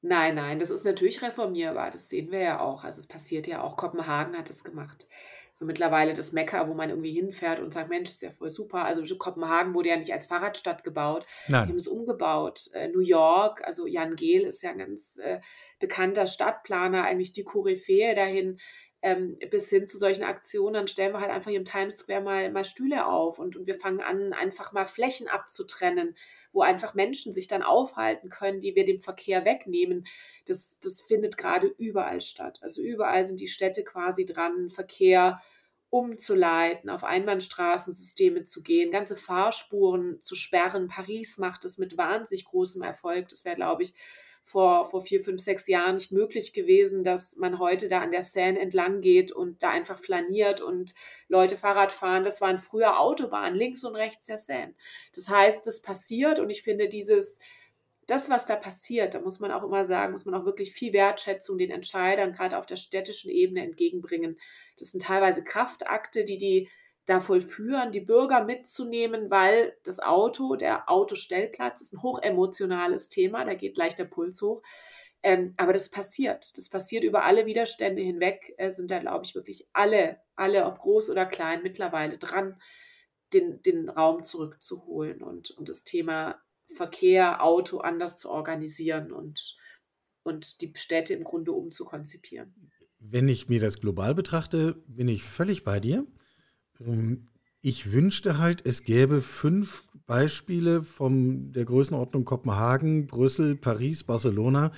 nein, 0.00 0.36
nein, 0.36 0.60
das 0.60 0.70
ist 0.70 0.84
natürlich 0.84 1.22
reformierbar. 1.22 1.90
Das 1.90 2.08
sehen 2.08 2.30
wir 2.30 2.38
ja 2.38 2.60
auch. 2.60 2.84
Also 2.84 3.00
es 3.00 3.08
passiert 3.08 3.48
ja 3.48 3.62
auch. 3.62 3.76
Kopenhagen 3.76 4.38
hat 4.38 4.48
es 4.48 4.62
gemacht. 4.62 5.08
so 5.52 5.64
mittlerweile 5.64 6.14
das 6.14 6.30
Mekka, 6.30 6.68
wo 6.68 6.74
man 6.74 6.90
irgendwie 6.90 7.10
hinfährt 7.10 7.58
und 7.58 7.74
sagt, 7.74 7.88
Mensch, 7.88 8.10
ist 8.10 8.22
ja 8.22 8.30
voll 8.30 8.48
super. 8.48 8.84
Also 8.84 9.02
Kopenhagen 9.16 9.74
wurde 9.74 9.88
ja 9.88 9.96
nicht 9.96 10.12
als 10.12 10.26
Fahrradstadt 10.26 10.84
gebaut, 10.84 11.26
Nein. 11.48 11.64
die 11.64 11.70
haben 11.70 11.78
es 11.78 11.88
umgebaut. 11.88 12.70
Äh, 12.74 12.90
New 12.90 13.00
York, 13.00 13.64
also 13.64 13.88
Jan 13.88 14.14
Gehl 14.14 14.42
ist 14.42 14.62
ja 14.62 14.70
ein 14.70 14.78
ganz 14.78 15.18
äh, 15.18 15.40
bekannter 15.80 16.28
Stadtplaner, 16.28 17.02
eigentlich 17.02 17.32
die 17.32 17.42
Koryphäe 17.42 18.14
dahin 18.14 18.60
ähm, 19.04 19.36
bis 19.50 19.68
hin 19.68 19.86
zu 19.86 19.98
solchen 19.98 20.24
Aktionen, 20.24 20.72
dann 20.72 20.88
stellen 20.88 21.12
wir 21.12 21.20
halt 21.20 21.30
einfach 21.30 21.50
hier 21.50 21.58
im 21.58 21.66
Times 21.66 21.98
Square 21.98 22.22
mal, 22.22 22.50
mal 22.50 22.64
Stühle 22.64 23.06
auf 23.06 23.38
und, 23.38 23.54
und 23.54 23.66
wir 23.66 23.78
fangen 23.78 24.00
an, 24.00 24.32
einfach 24.32 24.72
mal 24.72 24.86
Flächen 24.86 25.28
abzutrennen, 25.28 26.16
wo 26.52 26.62
einfach 26.62 26.94
Menschen 26.94 27.34
sich 27.34 27.46
dann 27.46 27.62
aufhalten 27.62 28.30
können, 28.30 28.60
die 28.60 28.74
wir 28.74 28.86
dem 28.86 29.00
Verkehr 29.00 29.44
wegnehmen. 29.44 30.06
Das, 30.46 30.80
das 30.80 31.02
findet 31.02 31.36
gerade 31.36 31.66
überall 31.76 32.22
statt. 32.22 32.60
Also 32.62 32.80
überall 32.80 33.26
sind 33.26 33.40
die 33.40 33.46
Städte 33.46 33.84
quasi 33.84 34.24
dran, 34.24 34.70
Verkehr 34.70 35.38
umzuleiten, 35.90 36.88
auf 36.88 37.04
Einbahnstraßensysteme 37.04 38.44
zu 38.44 38.62
gehen, 38.62 38.90
ganze 38.90 39.16
Fahrspuren 39.16 40.18
zu 40.18 40.34
sperren. 40.34 40.88
Paris 40.88 41.36
macht 41.36 41.66
es 41.66 41.76
mit 41.76 41.98
wahnsinnig 41.98 42.46
großem 42.46 42.80
Erfolg. 42.80 43.28
Das 43.28 43.44
wäre, 43.44 43.56
glaube 43.56 43.82
ich, 43.82 43.92
vor, 44.44 44.86
vor 44.86 45.02
vier, 45.02 45.20
fünf, 45.20 45.40
sechs 45.40 45.66
Jahren 45.66 45.96
nicht 45.96 46.12
möglich 46.12 46.52
gewesen, 46.52 47.02
dass 47.02 47.36
man 47.36 47.58
heute 47.58 47.88
da 47.88 48.00
an 48.00 48.12
der 48.12 48.22
Seine 48.22 48.60
entlang 48.60 49.00
geht 49.00 49.32
und 49.32 49.62
da 49.62 49.70
einfach 49.70 49.98
flaniert 49.98 50.60
und 50.60 50.94
Leute 51.28 51.56
Fahrrad 51.56 51.92
fahren. 51.92 52.24
Das 52.24 52.40
waren 52.40 52.58
früher 52.58 53.00
Autobahnen 53.00 53.56
links 53.56 53.84
und 53.84 53.96
rechts 53.96 54.26
der 54.26 54.38
Seine. 54.38 54.74
Das 55.14 55.28
heißt, 55.28 55.66
das 55.66 55.80
passiert 55.82 56.38
und 56.38 56.50
ich 56.50 56.62
finde 56.62 56.88
dieses, 56.88 57.40
das, 58.06 58.28
was 58.28 58.46
da 58.46 58.56
passiert, 58.56 59.14
da 59.14 59.20
muss 59.20 59.40
man 59.40 59.50
auch 59.50 59.64
immer 59.64 59.84
sagen, 59.84 60.12
muss 60.12 60.26
man 60.26 60.34
auch 60.34 60.44
wirklich 60.44 60.72
viel 60.72 60.92
Wertschätzung 60.92 61.56
den 61.56 61.70
Entscheidern 61.70 62.32
gerade 62.32 62.58
auf 62.58 62.66
der 62.66 62.76
städtischen 62.76 63.30
Ebene 63.30 63.62
entgegenbringen. 63.62 64.38
Das 64.78 64.90
sind 64.90 65.02
teilweise 65.04 65.42
Kraftakte, 65.42 66.24
die 66.24 66.36
die 66.36 66.68
da 67.06 67.20
vollführen, 67.20 67.92
die 67.92 68.00
Bürger 68.00 68.44
mitzunehmen, 68.44 69.30
weil 69.30 69.76
das 69.84 70.00
Auto, 70.00 70.56
der 70.56 70.88
Autostellplatz 70.88 71.80
ist 71.80 71.92
ein 71.92 72.02
hochemotionales 72.02 73.08
Thema, 73.08 73.44
da 73.44 73.54
geht 73.54 73.74
gleich 73.74 73.94
der 73.94 74.06
Puls 74.06 74.40
hoch. 74.40 74.62
Ähm, 75.22 75.54
aber 75.56 75.72
das 75.72 75.90
passiert. 75.90 76.56
Das 76.56 76.68
passiert 76.68 77.02
über 77.02 77.24
alle 77.24 77.46
Widerstände 77.46 78.02
hinweg, 78.02 78.54
äh, 78.58 78.70
sind 78.70 78.90
da, 78.90 78.98
glaube 78.98 79.24
ich, 79.24 79.34
wirklich 79.34 79.68
alle, 79.72 80.20
alle, 80.36 80.66
ob 80.66 80.78
groß 80.78 81.10
oder 81.10 81.24
klein, 81.24 81.62
mittlerweile 81.62 82.18
dran, 82.18 82.60
den, 83.32 83.62
den 83.62 83.88
Raum 83.88 84.22
zurückzuholen 84.22 85.22
und, 85.22 85.50
und 85.52 85.68
das 85.68 85.84
Thema 85.84 86.40
Verkehr, 86.74 87.42
Auto 87.42 87.78
anders 87.78 88.18
zu 88.18 88.30
organisieren 88.30 89.12
und, 89.12 89.56
und 90.24 90.60
die 90.60 90.72
Städte 90.76 91.14
im 91.14 91.24
Grunde 91.24 91.52
umzukonzipieren. 91.52 92.70
Wenn 92.98 93.28
ich 93.28 93.48
mir 93.48 93.60
das 93.60 93.80
global 93.80 94.14
betrachte, 94.14 94.82
bin 94.86 95.08
ich 95.08 95.24
völlig 95.24 95.64
bei 95.64 95.80
dir. 95.80 96.06
Ähm, 96.80 97.26
ich 97.60 97.92
wünschte 97.92 98.38
halt, 98.38 98.66
es 98.66 98.84
gäbe 98.84 99.22
fünf 99.22 99.84
Beispiele 100.06 100.82
von 100.82 101.52
der 101.52 101.64
Größenordnung 101.64 102.24
Kopenhagen, 102.24 103.06
Brüssel, 103.06 103.56
Paris, 103.56 104.04
Barcelona, 104.04 104.70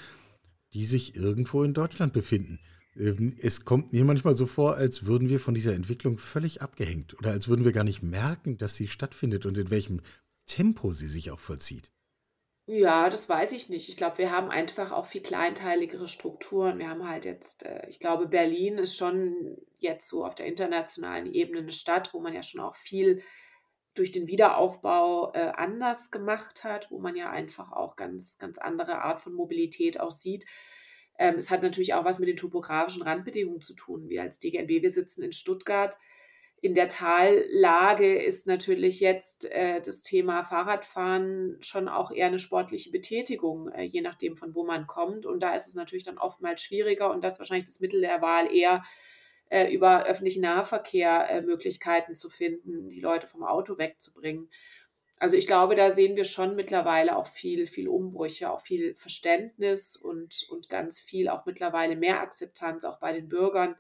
die 0.72 0.84
sich 0.84 1.16
irgendwo 1.16 1.64
in 1.64 1.74
Deutschland 1.74 2.12
befinden. 2.12 2.60
Ähm, 2.96 3.34
es 3.40 3.64
kommt 3.64 3.92
mir 3.92 4.04
manchmal 4.04 4.34
so 4.34 4.46
vor, 4.46 4.76
als 4.76 5.06
würden 5.06 5.28
wir 5.28 5.40
von 5.40 5.54
dieser 5.54 5.74
Entwicklung 5.74 6.18
völlig 6.18 6.62
abgehängt 6.62 7.18
oder 7.18 7.32
als 7.32 7.48
würden 7.48 7.64
wir 7.64 7.72
gar 7.72 7.84
nicht 7.84 8.02
merken, 8.02 8.56
dass 8.56 8.76
sie 8.76 8.88
stattfindet 8.88 9.46
und 9.46 9.58
in 9.58 9.70
welchem 9.70 10.00
Tempo 10.46 10.92
sie 10.92 11.08
sich 11.08 11.30
auch 11.30 11.40
vollzieht. 11.40 11.90
Ja, 12.68 13.10
das 13.10 13.28
weiß 13.28 13.52
ich 13.52 13.68
nicht. 13.68 13.88
Ich 13.88 13.96
glaube, 13.96 14.18
wir 14.18 14.32
haben 14.32 14.50
einfach 14.50 14.90
auch 14.90 15.06
viel 15.06 15.22
kleinteiligere 15.22 16.08
Strukturen. 16.08 16.80
Wir 16.80 16.88
haben 16.88 17.08
halt 17.08 17.24
jetzt, 17.24 17.64
äh, 17.64 17.88
ich 17.88 18.00
glaube, 18.00 18.26
Berlin 18.26 18.78
ist 18.78 18.96
schon 18.96 19.56
jetzt 19.78 20.08
so 20.08 20.24
auf 20.24 20.34
der 20.34 20.46
internationalen 20.46 21.32
Ebene 21.32 21.60
eine 21.60 21.72
Stadt, 21.72 22.12
wo 22.12 22.18
man 22.18 22.34
ja 22.34 22.42
schon 22.42 22.60
auch 22.60 22.74
viel 22.74 23.22
durch 23.94 24.10
den 24.10 24.26
Wiederaufbau 24.26 25.32
äh, 25.32 25.52
anders 25.54 26.10
gemacht 26.10 26.64
hat, 26.64 26.90
wo 26.90 26.98
man 26.98 27.14
ja 27.14 27.30
einfach 27.30 27.70
auch 27.72 27.94
ganz, 27.94 28.36
ganz 28.38 28.58
andere 28.58 29.00
Art 29.00 29.20
von 29.20 29.32
Mobilität 29.32 30.00
auch 30.00 30.10
sieht. 30.10 30.44
Ähm, 31.18 31.36
es 31.36 31.50
hat 31.50 31.62
natürlich 31.62 31.94
auch 31.94 32.04
was 32.04 32.18
mit 32.18 32.28
den 32.28 32.36
topografischen 32.36 33.02
Randbedingungen 33.02 33.60
zu 33.60 33.74
tun. 33.74 34.08
Wir 34.08 34.22
als 34.22 34.40
DGNB, 34.40 34.82
wir 34.82 34.90
sitzen 34.90 35.22
in 35.22 35.32
Stuttgart 35.32 35.96
in 36.62 36.74
der 36.74 36.88
Tallage 36.88 38.20
ist 38.20 38.46
natürlich 38.46 39.00
jetzt 39.00 39.50
äh, 39.50 39.80
das 39.80 40.02
Thema 40.02 40.42
Fahrradfahren 40.42 41.58
schon 41.60 41.88
auch 41.88 42.10
eher 42.10 42.26
eine 42.26 42.38
sportliche 42.38 42.90
Betätigung, 42.90 43.68
äh, 43.68 43.82
je 43.82 44.00
nachdem, 44.00 44.36
von 44.36 44.54
wo 44.54 44.64
man 44.64 44.86
kommt. 44.86 45.26
Und 45.26 45.40
da 45.40 45.54
ist 45.54 45.66
es 45.66 45.74
natürlich 45.74 46.04
dann 46.04 46.18
oftmals 46.18 46.62
schwieriger 46.62 47.10
und 47.10 47.22
das 47.22 47.38
wahrscheinlich 47.38 47.66
das 47.66 47.80
Mittel 47.80 48.00
der 48.00 48.22
Wahl 48.22 48.52
eher 48.54 48.82
äh, 49.50 49.72
über 49.72 50.06
öffentlichen 50.06 50.42
Nahverkehr 50.42 51.28
äh, 51.28 51.40
Möglichkeiten 51.42 52.14
zu 52.14 52.30
finden, 52.30 52.88
die 52.88 53.00
Leute 53.00 53.26
vom 53.26 53.44
Auto 53.44 53.78
wegzubringen. 53.78 54.48
Also 55.18 55.36
ich 55.36 55.46
glaube, 55.46 55.74
da 55.74 55.90
sehen 55.90 56.16
wir 56.16 56.24
schon 56.24 56.56
mittlerweile 56.56 57.16
auch 57.16 57.26
viel, 57.26 57.66
viel 57.66 57.88
Umbrüche, 57.88 58.50
auch 58.50 58.60
viel 58.60 58.94
Verständnis 58.96 59.96
und, 59.96 60.46
und 60.50 60.68
ganz 60.68 61.00
viel 61.00 61.28
auch 61.28 61.46
mittlerweile 61.46 61.96
mehr 61.96 62.20
Akzeptanz 62.20 62.84
auch 62.84 62.98
bei 62.98 63.12
den 63.12 63.28
Bürgern 63.28 63.76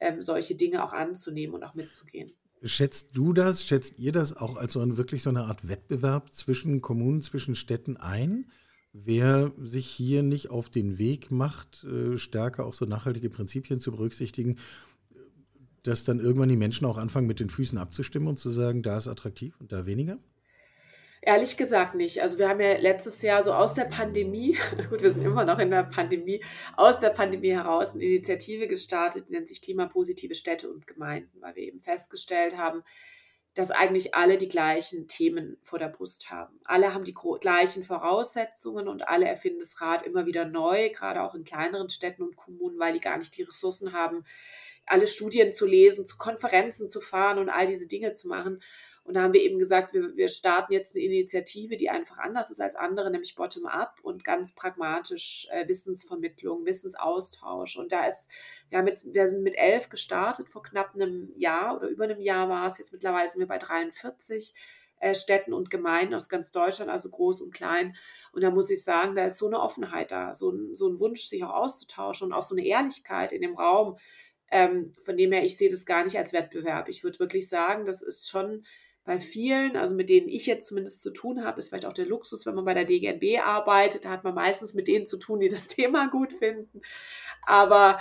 ähm, 0.00 0.22
solche 0.22 0.54
Dinge 0.54 0.84
auch 0.84 0.92
anzunehmen 0.92 1.54
und 1.54 1.64
auch 1.64 1.74
mitzugehen. 1.74 2.30
Schätzt 2.62 3.16
du 3.16 3.32
das, 3.32 3.64
schätzt 3.64 3.98
ihr 3.98 4.12
das 4.12 4.36
auch 4.36 4.56
als 4.56 4.72
so 4.72 4.80
ein, 4.80 4.96
wirklich 4.96 5.22
so 5.22 5.30
eine 5.30 5.44
Art 5.44 5.68
Wettbewerb 5.68 6.32
zwischen 6.32 6.80
Kommunen, 6.80 7.22
zwischen 7.22 7.54
Städten 7.54 7.96
ein? 7.96 8.50
Wer 8.92 9.52
sich 9.58 9.86
hier 9.86 10.22
nicht 10.22 10.50
auf 10.50 10.70
den 10.70 10.96
Weg 10.96 11.30
macht, 11.30 11.84
äh, 11.84 12.16
stärker 12.16 12.64
auch 12.64 12.72
so 12.72 12.86
nachhaltige 12.86 13.28
Prinzipien 13.28 13.78
zu 13.78 13.92
berücksichtigen, 13.92 14.56
dass 15.82 16.04
dann 16.04 16.18
irgendwann 16.18 16.48
die 16.48 16.56
Menschen 16.56 16.86
auch 16.86 16.96
anfangen, 16.96 17.26
mit 17.26 17.38
den 17.38 17.50
Füßen 17.50 17.78
abzustimmen 17.78 18.28
und 18.28 18.38
zu 18.38 18.50
sagen, 18.50 18.82
da 18.82 18.96
ist 18.96 19.06
attraktiv 19.06 19.54
und 19.60 19.70
da 19.70 19.86
weniger? 19.86 20.18
Ehrlich 21.26 21.56
gesagt 21.56 21.96
nicht. 21.96 22.22
Also 22.22 22.38
wir 22.38 22.48
haben 22.48 22.60
ja 22.60 22.76
letztes 22.76 23.20
Jahr 23.20 23.42
so 23.42 23.52
aus 23.52 23.74
der 23.74 23.86
Pandemie, 23.86 24.56
gut, 24.90 25.02
wir 25.02 25.10
sind 25.10 25.24
immer 25.24 25.44
noch 25.44 25.58
in 25.58 25.72
der 25.72 25.82
Pandemie, 25.82 26.40
aus 26.76 27.00
der 27.00 27.10
Pandemie 27.10 27.50
heraus 27.50 27.94
eine 27.94 28.04
Initiative 28.04 28.68
gestartet, 28.68 29.28
die 29.28 29.32
nennt 29.32 29.48
sich 29.48 29.60
Klimapositive 29.60 30.36
Städte 30.36 30.70
und 30.70 30.86
Gemeinden, 30.86 31.40
weil 31.40 31.56
wir 31.56 31.64
eben 31.64 31.80
festgestellt 31.80 32.56
haben, 32.56 32.84
dass 33.54 33.72
eigentlich 33.72 34.14
alle 34.14 34.38
die 34.38 34.46
gleichen 34.46 35.08
Themen 35.08 35.56
vor 35.64 35.80
der 35.80 35.88
Brust 35.88 36.30
haben. 36.30 36.60
Alle 36.62 36.94
haben 36.94 37.02
die 37.02 37.14
gleichen 37.40 37.82
Voraussetzungen 37.82 38.86
und 38.86 39.08
alle 39.08 39.26
erfinden 39.26 39.58
das 39.58 39.80
Rad 39.80 40.04
immer 40.04 40.26
wieder 40.26 40.44
neu, 40.44 40.90
gerade 40.90 41.22
auch 41.22 41.34
in 41.34 41.42
kleineren 41.42 41.88
Städten 41.88 42.22
und 42.22 42.36
Kommunen, 42.36 42.78
weil 42.78 42.92
die 42.92 43.00
gar 43.00 43.18
nicht 43.18 43.36
die 43.36 43.42
Ressourcen 43.42 43.92
haben, 43.92 44.24
alle 44.86 45.08
Studien 45.08 45.52
zu 45.52 45.66
lesen, 45.66 46.06
zu 46.06 46.18
Konferenzen 46.18 46.88
zu 46.88 47.00
fahren 47.00 47.38
und 47.38 47.48
all 47.48 47.66
diese 47.66 47.88
Dinge 47.88 48.12
zu 48.12 48.28
machen. 48.28 48.62
Und 49.06 49.14
da 49.14 49.22
haben 49.22 49.32
wir 49.32 49.40
eben 49.40 49.60
gesagt, 49.60 49.94
wir, 49.94 50.16
wir 50.16 50.28
starten 50.28 50.72
jetzt 50.72 50.96
eine 50.96 51.04
Initiative, 51.04 51.76
die 51.76 51.90
einfach 51.90 52.18
anders 52.18 52.50
ist 52.50 52.60
als 52.60 52.74
andere, 52.74 53.10
nämlich 53.10 53.36
bottom-up 53.36 54.00
und 54.02 54.24
ganz 54.24 54.52
pragmatisch 54.54 55.46
äh, 55.52 55.68
Wissensvermittlung, 55.68 56.66
Wissensaustausch. 56.66 57.76
Und 57.76 57.92
da 57.92 58.04
ist, 58.06 58.28
wir, 58.68 58.78
haben 58.78 58.88
jetzt, 58.88 59.14
wir 59.14 59.28
sind 59.28 59.44
mit 59.44 59.56
elf 59.56 59.90
gestartet, 59.90 60.48
vor 60.48 60.64
knapp 60.64 60.94
einem 60.94 61.32
Jahr 61.36 61.76
oder 61.76 61.86
über 61.88 62.04
einem 62.04 62.20
Jahr 62.20 62.48
war 62.48 62.66
es. 62.66 62.78
Jetzt 62.78 62.92
mittlerweile 62.92 63.28
sind 63.28 63.38
wir 63.38 63.46
bei 63.46 63.58
43 63.58 64.54
äh, 64.98 65.14
Städten 65.14 65.52
und 65.52 65.70
Gemeinden 65.70 66.14
aus 66.14 66.28
ganz 66.28 66.50
Deutschland, 66.50 66.90
also 66.90 67.08
groß 67.08 67.42
und 67.42 67.54
klein. 67.54 67.94
Und 68.32 68.42
da 68.42 68.50
muss 68.50 68.70
ich 68.70 68.82
sagen, 68.82 69.14
da 69.14 69.26
ist 69.26 69.38
so 69.38 69.46
eine 69.46 69.60
Offenheit 69.60 70.10
da, 70.10 70.34
so 70.34 70.50
ein, 70.50 70.74
so 70.74 70.88
ein 70.88 70.98
Wunsch, 70.98 71.22
sich 71.26 71.44
auch 71.44 71.54
auszutauschen 71.54 72.26
und 72.26 72.32
auch 72.32 72.42
so 72.42 72.56
eine 72.56 72.66
Ehrlichkeit 72.66 73.32
in 73.32 73.42
dem 73.42 73.56
Raum. 73.56 73.98
Ähm, 74.50 74.96
von 74.98 75.16
dem 75.16 75.30
her, 75.30 75.44
ich 75.44 75.56
sehe 75.56 75.70
das 75.70 75.86
gar 75.86 76.02
nicht 76.02 76.18
als 76.18 76.32
Wettbewerb. 76.32 76.88
Ich 76.88 77.04
würde 77.04 77.20
wirklich 77.20 77.48
sagen, 77.48 77.84
das 77.84 78.02
ist 78.02 78.28
schon 78.28 78.64
bei 79.06 79.20
vielen, 79.20 79.76
also 79.76 79.94
mit 79.94 80.10
denen 80.10 80.28
ich 80.28 80.46
jetzt 80.46 80.66
zumindest 80.66 81.00
zu 81.00 81.12
tun 81.12 81.44
habe, 81.44 81.60
ist 81.60 81.68
vielleicht 81.68 81.86
auch 81.86 81.92
der 81.92 82.06
Luxus, 82.06 82.44
wenn 82.44 82.56
man 82.56 82.64
bei 82.64 82.74
der 82.74 82.84
DGNB 82.84 83.40
arbeitet, 83.40 84.04
da 84.04 84.10
hat 84.10 84.24
man 84.24 84.34
meistens 84.34 84.74
mit 84.74 84.88
denen 84.88 85.06
zu 85.06 85.16
tun, 85.16 85.38
die 85.38 85.48
das 85.48 85.68
Thema 85.68 86.08
gut 86.08 86.32
finden. 86.32 86.82
Aber 87.46 88.00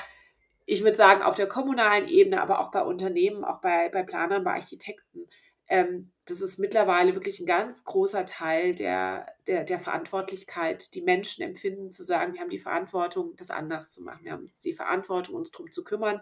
ich 0.65 0.83
würde 0.83 0.97
sagen, 0.97 1.21
auf 1.21 1.35
der 1.35 1.47
kommunalen 1.47 2.07
Ebene, 2.07 2.41
aber 2.41 2.59
auch 2.59 2.71
bei 2.71 2.81
Unternehmen, 2.81 3.45
auch 3.45 3.61
bei, 3.61 3.89
bei 3.89 4.01
Planern, 4.01 4.43
bei 4.43 4.53
Architekten, 4.53 5.29
ähm, 5.67 6.11
das 6.25 6.41
ist 6.41 6.57
mittlerweile 6.57 7.13
wirklich 7.13 7.39
ein 7.39 7.45
ganz 7.45 7.83
großer 7.83 8.25
Teil 8.25 8.73
der, 8.73 9.27
der, 9.47 9.63
der 9.63 9.77
Verantwortlichkeit, 9.77 10.95
die 10.95 11.03
Menschen 11.03 11.43
empfinden, 11.43 11.91
zu 11.91 12.03
sagen, 12.03 12.33
wir 12.33 12.41
haben 12.41 12.49
die 12.49 12.57
Verantwortung, 12.59 13.35
das 13.35 13.51
anders 13.51 13.93
zu 13.93 14.03
machen. 14.03 14.23
Wir 14.23 14.31
haben 14.31 14.51
die 14.63 14.73
Verantwortung, 14.73 15.35
uns 15.35 15.51
darum 15.51 15.71
zu 15.71 15.83
kümmern. 15.83 16.21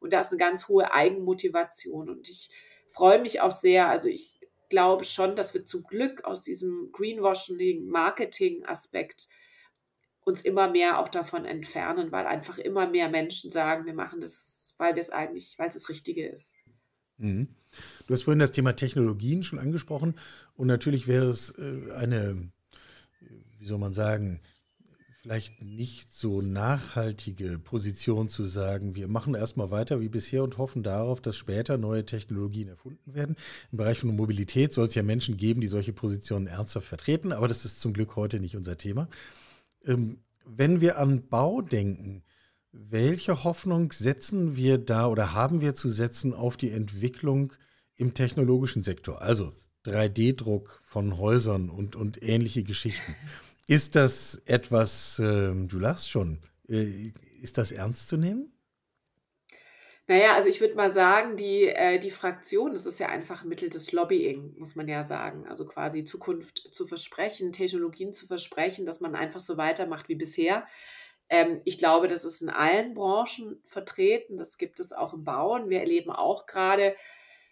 Und 0.00 0.12
da 0.12 0.20
ist 0.20 0.32
eine 0.32 0.38
ganz 0.38 0.68
hohe 0.68 0.92
Eigenmotivation. 0.92 2.10
Und 2.10 2.28
ich 2.28 2.50
freue 2.90 3.20
mich 3.20 3.40
auch 3.40 3.52
sehr. 3.52 3.88
Also 3.88 4.08
ich 4.08 4.38
glaube 4.68 5.04
schon, 5.04 5.36
dass 5.36 5.54
wir 5.54 5.64
zum 5.64 5.84
Glück 5.84 6.24
aus 6.24 6.42
diesem 6.42 6.90
Greenwashing-Marketing-Aspekt 6.92 9.28
uns 10.24 10.42
immer 10.42 10.68
mehr 10.70 10.98
auch 10.98 11.08
davon 11.08 11.46
entfernen, 11.46 12.12
weil 12.12 12.26
einfach 12.26 12.58
immer 12.58 12.86
mehr 12.86 13.08
Menschen 13.08 13.50
sagen, 13.50 13.86
wir 13.86 13.94
machen 13.94 14.20
das, 14.20 14.74
weil 14.76 14.94
wir 14.94 15.00
es 15.00 15.08
eigentlich, 15.10 15.58
weil 15.58 15.68
es 15.68 15.74
das 15.74 15.88
Richtige 15.88 16.28
ist. 16.28 16.58
Mhm. 17.16 17.48
Du 18.06 18.14
hast 18.14 18.24
vorhin 18.24 18.38
das 18.38 18.52
Thema 18.52 18.76
Technologien 18.76 19.42
schon 19.42 19.58
angesprochen 19.58 20.18
und 20.54 20.66
natürlich 20.66 21.08
wäre 21.08 21.28
es 21.28 21.50
äh, 21.58 21.92
eine, 21.94 22.50
wie 23.58 23.66
soll 23.66 23.78
man 23.78 23.94
sagen, 23.94 24.42
vielleicht 25.28 25.62
nicht 25.62 26.10
so 26.10 26.40
nachhaltige 26.40 27.58
Position 27.58 28.30
zu 28.30 28.44
sagen, 28.44 28.94
wir 28.94 29.08
machen 29.08 29.34
erstmal 29.34 29.70
weiter 29.70 30.00
wie 30.00 30.08
bisher 30.08 30.42
und 30.42 30.56
hoffen 30.56 30.82
darauf, 30.82 31.20
dass 31.20 31.36
später 31.36 31.76
neue 31.76 32.06
Technologien 32.06 32.68
erfunden 32.68 33.12
werden. 33.12 33.36
Im 33.70 33.76
Bereich 33.76 33.98
von 33.98 34.16
Mobilität 34.16 34.72
soll 34.72 34.86
es 34.86 34.94
ja 34.94 35.02
Menschen 35.02 35.36
geben, 35.36 35.60
die 35.60 35.66
solche 35.66 35.92
Positionen 35.92 36.46
ernsthaft 36.46 36.86
vertreten, 36.86 37.32
aber 37.32 37.46
das 37.46 37.66
ist 37.66 37.82
zum 37.82 37.92
Glück 37.92 38.16
heute 38.16 38.40
nicht 38.40 38.56
unser 38.56 38.78
Thema. 38.78 39.06
Ähm, 39.84 40.20
wenn 40.46 40.80
wir 40.80 40.98
an 40.98 41.28
Bau 41.28 41.60
denken, 41.60 42.22
welche 42.72 43.44
Hoffnung 43.44 43.92
setzen 43.92 44.56
wir 44.56 44.78
da 44.78 45.08
oder 45.08 45.34
haben 45.34 45.60
wir 45.60 45.74
zu 45.74 45.90
setzen 45.90 46.32
auf 46.32 46.56
die 46.56 46.70
Entwicklung 46.70 47.52
im 47.96 48.14
technologischen 48.14 48.82
Sektor? 48.82 49.20
Also 49.20 49.52
3D-Druck 49.84 50.80
von 50.84 51.18
Häusern 51.18 51.68
und, 51.68 51.96
und 51.96 52.22
ähnliche 52.22 52.62
Geschichten. 52.62 53.14
Ist 53.68 53.96
das 53.96 54.40
etwas, 54.46 55.18
äh, 55.18 55.52
du 55.52 55.78
lachst 55.78 56.10
schon, 56.10 56.38
äh, 56.70 57.12
ist 57.42 57.58
das 57.58 57.70
ernst 57.70 58.08
zu 58.08 58.16
nehmen? 58.16 58.50
Naja, 60.06 60.34
also 60.34 60.48
ich 60.48 60.62
würde 60.62 60.74
mal 60.74 60.90
sagen, 60.90 61.36
die, 61.36 61.64
äh, 61.64 61.98
die 61.98 62.10
Fraktion, 62.10 62.72
das 62.72 62.86
ist 62.86 62.98
ja 62.98 63.10
einfach 63.10 63.42
ein 63.42 63.48
Mittel 63.50 63.68
des 63.68 63.92
Lobbying, 63.92 64.54
muss 64.56 64.74
man 64.74 64.88
ja 64.88 65.04
sagen. 65.04 65.46
Also 65.46 65.66
quasi 65.66 66.04
Zukunft 66.04 66.70
zu 66.72 66.86
versprechen, 66.86 67.52
Technologien 67.52 68.14
zu 68.14 68.26
versprechen, 68.26 68.86
dass 68.86 69.02
man 69.02 69.14
einfach 69.14 69.40
so 69.40 69.58
weitermacht 69.58 70.08
wie 70.08 70.14
bisher. 70.14 70.66
Ähm, 71.28 71.60
ich 71.66 71.76
glaube, 71.76 72.08
das 72.08 72.24
ist 72.24 72.40
in 72.40 72.48
allen 72.48 72.94
Branchen 72.94 73.60
vertreten. 73.64 74.38
Das 74.38 74.56
gibt 74.56 74.80
es 74.80 74.94
auch 74.94 75.12
im 75.12 75.24
Bauen. 75.24 75.68
Wir 75.68 75.80
erleben 75.80 76.10
auch 76.10 76.46
gerade, 76.46 76.96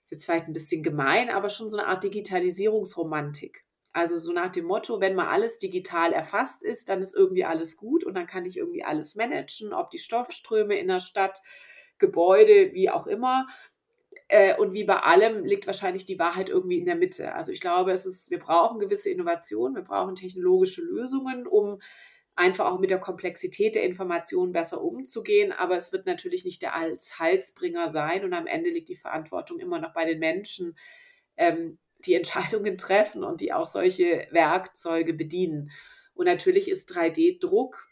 ist 0.04 0.12
jetzt 0.12 0.24
vielleicht 0.24 0.46
ein 0.46 0.54
bisschen 0.54 0.82
gemein, 0.82 1.28
aber 1.28 1.50
schon 1.50 1.68
so 1.68 1.76
eine 1.76 1.88
Art 1.88 2.04
Digitalisierungsromantik. 2.04 3.65
Also 3.96 4.18
so 4.18 4.30
nach 4.34 4.52
dem 4.52 4.66
Motto, 4.66 5.00
wenn 5.00 5.14
mal 5.14 5.28
alles 5.28 5.56
digital 5.56 6.12
erfasst 6.12 6.62
ist, 6.62 6.90
dann 6.90 7.00
ist 7.00 7.16
irgendwie 7.16 7.46
alles 7.46 7.78
gut 7.78 8.04
und 8.04 8.12
dann 8.12 8.26
kann 8.26 8.44
ich 8.44 8.58
irgendwie 8.58 8.84
alles 8.84 9.16
managen, 9.16 9.72
ob 9.72 9.88
die 9.88 9.98
Stoffströme 9.98 10.78
in 10.78 10.88
der 10.88 11.00
Stadt, 11.00 11.40
Gebäude, 11.96 12.74
wie 12.74 12.90
auch 12.90 13.06
immer. 13.06 13.48
Äh, 14.28 14.54
und 14.58 14.74
wie 14.74 14.84
bei 14.84 14.98
allem 14.98 15.46
liegt 15.46 15.66
wahrscheinlich 15.66 16.04
die 16.04 16.18
Wahrheit 16.18 16.50
irgendwie 16.50 16.78
in 16.78 16.84
der 16.84 16.96
Mitte. 16.96 17.34
Also 17.34 17.52
ich 17.52 17.62
glaube, 17.62 17.92
es 17.92 18.04
ist, 18.04 18.30
wir 18.30 18.38
brauchen 18.38 18.80
gewisse 18.80 19.08
Innovationen, 19.08 19.74
wir 19.74 19.82
brauchen 19.82 20.14
technologische 20.14 20.82
Lösungen, 20.82 21.46
um 21.46 21.80
einfach 22.34 22.66
auch 22.66 22.78
mit 22.78 22.90
der 22.90 23.00
Komplexität 23.00 23.76
der 23.76 23.84
Informationen 23.84 24.52
besser 24.52 24.82
umzugehen. 24.82 25.52
Aber 25.52 25.74
es 25.74 25.90
wird 25.94 26.04
natürlich 26.04 26.44
nicht 26.44 26.60
der 26.60 26.76
als 26.76 27.18
Halsbringer 27.18 27.88
sein 27.88 28.26
und 28.26 28.34
am 28.34 28.46
Ende 28.46 28.68
liegt 28.68 28.90
die 28.90 28.96
Verantwortung 28.96 29.58
immer 29.58 29.78
noch 29.78 29.94
bei 29.94 30.04
den 30.04 30.18
Menschen, 30.18 30.76
ähm, 31.38 31.78
die 32.06 32.14
Entscheidungen 32.14 32.78
treffen 32.78 33.24
und 33.24 33.40
die 33.40 33.52
auch 33.52 33.66
solche 33.66 34.26
Werkzeuge 34.30 35.14
bedienen. 35.14 35.70
Und 36.14 36.26
natürlich 36.26 36.70
ist 36.70 36.90
3D-Druck 36.90 37.86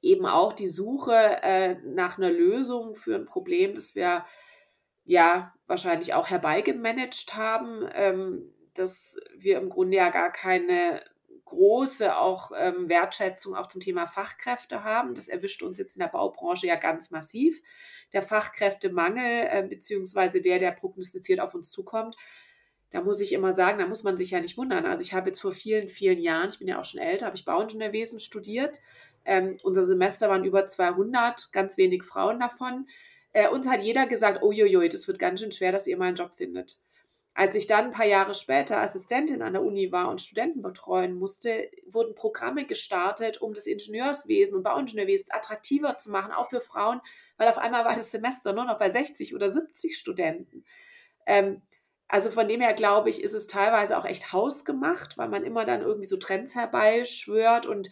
eben 0.00 0.26
auch 0.26 0.52
die 0.52 0.68
Suche 0.68 1.14
äh, 1.42 1.76
nach 1.84 2.16
einer 2.16 2.30
Lösung 2.30 2.94
für 2.94 3.16
ein 3.16 3.26
Problem, 3.26 3.74
das 3.74 3.94
wir 3.94 4.24
ja 5.04 5.54
wahrscheinlich 5.66 6.14
auch 6.14 6.30
herbeigemanagt 6.30 7.34
haben, 7.34 7.88
ähm, 7.94 8.54
dass 8.74 9.18
wir 9.36 9.58
im 9.58 9.68
Grunde 9.68 9.96
ja 9.96 10.10
gar 10.10 10.32
keine 10.32 11.02
große 11.44 12.16
auch 12.16 12.50
ähm, 12.56 12.88
Wertschätzung 12.88 13.54
auch 13.54 13.68
zum 13.68 13.80
Thema 13.80 14.06
Fachkräfte 14.06 14.82
haben. 14.84 15.14
Das 15.14 15.28
erwischt 15.28 15.62
uns 15.62 15.78
jetzt 15.78 15.96
in 15.96 16.00
der 16.00 16.08
Baubranche 16.08 16.66
ja 16.66 16.76
ganz 16.76 17.10
massiv. 17.10 17.62
Der 18.12 18.22
Fachkräftemangel, 18.22 19.46
äh, 19.48 19.66
beziehungsweise 19.68 20.40
der, 20.40 20.58
der 20.58 20.72
prognostiziert 20.72 21.40
auf 21.40 21.54
uns 21.54 21.70
zukommt, 21.70 22.16
da 22.96 23.02
muss 23.02 23.20
ich 23.20 23.34
immer 23.34 23.52
sagen, 23.52 23.78
da 23.78 23.86
muss 23.86 24.04
man 24.04 24.16
sich 24.16 24.30
ja 24.30 24.40
nicht 24.40 24.56
wundern. 24.56 24.86
Also 24.86 25.02
ich 25.02 25.12
habe 25.12 25.28
jetzt 25.28 25.40
vor 25.40 25.52
vielen, 25.52 25.90
vielen 25.90 26.18
Jahren, 26.18 26.48
ich 26.48 26.58
bin 26.58 26.66
ja 26.66 26.80
auch 26.80 26.84
schon 26.86 26.98
älter, 26.98 27.26
habe 27.26 27.36
ich 27.36 27.44
Bauingenieurwesen 27.44 28.20
studiert. 28.20 28.78
Ähm, 29.26 29.58
unser 29.62 29.84
Semester 29.84 30.30
waren 30.30 30.46
über 30.46 30.64
200, 30.64 31.52
ganz 31.52 31.76
wenig 31.76 32.04
Frauen 32.04 32.40
davon. 32.40 32.88
Äh, 33.32 33.50
uns 33.50 33.68
hat 33.68 33.82
jeder 33.82 34.06
gesagt, 34.06 34.42
uiuiui, 34.42 34.88
das 34.88 35.06
wird 35.08 35.18
ganz 35.18 35.40
schön 35.40 35.52
schwer, 35.52 35.72
dass 35.72 35.86
ihr 35.86 35.98
mal 35.98 36.06
einen 36.06 36.16
Job 36.16 36.32
findet. 36.36 36.78
Als 37.34 37.54
ich 37.54 37.66
dann 37.66 37.86
ein 37.86 37.90
paar 37.90 38.06
Jahre 38.06 38.32
später 38.32 38.80
Assistentin 38.80 39.42
an 39.42 39.52
der 39.52 39.62
Uni 39.62 39.92
war 39.92 40.08
und 40.08 40.22
Studenten 40.22 40.62
betreuen 40.62 41.18
musste, 41.18 41.70
wurden 41.86 42.14
Programme 42.14 42.64
gestartet, 42.64 43.42
um 43.42 43.52
das 43.52 43.66
Ingenieurswesen 43.66 44.56
und 44.56 44.62
Bauingenieurwesen 44.62 45.26
attraktiver 45.32 45.98
zu 45.98 46.10
machen, 46.10 46.32
auch 46.32 46.48
für 46.48 46.62
Frauen, 46.62 47.02
weil 47.36 47.48
auf 47.48 47.58
einmal 47.58 47.84
war 47.84 47.94
das 47.94 48.10
Semester 48.10 48.54
nur 48.54 48.64
noch 48.64 48.78
bei 48.78 48.88
60 48.88 49.34
oder 49.34 49.50
70 49.50 49.98
Studenten. 49.98 50.64
Ähm, 51.26 51.60
also 52.08 52.30
von 52.30 52.48
dem 52.48 52.60
her 52.60 52.74
glaube 52.74 53.10
ich, 53.10 53.22
ist 53.22 53.32
es 53.32 53.46
teilweise 53.46 53.98
auch 53.98 54.04
echt 54.04 54.32
hausgemacht, 54.32 55.18
weil 55.18 55.28
man 55.28 55.42
immer 55.42 55.64
dann 55.64 55.82
irgendwie 55.82 56.06
so 56.06 56.16
Trends 56.16 56.54
herbeischwört 56.54 57.66
und 57.66 57.90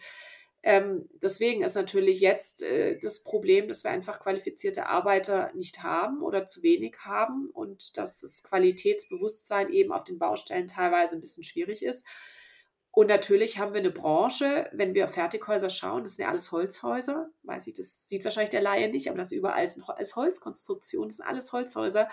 ähm, 0.67 1.07
deswegen 1.21 1.63
ist 1.63 1.75
natürlich 1.75 2.21
jetzt 2.21 2.63
äh, 2.63 2.97
das 2.97 3.23
Problem, 3.23 3.67
dass 3.67 3.83
wir 3.83 3.91
einfach 3.91 4.19
qualifizierte 4.19 4.87
Arbeiter 4.87 5.51
nicht 5.53 5.83
haben 5.83 6.23
oder 6.23 6.47
zu 6.47 6.63
wenig 6.63 6.95
haben 7.01 7.51
und 7.51 7.97
dass 7.97 8.21
das 8.21 8.41
Qualitätsbewusstsein 8.41 9.69
eben 9.69 9.91
auf 9.91 10.03
den 10.03 10.17
Baustellen 10.17 10.65
teilweise 10.65 11.17
ein 11.17 11.21
bisschen 11.21 11.43
schwierig 11.43 11.83
ist. 11.85 12.03
Und 12.89 13.07
natürlich 13.07 13.59
haben 13.59 13.73
wir 13.73 13.79
eine 13.79 13.91
Branche, 13.91 14.67
wenn 14.71 14.95
wir 14.95 15.05
auf 15.05 15.11
Fertighäuser 15.11 15.69
schauen, 15.69 16.03
das 16.03 16.15
sind 16.15 16.23
ja 16.23 16.31
alles 16.31 16.51
Holzhäuser, 16.51 17.29
weiß 17.43 17.67
ich, 17.67 17.75
das 17.75 18.07
sieht 18.07 18.23
wahrscheinlich 18.23 18.49
der 18.49 18.61
Laie 18.61 18.89
nicht, 18.89 19.07
aber 19.09 19.19
das 19.19 19.31
überall 19.31 19.65
ist 19.65 19.83
als 19.87 20.15
Holzkonstruktion, 20.15 21.09
das 21.09 21.17
sind 21.17 21.27
alles 21.27 21.53
Holzhäuser. 21.53 22.09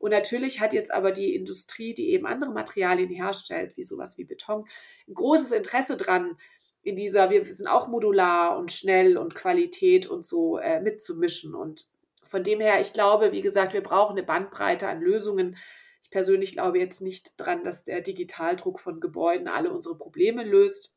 Und 0.00 0.12
natürlich 0.12 0.60
hat 0.60 0.72
jetzt 0.72 0.92
aber 0.92 1.12
die 1.12 1.34
Industrie, 1.34 1.92
die 1.92 2.10
eben 2.10 2.26
andere 2.26 2.52
Materialien 2.52 3.10
herstellt, 3.10 3.76
wie 3.76 3.84
sowas 3.84 4.16
wie 4.16 4.24
Beton, 4.24 4.64
ein 5.06 5.14
großes 5.14 5.52
Interesse 5.52 5.98
dran, 5.98 6.38
in 6.82 6.96
dieser, 6.96 7.28
wir 7.28 7.44
sind 7.44 7.66
auch 7.66 7.86
modular 7.86 8.56
und 8.56 8.72
schnell 8.72 9.18
und 9.18 9.34
Qualität 9.34 10.06
und 10.06 10.24
so 10.24 10.56
äh, 10.56 10.80
mitzumischen. 10.80 11.54
Und 11.54 11.86
von 12.22 12.42
dem 12.42 12.60
her, 12.60 12.80
ich 12.80 12.94
glaube, 12.94 13.32
wie 13.32 13.42
gesagt, 13.42 13.74
wir 13.74 13.82
brauchen 13.82 14.16
eine 14.16 14.26
Bandbreite 14.26 14.88
an 14.88 15.02
Lösungen. 15.02 15.58
Ich 16.00 16.08
persönlich 16.08 16.52
glaube 16.52 16.78
jetzt 16.78 17.02
nicht 17.02 17.34
dran, 17.36 17.62
dass 17.62 17.84
der 17.84 18.00
Digitaldruck 18.00 18.80
von 18.80 19.00
Gebäuden 19.00 19.48
alle 19.48 19.70
unsere 19.70 19.98
Probleme 19.98 20.44
löst. 20.44 20.94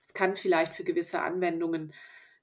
Es 0.00 0.14
kann 0.14 0.36
vielleicht 0.36 0.74
für 0.74 0.84
gewisse 0.84 1.22
Anwendungen 1.22 1.92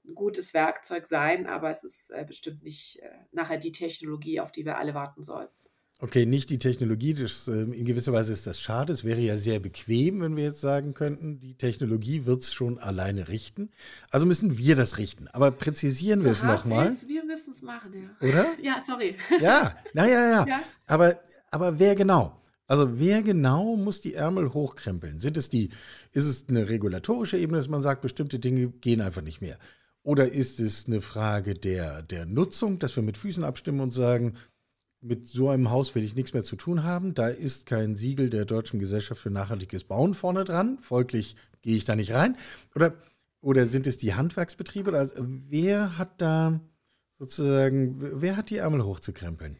ein 0.04 0.14
gutes 0.14 0.52
Werkzeug 0.52 1.06
sein, 1.06 1.46
aber 1.46 1.70
es 1.70 1.82
ist 1.82 2.10
äh, 2.10 2.26
bestimmt 2.28 2.62
nicht 2.62 3.00
äh, 3.00 3.08
nachher 3.32 3.56
die 3.56 3.72
Technologie, 3.72 4.40
auf 4.40 4.52
die 4.52 4.66
wir 4.66 4.76
alle 4.76 4.92
warten 4.92 5.22
sollten. 5.22 5.65
Okay, 5.98 6.26
nicht 6.26 6.50
die 6.50 6.58
Technologie, 6.58 7.14
das, 7.14 7.48
ähm, 7.48 7.72
in 7.72 7.86
gewisser 7.86 8.12
Weise 8.12 8.30
ist 8.30 8.46
das 8.46 8.60
schade. 8.60 8.92
Es 8.92 9.02
wäre 9.02 9.20
ja 9.20 9.38
sehr 9.38 9.60
bequem, 9.60 10.20
wenn 10.20 10.36
wir 10.36 10.44
jetzt 10.44 10.60
sagen 10.60 10.92
könnten, 10.92 11.40
die 11.40 11.54
Technologie 11.54 12.26
wird 12.26 12.42
es 12.42 12.52
schon 12.52 12.78
alleine 12.78 13.28
richten. 13.28 13.70
Also 14.10 14.26
müssen 14.26 14.58
wir 14.58 14.76
das 14.76 14.98
richten. 14.98 15.26
Aber 15.28 15.50
präzisieren 15.50 16.18
so 16.18 16.26
wir 16.26 16.32
es 16.32 16.42
nochmal. 16.42 16.94
Wir 17.06 17.24
müssen 17.24 17.50
es 17.50 17.62
machen, 17.62 17.94
ja. 17.94 18.28
Oder? 18.28 18.46
Ja, 18.62 18.82
sorry. 18.86 19.16
Ja, 19.40 19.74
naja, 19.94 20.28
ja. 20.28 20.46
ja. 20.46 20.60
Aber, 20.86 21.18
aber 21.50 21.78
wer 21.78 21.94
genau? 21.94 22.36
Also 22.66 22.98
wer 22.98 23.22
genau 23.22 23.76
muss 23.76 24.02
die 24.02 24.14
Ärmel 24.14 24.52
hochkrempeln? 24.52 25.18
Sind 25.18 25.38
es 25.38 25.48
die, 25.48 25.70
ist 26.12 26.26
es 26.26 26.46
eine 26.48 26.68
regulatorische 26.68 27.38
Ebene, 27.38 27.56
dass 27.56 27.68
man 27.68 27.80
sagt, 27.80 28.02
bestimmte 28.02 28.38
Dinge 28.38 28.68
gehen 28.68 29.00
einfach 29.00 29.22
nicht 29.22 29.40
mehr? 29.40 29.58
Oder 30.02 30.30
ist 30.30 30.60
es 30.60 30.86
eine 30.86 31.00
Frage 31.00 31.54
der, 31.54 32.02
der 32.02 32.26
Nutzung, 32.26 32.78
dass 32.78 32.94
wir 32.96 33.02
mit 33.02 33.16
Füßen 33.16 33.44
abstimmen 33.44 33.80
und 33.80 33.92
sagen, 33.92 34.34
mit 35.06 35.28
so 35.28 35.48
einem 35.48 35.70
Haus 35.70 35.94
will 35.94 36.04
ich 36.04 36.14
nichts 36.14 36.32
mehr 36.32 36.42
zu 36.42 36.56
tun 36.56 36.84
haben. 36.84 37.14
Da 37.14 37.28
ist 37.28 37.66
kein 37.66 37.96
Siegel 37.96 38.30
der 38.30 38.44
Deutschen 38.44 38.78
Gesellschaft 38.78 39.20
für 39.20 39.30
nachhaltiges 39.30 39.84
Bauen 39.84 40.14
vorne 40.14 40.44
dran. 40.44 40.78
Folglich 40.80 41.36
gehe 41.62 41.76
ich 41.76 41.84
da 41.84 41.96
nicht 41.96 42.12
rein. 42.12 42.36
Oder, 42.74 42.94
oder 43.40 43.66
sind 43.66 43.86
es 43.86 43.98
die 43.98 44.14
Handwerksbetriebe? 44.14 44.96
Also, 44.96 45.14
wer 45.18 45.98
hat 45.98 46.20
da 46.20 46.60
sozusagen, 47.18 47.96
wer 48.20 48.36
hat 48.36 48.50
die 48.50 48.58
Ärmel 48.58 48.84
hochzukrempeln? 48.84 49.56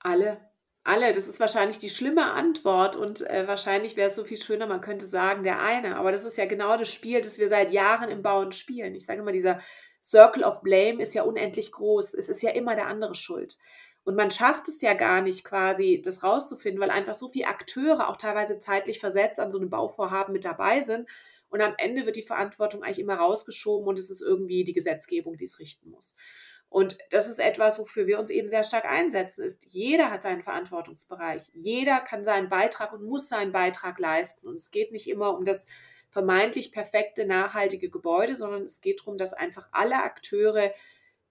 Alle. 0.00 0.38
Alle. 0.84 1.12
Das 1.12 1.28
ist 1.28 1.38
wahrscheinlich 1.38 1.78
die 1.78 1.90
schlimme 1.90 2.32
Antwort 2.32 2.96
und 2.96 3.20
äh, 3.28 3.46
wahrscheinlich 3.46 3.96
wäre 3.96 4.08
es 4.08 4.16
so 4.16 4.24
viel 4.24 4.36
schöner, 4.36 4.66
man 4.66 4.80
könnte 4.80 5.06
sagen, 5.06 5.44
der 5.44 5.60
eine. 5.60 5.96
Aber 5.96 6.10
das 6.10 6.24
ist 6.24 6.36
ja 6.36 6.46
genau 6.46 6.76
das 6.76 6.92
Spiel, 6.92 7.20
das 7.20 7.38
wir 7.38 7.48
seit 7.48 7.70
Jahren 7.70 8.10
im 8.10 8.22
Bauen 8.22 8.52
spielen. 8.52 8.94
Ich 8.94 9.06
sage 9.06 9.20
immer, 9.20 9.32
dieser 9.32 9.60
Circle 10.02 10.42
of 10.42 10.62
Blame 10.62 11.00
ist 11.00 11.14
ja 11.14 11.22
unendlich 11.22 11.70
groß. 11.70 12.14
Es 12.14 12.28
ist 12.28 12.42
ja 12.42 12.50
immer 12.50 12.74
der 12.74 12.88
andere 12.88 13.14
schuld. 13.14 13.56
Und 14.04 14.16
man 14.16 14.30
schafft 14.30 14.68
es 14.68 14.80
ja 14.80 14.94
gar 14.94 15.22
nicht 15.22 15.44
quasi, 15.44 16.02
das 16.04 16.22
rauszufinden, 16.22 16.80
weil 16.80 16.90
einfach 16.90 17.14
so 17.14 17.28
viele 17.28 17.46
Akteure 17.46 18.08
auch 18.08 18.16
teilweise 18.16 18.58
zeitlich 18.58 18.98
versetzt 18.98 19.38
an 19.38 19.50
so 19.50 19.58
einem 19.58 19.70
Bauvorhaben 19.70 20.32
mit 20.32 20.44
dabei 20.44 20.82
sind. 20.82 21.08
Und 21.50 21.60
am 21.60 21.74
Ende 21.78 22.06
wird 22.06 22.16
die 22.16 22.22
Verantwortung 22.22 22.82
eigentlich 22.82 22.98
immer 22.98 23.16
rausgeschoben 23.16 23.86
und 23.86 23.98
es 23.98 24.10
ist 24.10 24.22
irgendwie 24.22 24.64
die 24.64 24.72
Gesetzgebung, 24.72 25.36
die 25.36 25.44
es 25.44 25.58
richten 25.58 25.90
muss. 25.90 26.16
Und 26.72 26.96
das 27.10 27.28
ist 27.28 27.38
etwas, 27.38 27.78
wofür 27.78 28.06
wir 28.06 28.18
uns 28.18 28.30
eben 28.30 28.48
sehr 28.48 28.64
stark 28.64 28.86
einsetzen, 28.86 29.44
ist, 29.44 29.66
jeder 29.68 30.10
hat 30.10 30.22
seinen 30.22 30.42
Verantwortungsbereich. 30.42 31.42
Jeder 31.52 32.00
kann 32.00 32.24
seinen 32.24 32.48
Beitrag 32.48 32.94
und 32.94 33.04
muss 33.04 33.28
seinen 33.28 33.52
Beitrag 33.52 33.98
leisten. 33.98 34.48
Und 34.48 34.54
es 34.54 34.70
geht 34.70 34.90
nicht 34.90 35.06
immer 35.06 35.36
um 35.36 35.44
das 35.44 35.66
vermeintlich 36.08 36.72
perfekte, 36.72 37.26
nachhaltige 37.26 37.90
Gebäude, 37.90 38.36
sondern 38.36 38.62
es 38.62 38.80
geht 38.80 39.00
darum, 39.00 39.18
dass 39.18 39.34
einfach 39.34 39.68
alle 39.72 40.02
Akteure 40.02 40.72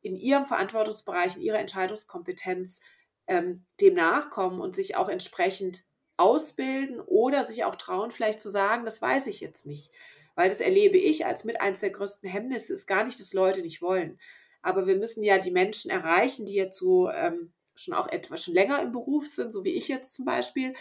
in 0.01 0.15
ihrem 0.15 0.45
Verantwortungsbereich, 0.45 1.35
in 1.35 1.41
ihrer 1.41 1.59
Entscheidungskompetenz 1.59 2.81
ähm, 3.27 3.65
dem 3.79 3.93
nachkommen 3.93 4.59
und 4.61 4.75
sich 4.75 4.95
auch 4.95 5.09
entsprechend 5.09 5.83
ausbilden 6.17 6.99
oder 6.99 7.43
sich 7.43 7.63
auch 7.63 7.75
trauen, 7.75 8.11
vielleicht 8.11 8.39
zu 8.39 8.49
sagen, 8.49 8.85
das 8.85 9.01
weiß 9.01 9.27
ich 9.27 9.39
jetzt 9.39 9.65
nicht. 9.65 9.91
Weil 10.35 10.49
das 10.49 10.61
erlebe 10.61 10.97
ich 10.97 11.25
als 11.25 11.43
mit 11.43 11.61
eines 11.61 11.81
der 11.81 11.89
größten 11.89 12.29
Hemmnisse, 12.29 12.73
ist 12.73 12.87
gar 12.87 13.03
nicht, 13.03 13.19
dass 13.19 13.33
Leute 13.33 13.61
nicht 13.61 13.81
wollen. 13.81 14.19
Aber 14.61 14.87
wir 14.87 14.95
müssen 14.95 15.23
ja 15.23 15.39
die 15.39 15.51
Menschen 15.51 15.91
erreichen, 15.91 16.45
die 16.45 16.53
jetzt 16.53 16.77
so 16.77 17.09
ähm, 17.09 17.53
schon 17.75 17.93
auch 17.93 18.07
etwas 18.07 18.43
schon 18.43 18.53
länger 18.53 18.81
im 18.81 18.91
Beruf 18.91 19.27
sind, 19.27 19.51
so 19.51 19.63
wie 19.63 19.73
ich 19.73 19.87
jetzt 19.87 20.13
zum 20.13 20.25
Beispiel. 20.25 20.73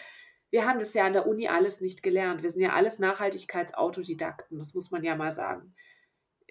Wir 0.50 0.66
haben 0.66 0.78
das 0.78 0.94
ja 0.94 1.04
an 1.04 1.12
der 1.12 1.26
Uni 1.26 1.48
alles 1.48 1.80
nicht 1.80 2.02
gelernt. 2.02 2.42
Wir 2.42 2.50
sind 2.50 2.62
ja 2.62 2.72
alles 2.72 2.98
Nachhaltigkeitsautodidakten, 2.98 4.58
das 4.58 4.74
muss 4.74 4.90
man 4.90 5.04
ja 5.04 5.16
mal 5.16 5.32
sagen. 5.32 5.74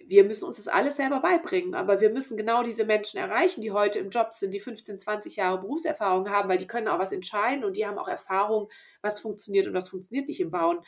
Wir 0.10 0.24
müssen 0.24 0.46
uns 0.46 0.56
das 0.56 0.68
alles 0.68 0.96
selber 0.96 1.20
beibringen, 1.20 1.76
aber 1.76 2.02
wir 2.02 2.10
müssen 2.10 2.36
genau 2.36 2.64
diese 2.64 2.84
Menschen 2.84 3.20
erreichen, 3.20 3.62
die 3.62 3.70
heute 3.70 4.00
im 4.00 4.10
Job 4.10 4.34
sind, 4.34 4.56
die 4.56 4.60
15, 4.60 4.98
20 4.98 5.36
Jahre 5.36 5.60
Berufserfahrung 5.60 6.32
haben, 6.32 6.50
weil 6.50 6.58
die 6.58 6.66
können 6.66 6.88
auch 6.88 6.98
was 6.98 7.12
entscheiden 7.12 7.64
und 7.64 7.78
die 7.78 7.86
haben 7.86 8.00
auch 8.00 8.08
Erfahrung, 8.08 8.72
was 9.04 9.20
funktioniert 9.20 9.68
und 9.68 9.76
was 9.76 9.90
funktioniert 9.90 10.28
nicht 10.28 10.40
im 10.40 10.50
Bauen. 10.50 10.80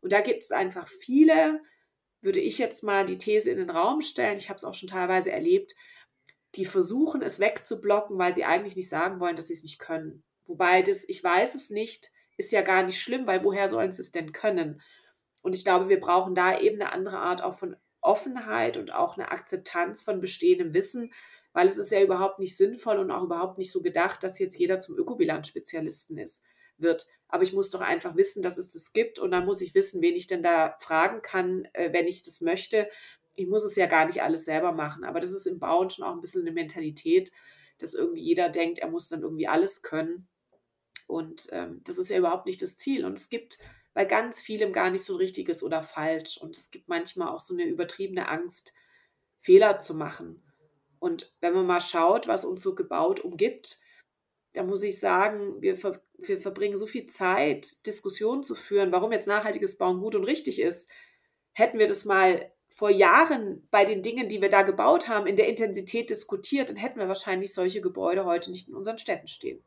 Und 0.00 0.12
da 0.12 0.22
gibt 0.22 0.44
es 0.44 0.50
einfach 0.50 0.88
viele, 0.88 1.60
würde 2.22 2.40
ich 2.40 2.56
jetzt 2.56 2.82
mal 2.82 3.04
die 3.04 3.18
These 3.18 3.50
in 3.50 3.58
den 3.58 3.68
Raum 3.68 4.00
stellen, 4.00 4.38
ich 4.38 4.48
habe 4.48 4.56
es 4.56 4.64
auch 4.64 4.72
schon 4.72 4.88
teilweise 4.88 5.30
erlebt, 5.30 5.74
die 6.54 6.64
versuchen 6.64 7.20
es 7.20 7.38
wegzublocken, 7.38 8.16
weil 8.16 8.34
sie 8.34 8.46
eigentlich 8.46 8.76
nicht 8.76 8.88
sagen 8.88 9.20
wollen, 9.20 9.36
dass 9.36 9.48
sie 9.48 9.52
es 9.52 9.62
nicht 9.62 9.78
können. 9.78 10.22
Wobei 10.46 10.80
das, 10.80 11.06
ich 11.06 11.22
weiß 11.22 11.54
es 11.54 11.68
nicht, 11.68 12.12
ist 12.38 12.50
ja 12.50 12.62
gar 12.62 12.82
nicht 12.82 12.98
schlimm, 12.98 13.26
weil 13.26 13.44
woher 13.44 13.68
sollen 13.68 13.92
sie 13.92 14.00
es 14.00 14.10
denn 14.10 14.32
können? 14.32 14.80
Und 15.42 15.54
ich 15.54 15.64
glaube, 15.64 15.90
wir 15.90 16.00
brauchen 16.00 16.34
da 16.34 16.58
eben 16.58 16.80
eine 16.80 16.92
andere 16.92 17.18
Art 17.18 17.44
auch 17.44 17.58
von 17.58 17.76
Offenheit 18.00 18.76
und 18.76 18.92
auch 18.92 19.16
eine 19.16 19.30
Akzeptanz 19.30 20.02
von 20.02 20.20
bestehendem 20.20 20.74
Wissen, 20.74 21.12
weil 21.52 21.66
es 21.66 21.78
ist 21.78 21.92
ja 21.92 22.00
überhaupt 22.00 22.38
nicht 22.38 22.56
sinnvoll 22.56 22.98
und 22.98 23.10
auch 23.10 23.24
überhaupt 23.24 23.58
nicht 23.58 23.72
so 23.72 23.82
gedacht, 23.82 24.22
dass 24.22 24.38
jetzt 24.38 24.58
jeder 24.58 24.78
zum 24.78 24.96
Ökobilanzspezialisten 24.96 26.16
ist, 26.18 26.46
wird. 26.78 27.06
Aber 27.28 27.42
ich 27.42 27.52
muss 27.52 27.70
doch 27.70 27.80
einfach 27.80 28.16
wissen, 28.16 28.42
dass 28.42 28.58
es 28.58 28.72
das 28.72 28.92
gibt 28.92 29.18
und 29.18 29.30
dann 29.32 29.44
muss 29.44 29.60
ich 29.60 29.74
wissen, 29.74 30.00
wen 30.00 30.16
ich 30.16 30.26
denn 30.26 30.42
da 30.42 30.76
fragen 30.78 31.22
kann, 31.22 31.68
äh, 31.72 31.92
wenn 31.92 32.06
ich 32.06 32.22
das 32.22 32.40
möchte 32.40 32.88
ich 33.40 33.48
muss 33.48 33.64
es 33.64 33.76
ja 33.76 33.86
gar 33.86 34.06
nicht 34.06 34.22
alles 34.22 34.44
selber 34.44 34.72
machen, 34.72 35.04
aber 35.04 35.18
das 35.18 35.32
ist 35.32 35.46
im 35.46 35.58
Bauen 35.58 35.88
schon 35.88 36.04
auch 36.04 36.12
ein 36.12 36.20
bisschen 36.20 36.42
eine 36.42 36.52
Mentalität, 36.52 37.32
dass 37.78 37.94
irgendwie 37.94 38.22
jeder 38.22 38.50
denkt, 38.50 38.78
er 38.78 38.90
muss 38.90 39.08
dann 39.08 39.22
irgendwie 39.22 39.48
alles 39.48 39.82
können. 39.82 40.28
Und 41.06 41.48
ähm, 41.50 41.80
das 41.84 41.96
ist 41.96 42.10
ja 42.10 42.18
überhaupt 42.18 42.46
nicht 42.46 42.60
das 42.60 42.76
Ziel. 42.76 43.04
Und 43.06 43.16
es 43.16 43.30
gibt 43.30 43.58
bei 43.94 44.04
ganz 44.04 44.40
vielem 44.40 44.72
gar 44.72 44.90
nicht 44.90 45.04
so 45.04 45.16
richtiges 45.16 45.62
oder 45.62 45.82
falsch. 45.82 46.38
Und 46.38 46.56
es 46.56 46.70
gibt 46.70 46.88
manchmal 46.88 47.28
auch 47.28 47.40
so 47.40 47.54
eine 47.54 47.64
übertriebene 47.64 48.28
Angst, 48.28 48.74
Fehler 49.40 49.78
zu 49.78 49.94
machen. 49.94 50.42
Und 50.98 51.34
wenn 51.40 51.54
man 51.54 51.66
mal 51.66 51.80
schaut, 51.80 52.28
was 52.28 52.44
uns 52.44 52.62
so 52.62 52.74
gebaut 52.74 53.20
umgibt, 53.20 53.80
da 54.52 54.62
muss 54.62 54.82
ich 54.82 54.98
sagen, 54.98 55.60
wir, 55.60 55.76
ver 55.76 56.02
wir 56.18 56.38
verbringen 56.38 56.76
so 56.76 56.86
viel 56.86 57.06
Zeit, 57.06 57.86
Diskussionen 57.86 58.42
zu 58.42 58.54
führen, 58.54 58.92
warum 58.92 59.12
jetzt 59.12 59.26
nachhaltiges 59.28 59.78
Bauen 59.78 60.00
gut 60.00 60.14
und 60.14 60.24
richtig 60.24 60.60
ist. 60.60 60.90
Hätten 61.52 61.78
wir 61.78 61.86
das 61.86 62.04
mal 62.04 62.52
vor 62.68 62.90
Jahren 62.90 63.66
bei 63.70 63.84
den 63.84 64.02
Dingen, 64.02 64.28
die 64.28 64.42
wir 64.42 64.48
da 64.48 64.62
gebaut 64.62 65.08
haben, 65.08 65.26
in 65.26 65.36
der 65.36 65.48
Intensität 65.48 66.10
diskutiert, 66.10 66.68
dann 66.68 66.76
hätten 66.76 66.98
wir 66.98 67.08
wahrscheinlich 67.08 67.54
solche 67.54 67.80
Gebäude 67.80 68.24
heute 68.24 68.50
nicht 68.50 68.68
in 68.68 68.74
unseren 68.74 68.98
Städten 68.98 69.26
stehen. 69.26 69.64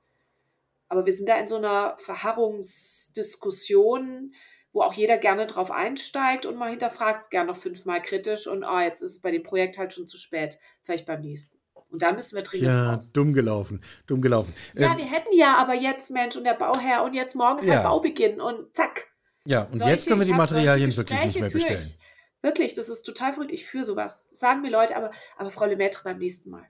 Aber 0.87 1.05
wir 1.05 1.13
sind 1.13 1.29
da 1.29 1.37
in 1.37 1.47
so 1.47 1.57
einer 1.57 1.95
Verharrungsdiskussion, 1.97 4.33
wo 4.73 4.81
auch 4.81 4.93
jeder 4.93 5.17
gerne 5.17 5.45
drauf 5.45 5.71
einsteigt 5.71 6.45
und 6.45 6.57
man 6.57 6.69
hinterfragt 6.69 7.23
es 7.23 7.29
gerne 7.29 7.51
noch 7.51 7.57
fünfmal 7.57 8.01
kritisch 8.01 8.47
und 8.47 8.63
oh, 8.63 8.79
jetzt 8.79 9.01
ist 9.01 9.11
es 9.11 9.19
bei 9.21 9.31
dem 9.31 9.43
Projekt 9.43 9.77
halt 9.77 9.93
schon 9.93 10.07
zu 10.07 10.17
spät, 10.17 10.57
vielleicht 10.81 11.05
beim 11.05 11.21
nächsten. 11.21 11.63
Und 11.93 12.01
da 12.01 12.11
müssen 12.11 12.35
wir 12.35 12.41
dringend 12.41 12.73
ja, 12.73 12.93
raus. 12.93 13.11
dumm 13.11 13.33
gelaufen, 13.33 13.83
dumm 14.07 14.19
gelaufen. 14.19 14.51
Ja, 14.75 14.91
ähm, 14.91 14.97
wir 14.97 15.05
hätten 15.05 15.31
ja 15.31 15.57
aber 15.57 15.75
jetzt, 15.75 16.09
Mensch, 16.09 16.35
und 16.35 16.43
der 16.43 16.55
Bauherr 16.55 17.03
und 17.03 17.13
jetzt 17.13 17.35
morgen 17.35 17.59
ist 17.59 17.67
ja. 17.67 17.75
der 17.75 17.83
Baubeginn 17.83 18.41
und 18.41 18.75
zack. 18.75 19.11
Ja, 19.45 19.63
und 19.63 19.77
solche, 19.77 19.91
jetzt 19.91 20.07
können 20.07 20.19
wir 20.19 20.25
die 20.25 20.33
Materialien 20.33 20.95
wirklich 20.95 21.23
nicht 21.23 21.39
mehr 21.39 21.51
bestellen. 21.51 21.79
Ich. 21.79 21.99
Wirklich, 22.41 22.73
das 22.73 22.89
ist 22.89 23.03
total 23.03 23.31
verrückt. 23.31 23.51
Ich 23.51 23.65
führe 23.65 23.83
sowas. 23.83 24.27
sagen 24.31 24.61
mir 24.61 24.71
Leute, 24.71 24.97
aber, 24.97 25.11
aber 25.37 25.51
Frau 25.51 25.65
Lemaitre 25.65 26.01
beim 26.03 26.17
nächsten 26.17 26.49
Mal. 26.49 26.67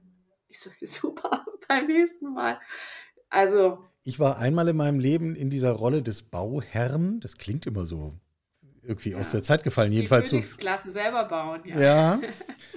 Ich 0.49 0.59
so, 0.59 0.69
super, 0.81 1.45
beim 1.67 1.87
nächsten 1.87 2.33
Mal. 2.33 2.59
Also. 3.29 3.79
Ich 4.03 4.19
war 4.19 4.37
einmal 4.37 4.67
in 4.67 4.75
meinem 4.75 4.99
Leben 4.99 5.35
in 5.35 5.49
dieser 5.49 5.71
Rolle 5.71 6.03
des 6.03 6.23
Bauherrn. 6.23 7.19
Das 7.21 7.37
klingt 7.37 7.65
immer 7.65 7.85
so 7.85 8.13
irgendwie 8.81 9.11
ja, 9.11 9.19
aus 9.19 9.31
der 9.31 9.43
Zeit 9.43 9.63
gefallen. 9.63 9.91
Die 9.91 9.97
Jedenfalls 9.97 10.29
so. 10.29 10.41
Klasse 10.41 10.91
selber 10.91 11.25
bauen, 11.25 11.61
ja. 11.65 11.79
Ja. 11.79 12.21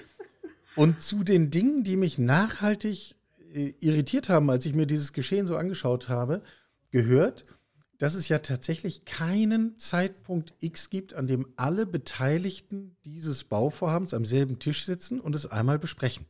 Und 0.76 1.00
zu 1.00 1.24
den 1.24 1.50
Dingen, 1.50 1.84
die 1.84 1.96
mich 1.96 2.18
nachhaltig 2.18 3.16
äh, 3.52 3.72
irritiert 3.80 4.28
haben, 4.28 4.50
als 4.50 4.66
ich 4.66 4.74
mir 4.74 4.86
dieses 4.86 5.12
Geschehen 5.12 5.46
so 5.46 5.56
angeschaut 5.56 6.08
habe, 6.08 6.42
gehört, 6.90 7.44
dass 7.98 8.14
es 8.14 8.28
ja 8.28 8.38
tatsächlich 8.38 9.04
keinen 9.04 9.78
Zeitpunkt 9.78 10.52
X 10.60 10.90
gibt, 10.90 11.14
an 11.14 11.26
dem 11.26 11.46
alle 11.56 11.86
Beteiligten 11.86 12.96
dieses 13.04 13.44
Bauvorhabens 13.44 14.12
am 14.12 14.24
selben 14.24 14.58
Tisch 14.58 14.84
sitzen 14.84 15.18
und 15.18 15.34
es 15.34 15.46
einmal 15.46 15.78
besprechen. 15.78 16.26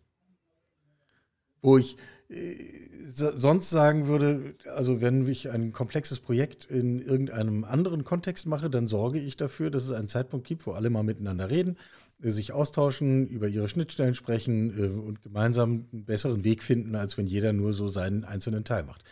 Wo 1.61 1.77
ich 1.77 1.97
sonst 2.29 3.71
sagen 3.71 4.09
würde, 4.09 4.55
also 4.75 5.01
wenn 5.01 5.29
ich 5.29 5.51
ein 5.51 5.73
komplexes 5.73 6.21
Projekt 6.21 6.65
in 6.65 7.01
irgendeinem 7.01 7.65
anderen 7.65 8.05
Kontext 8.05 8.47
mache, 8.47 8.69
dann 8.69 8.89
sorge 8.89 9.21
ich 9.21 9.37
dafür, 9.37 9.71
dass 9.71 9.85
es 9.85 9.93
einen 9.93 10.09
Zeitpunkt 10.09 10.47
gibt, 10.47 10.67
wo 10.67 10.73
alle 10.73 10.91
mal 10.91 11.05
miteinander 11.05 11.51
reden, 11.51 11.77
äh, 12.23 12.31
sich 12.31 12.53
austauschen, 12.53 13.29
über 13.29 13.49
ihre 13.49 13.69
Schnittstellen 13.69 14.15
sprechen 14.15 14.77
äh, 14.79 14.89
und 14.89 15.23
gemeinsam 15.23 15.87
einen 15.93 16.05
besseren 16.05 16.43
Weg 16.43 16.63
finden, 16.63 16.97
als 16.97 17.17
wenn 17.17 17.27
jeder 17.27 17.53
nur 17.53 17.73
so 17.73 17.89
seinen 17.89 18.25
einzelnen 18.25 18.65
Teil 18.65 18.85
macht. 18.85 19.05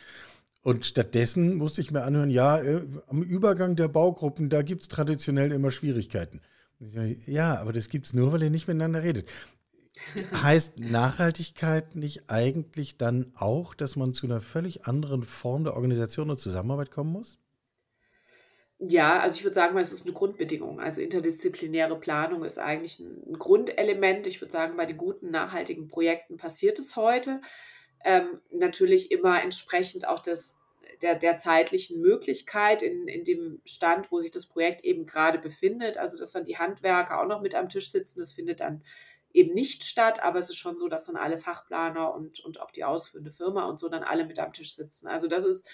Und 0.62 0.86
stattdessen 0.86 1.56
musste 1.56 1.82
ich 1.82 1.90
mir 1.90 2.02
anhören, 2.02 2.30
ja, 2.30 2.58
äh, 2.58 2.82
am 3.06 3.22
Übergang 3.22 3.76
der 3.76 3.88
Baugruppen, 3.88 4.48
da 4.48 4.62
gibt 4.62 4.82
es 4.82 4.88
traditionell 4.88 5.52
immer 5.52 5.70
Schwierigkeiten. 5.70 6.40
Ja, 7.26 7.60
aber 7.60 7.72
das 7.72 7.88
gibt 7.88 8.06
es 8.06 8.14
nur, 8.14 8.32
weil 8.32 8.42
ihr 8.42 8.50
nicht 8.50 8.66
miteinander 8.66 9.02
redet. 9.02 9.28
heißt 10.42 10.78
Nachhaltigkeit 10.80 11.96
nicht 11.96 12.28
eigentlich 12.28 12.96
dann 12.96 13.32
auch, 13.36 13.74
dass 13.74 13.96
man 13.96 14.12
zu 14.12 14.26
einer 14.26 14.40
völlig 14.40 14.86
anderen 14.86 15.22
Form 15.22 15.64
der 15.64 15.74
Organisation 15.74 16.30
und 16.30 16.38
Zusammenarbeit 16.38 16.90
kommen 16.90 17.12
muss? 17.12 17.38
Ja, 18.78 19.20
also 19.20 19.36
ich 19.36 19.44
würde 19.44 19.54
sagen, 19.54 19.78
es 19.78 19.92
ist 19.92 20.04
eine 20.04 20.14
Grundbedingung. 20.14 20.80
Also 20.80 21.00
interdisziplinäre 21.00 21.98
Planung 21.98 22.44
ist 22.44 22.58
eigentlich 22.58 22.98
ein 22.98 23.38
Grundelement. 23.38 24.26
Ich 24.26 24.40
würde 24.40 24.52
sagen, 24.52 24.76
bei 24.76 24.84
den 24.84 24.96
guten 24.96 25.30
nachhaltigen 25.30 25.88
Projekten 25.88 26.36
passiert 26.36 26.78
es 26.78 26.96
heute 26.96 27.40
ähm, 28.04 28.40
natürlich 28.50 29.10
immer 29.10 29.42
entsprechend 29.42 30.06
auch 30.06 30.18
des, 30.18 30.58
der, 31.02 31.14
der 31.14 31.38
zeitlichen 31.38 32.00
Möglichkeit 32.00 32.82
in, 32.82 33.08
in 33.08 33.24
dem 33.24 33.62
Stand, 33.64 34.10
wo 34.10 34.20
sich 34.20 34.32
das 34.32 34.46
Projekt 34.46 34.84
eben 34.84 35.06
gerade 35.06 35.38
befindet. 35.38 35.96
Also, 35.96 36.18
dass 36.18 36.32
dann 36.32 36.44
die 36.44 36.58
Handwerker 36.58 37.20
auch 37.20 37.26
noch 37.26 37.40
mit 37.40 37.54
am 37.54 37.68
Tisch 37.68 37.90
sitzen, 37.90 38.20
das 38.20 38.32
findet 38.32 38.60
dann 38.60 38.82
eben 39.34 39.52
nicht 39.52 39.84
statt, 39.84 40.22
aber 40.22 40.38
es 40.38 40.48
ist 40.48 40.56
schon 40.56 40.76
so, 40.76 40.88
dass 40.88 41.06
dann 41.06 41.16
alle 41.16 41.38
Fachplaner 41.38 42.14
und, 42.14 42.40
und 42.40 42.60
auch 42.60 42.70
die 42.70 42.84
ausführende 42.84 43.32
Firma 43.32 43.64
und 43.64 43.78
so 43.80 43.88
dann 43.88 44.04
alle 44.04 44.24
mit 44.24 44.38
am 44.38 44.52
Tisch 44.52 44.74
sitzen. 44.74 45.08
Also 45.08 45.26
das 45.26 45.44
ist, 45.44 45.68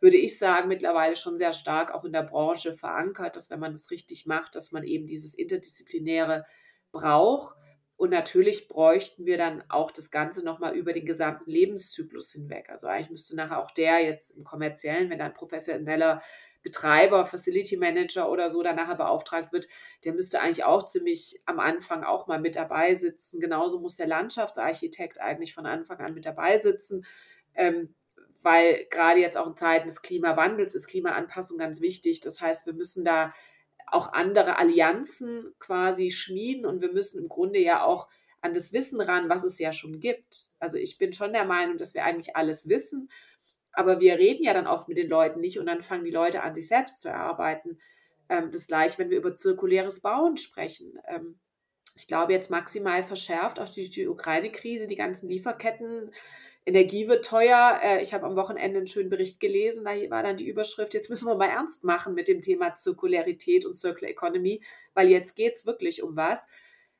würde 0.00 0.16
ich 0.16 0.36
sagen, 0.36 0.68
mittlerweile 0.68 1.14
schon 1.14 1.38
sehr 1.38 1.52
stark 1.52 1.94
auch 1.94 2.04
in 2.04 2.12
der 2.12 2.24
Branche 2.24 2.76
verankert, 2.76 3.36
dass 3.36 3.50
wenn 3.50 3.60
man 3.60 3.72
das 3.72 3.92
richtig 3.92 4.26
macht, 4.26 4.56
dass 4.56 4.72
man 4.72 4.82
eben 4.82 5.06
dieses 5.06 5.34
Interdisziplinäre 5.34 6.44
braucht. 6.90 7.56
Und 7.96 8.10
natürlich 8.10 8.66
bräuchten 8.66 9.24
wir 9.24 9.38
dann 9.38 9.62
auch 9.68 9.92
das 9.92 10.10
Ganze 10.10 10.44
nochmal 10.44 10.74
über 10.74 10.92
den 10.92 11.06
gesamten 11.06 11.48
Lebenszyklus 11.48 12.32
hinweg. 12.32 12.68
Also 12.68 12.88
eigentlich 12.88 13.10
müsste 13.10 13.36
nachher 13.36 13.62
auch 13.62 13.70
der 13.70 14.00
jetzt 14.00 14.36
im 14.36 14.42
kommerziellen, 14.42 15.08
wenn 15.08 15.20
ein 15.20 15.32
professioneller 15.32 16.20
Betreiber, 16.64 17.26
Facility 17.26 17.76
Manager 17.76 18.28
oder 18.30 18.50
so 18.50 18.62
dann 18.62 18.76
nachher 18.76 18.96
beauftragt 18.96 19.52
wird, 19.52 19.68
der 20.04 20.14
müsste 20.14 20.40
eigentlich 20.40 20.64
auch 20.64 20.84
ziemlich 20.86 21.40
am 21.44 21.60
Anfang 21.60 22.02
auch 22.02 22.26
mal 22.26 22.40
mit 22.40 22.56
dabei 22.56 22.94
sitzen. 22.94 23.38
Genauso 23.38 23.80
muss 23.80 23.96
der 23.96 24.08
Landschaftsarchitekt 24.08 25.20
eigentlich 25.20 25.54
von 25.54 25.66
Anfang 25.66 25.98
an 25.98 26.14
mit 26.14 26.24
dabei 26.24 26.56
sitzen. 26.58 27.06
Ähm, 27.54 27.94
weil 28.42 28.86
gerade 28.90 29.20
jetzt 29.20 29.36
auch 29.36 29.46
in 29.46 29.56
Zeiten 29.56 29.86
des 29.86 30.02
Klimawandels 30.02 30.74
ist 30.74 30.88
Klimaanpassung 30.88 31.58
ganz 31.58 31.80
wichtig. 31.80 32.20
Das 32.20 32.40
heißt, 32.40 32.66
wir 32.66 32.74
müssen 32.74 33.04
da 33.04 33.32
auch 33.86 34.12
andere 34.12 34.58
Allianzen 34.58 35.54
quasi 35.58 36.10
schmieden 36.10 36.66
und 36.66 36.80
wir 36.80 36.92
müssen 36.92 37.22
im 37.22 37.28
Grunde 37.28 37.58
ja 37.58 37.84
auch 37.84 38.08
an 38.40 38.52
das 38.52 38.72
Wissen 38.72 39.00
ran, 39.00 39.28
was 39.28 39.44
es 39.44 39.58
ja 39.58 39.72
schon 39.72 40.00
gibt. 40.00 40.48
Also 40.58 40.76
ich 40.76 40.98
bin 40.98 41.12
schon 41.12 41.32
der 41.32 41.44
Meinung, 41.44 41.78
dass 41.78 41.94
wir 41.94 42.04
eigentlich 42.04 42.36
alles 42.36 42.68
wissen, 42.68 43.08
aber 43.74 44.00
wir 44.00 44.18
reden 44.18 44.44
ja 44.44 44.54
dann 44.54 44.66
oft 44.66 44.88
mit 44.88 44.98
den 44.98 45.08
Leuten 45.08 45.40
nicht 45.40 45.58
und 45.58 45.66
dann 45.66 45.82
fangen 45.82 46.04
die 46.04 46.10
Leute 46.10 46.42
an, 46.42 46.54
sich 46.54 46.68
selbst 46.68 47.02
zu 47.02 47.08
erarbeiten. 47.08 47.78
Ähm, 48.28 48.50
das 48.50 48.66
gleiche, 48.66 48.98
wenn 48.98 49.10
wir 49.10 49.18
über 49.18 49.36
zirkuläres 49.36 50.00
Bauen 50.00 50.36
sprechen. 50.36 50.98
Ähm, 51.08 51.38
ich 51.96 52.06
glaube, 52.06 52.32
jetzt 52.32 52.50
maximal 52.50 53.02
verschärft 53.02 53.60
auch 53.60 53.68
die, 53.68 53.88
die 53.88 54.08
Ukraine-Krise, 54.08 54.86
die 54.86 54.96
ganzen 54.96 55.28
Lieferketten 55.28 56.12
Energie 56.66 57.08
wird 57.08 57.24
teuer. 57.24 57.80
Äh, 57.82 58.02
ich 58.02 58.14
habe 58.14 58.26
am 58.26 58.36
Wochenende 58.36 58.78
einen 58.78 58.86
schönen 58.86 59.10
Bericht 59.10 59.40
gelesen, 59.40 59.84
da 59.84 59.90
war 60.10 60.22
dann 60.22 60.36
die 60.36 60.48
Überschrift, 60.48 60.94
jetzt 60.94 61.10
müssen 61.10 61.28
wir 61.28 61.34
mal 61.34 61.50
ernst 61.50 61.84
machen 61.84 62.14
mit 62.14 62.28
dem 62.28 62.40
Thema 62.40 62.74
Zirkularität 62.74 63.66
und 63.66 63.74
Circular 63.74 64.10
Economy, 64.10 64.62
weil 64.94 65.08
jetzt 65.08 65.34
geht 65.34 65.56
es 65.56 65.66
wirklich 65.66 66.02
um 66.02 66.16
was. 66.16 66.48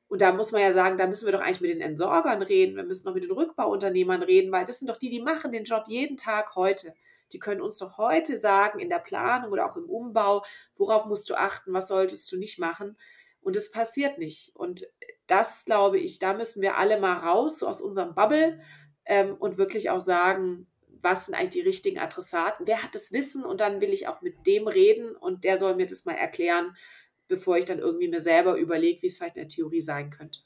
Und 0.08 0.20
da 0.20 0.32
muss 0.32 0.52
man 0.52 0.60
ja 0.60 0.72
sagen, 0.72 0.96
da 0.96 1.06
müssen 1.06 1.26
wir 1.26 1.32
doch 1.32 1.40
eigentlich 1.40 1.60
mit 1.60 1.70
den 1.70 1.80
Entsorgern 1.80 2.42
reden, 2.42 2.76
wir 2.76 2.84
müssen 2.84 3.06
noch 3.06 3.14
mit 3.14 3.24
den 3.24 3.32
Rückbauunternehmern 3.32 4.22
reden, 4.22 4.52
weil 4.52 4.64
das 4.64 4.78
sind 4.78 4.88
doch 4.88 4.98
die, 4.98 5.10
die 5.10 5.22
machen 5.22 5.52
den 5.52 5.64
Job 5.64 5.84
jeden 5.88 6.16
Tag 6.16 6.54
heute. 6.54 6.94
Die 7.32 7.38
können 7.38 7.60
uns 7.60 7.78
doch 7.78 7.98
heute 7.98 8.36
sagen, 8.36 8.78
in 8.78 8.90
der 8.90 8.98
Planung 8.98 9.50
oder 9.50 9.70
auch 9.70 9.76
im 9.76 9.88
Umbau, 9.88 10.44
worauf 10.76 11.06
musst 11.06 11.28
du 11.30 11.34
achten, 11.34 11.72
was 11.72 11.88
solltest 11.88 12.30
du 12.30 12.38
nicht 12.38 12.58
machen. 12.58 12.96
Und 13.40 13.56
es 13.56 13.70
passiert 13.70 14.18
nicht. 14.18 14.54
Und 14.54 14.86
das 15.26 15.64
glaube 15.64 15.98
ich, 15.98 16.18
da 16.18 16.34
müssen 16.34 16.62
wir 16.62 16.76
alle 16.76 17.00
mal 17.00 17.18
raus 17.18 17.58
so 17.58 17.66
aus 17.68 17.80
unserem 17.80 18.14
Bubble 18.14 18.60
ähm, 19.04 19.34
und 19.38 19.58
wirklich 19.58 19.90
auch 19.90 20.00
sagen, 20.00 20.66
was 21.02 21.26
sind 21.26 21.34
eigentlich 21.34 21.50
die 21.50 21.60
richtigen 21.60 21.98
Adressaten? 21.98 22.66
Wer 22.66 22.82
hat 22.82 22.94
das 22.94 23.12
Wissen? 23.12 23.44
Und 23.44 23.60
dann 23.60 23.80
will 23.80 23.92
ich 23.92 24.08
auch 24.08 24.22
mit 24.22 24.46
dem 24.46 24.66
reden 24.66 25.14
und 25.14 25.44
der 25.44 25.58
soll 25.58 25.74
mir 25.76 25.86
das 25.86 26.06
mal 26.06 26.14
erklären, 26.14 26.74
bevor 27.28 27.56
ich 27.56 27.64
dann 27.64 27.78
irgendwie 27.78 28.08
mir 28.08 28.20
selber 28.20 28.56
überlege, 28.56 29.02
wie 29.02 29.06
es 29.06 29.18
vielleicht 29.18 29.36
in 29.36 29.42
der 29.42 29.48
Theorie 29.48 29.80
sein 29.80 30.10
könnte. 30.10 30.40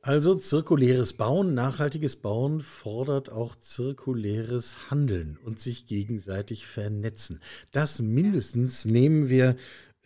Also 0.00 0.36
zirkuläres 0.36 1.14
Bauen, 1.14 1.54
nachhaltiges 1.54 2.16
Bauen 2.16 2.60
fordert 2.60 3.32
auch 3.32 3.56
zirkuläres 3.56 4.90
Handeln 4.90 5.38
und 5.44 5.58
sich 5.58 5.86
gegenseitig 5.86 6.66
vernetzen. 6.66 7.40
Das 7.72 8.00
mindestens 8.00 8.84
nehmen 8.84 9.28
wir 9.28 9.56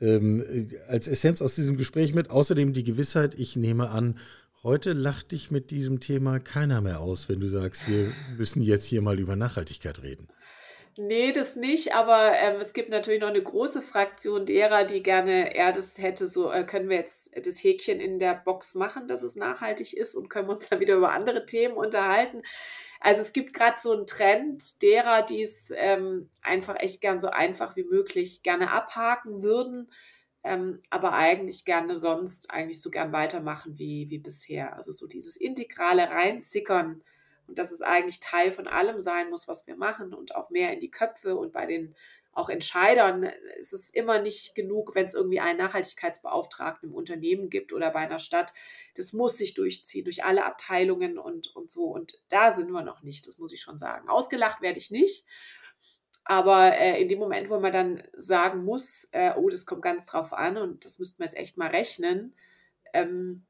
ähm, 0.01 0.43
als 0.89 1.09
Essenz 1.09 1.43
aus 1.43 1.55
diesem 1.55 1.77
Gespräch 1.77 2.15
mit. 2.15 2.31
Außerdem 2.31 2.73
die 2.73 2.85
Gewissheit, 2.85 3.35
ich 3.39 3.55
nehme 3.55 3.91
an, 3.91 4.19
heute 4.63 4.95
lacht 4.95 5.33
dich 5.33 5.51
mit 5.51 5.71
diesem 5.71 6.01
Thema 6.01 6.41
keiner 6.41 6.81
mehr 6.81 7.01
aus, 7.01 7.29
wenn 7.29 7.41
du 7.41 7.49
sagst, 7.49 7.87
wir 7.87 8.13
müssen 8.37 8.63
jetzt 8.63 8.87
hier 8.87 9.03
mal 9.03 9.21
über 9.21 9.37
Nachhaltigkeit 9.37 10.03
reden. 10.03 10.27
Nee, 10.99 11.33
das 11.33 11.57
nicht, 11.57 11.95
aber 11.95 12.33
ähm, 12.37 12.61
es 12.61 12.75
gibt 12.75 12.91
natürlich 12.91 13.21
noch 13.23 13.29
eine 13.29 13.43
große 13.43 13.81
Fraktion 13.81 14.45
derer, 14.45 14.85
die 14.85 15.03
gerne 15.03 15.55
eher 15.57 15.73
das 15.73 15.97
hätte, 15.97 16.29
so 16.29 16.53
äh, 16.53 16.65
können 16.65 16.91
wir 16.91 16.99
jetzt 16.99 17.35
das 17.47 17.65
Häkchen 17.65 17.99
in 17.99 18.19
der 18.19 18.35
Box 18.35 18.75
machen, 18.75 19.09
dass 19.09 19.23
es 19.23 19.35
nachhaltig 19.35 19.97
ist 19.97 20.15
und 20.15 20.29
können 20.29 20.49
wir 20.49 20.53
uns 20.53 20.69
dann 20.71 20.81
wieder 20.81 20.97
über 20.97 21.13
andere 21.13 21.47
Themen 21.47 21.77
unterhalten. 21.77 22.43
Also 23.01 23.23
es 23.23 23.33
gibt 23.33 23.55
gerade 23.55 23.77
so 23.81 23.93
einen 23.93 24.07
Trend 24.07 24.83
derer, 24.83 25.23
die 25.23 25.43
es 25.43 25.73
ähm, 25.77 26.29
einfach 26.43 26.77
echt 26.79 27.01
gern 27.01 27.19
so 27.21 27.29
einfach 27.29 27.75
wie 27.75 27.85
möglich 27.85 28.43
gerne 28.43 28.71
abhaken 28.71 29.43
würden, 29.43 29.91
ähm, 30.45 30.83
aber 30.91 31.15
eigentlich 31.15 31.65
gerne 31.65 31.97
sonst 31.97 32.51
eigentlich 32.51 32.83
so 32.83 32.91
gern 32.91 33.13
weitermachen 33.13 33.79
wie, 33.79 34.11
wie 34.11 34.19
bisher. 34.19 34.75
Also 34.75 34.93
so 34.93 35.07
dieses 35.07 35.39
integrale 35.39 36.11
Reinsickern 36.11 37.03
und 37.53 37.59
dass 37.59 37.71
es 37.71 37.83
eigentlich 37.83 38.19
Teil 38.21 38.51
von 38.51 38.67
allem 38.67 38.99
sein 38.99 39.29
muss, 39.29 39.47
was 39.47 39.67
wir 39.67 39.77
machen 39.77 40.15
und 40.15 40.35
auch 40.35 40.49
mehr 40.49 40.73
in 40.73 40.81
die 40.81 40.91
Köpfe 40.91 41.37
und 41.37 41.53
bei 41.53 41.67
den 41.67 41.95
auch 42.33 42.49
Entscheidern 42.49 43.25
ist 43.59 43.75
es 43.75 43.93
immer 43.93 44.19
nicht 44.19 44.55
genug, 44.55 44.95
wenn 44.95 45.05
es 45.05 45.13
irgendwie 45.13 45.41
einen 45.41 45.59
Nachhaltigkeitsbeauftragten 45.59 46.89
im 46.89 46.95
Unternehmen 46.95 47.51
gibt 47.51 47.75
oder 47.75 47.91
bei 47.91 47.99
einer 47.99 48.21
Stadt. 48.21 48.55
Das 48.97 49.13
muss 49.13 49.37
sich 49.37 49.53
durchziehen 49.53 50.05
durch 50.05 50.25
alle 50.25 50.47
Abteilungen 50.47 51.19
und, 51.19 51.55
und 51.55 51.71
so. 51.71 51.85
Und 51.85 52.23
da 52.31 52.51
sind 52.51 52.71
wir 52.71 52.81
noch 52.81 53.03
nicht, 53.03 53.27
das 53.27 53.37
muss 53.37 53.53
ich 53.53 53.61
schon 53.61 53.77
sagen. 53.77 54.09
Ausgelacht 54.09 54.63
werde 54.63 54.79
ich 54.79 54.91
nicht. 54.91 55.27
Aber 56.25 56.75
äh, 56.79 57.03
in 57.03 57.09
dem 57.09 57.19
Moment, 57.19 57.51
wo 57.51 57.61
man 57.61 57.73
dann 57.73 58.03
sagen 58.15 58.65
muss, 58.65 59.11
äh, 59.13 59.35
oh, 59.37 59.51
das 59.51 59.67
kommt 59.67 59.83
ganz 59.83 60.07
drauf 60.07 60.33
an 60.33 60.57
und 60.57 60.87
das 60.87 60.99
müssten 60.99 61.19
wir 61.19 61.27
jetzt 61.27 61.37
echt 61.37 61.59
mal 61.59 61.69
rechnen, 61.69 62.35
ähm, 62.95 63.45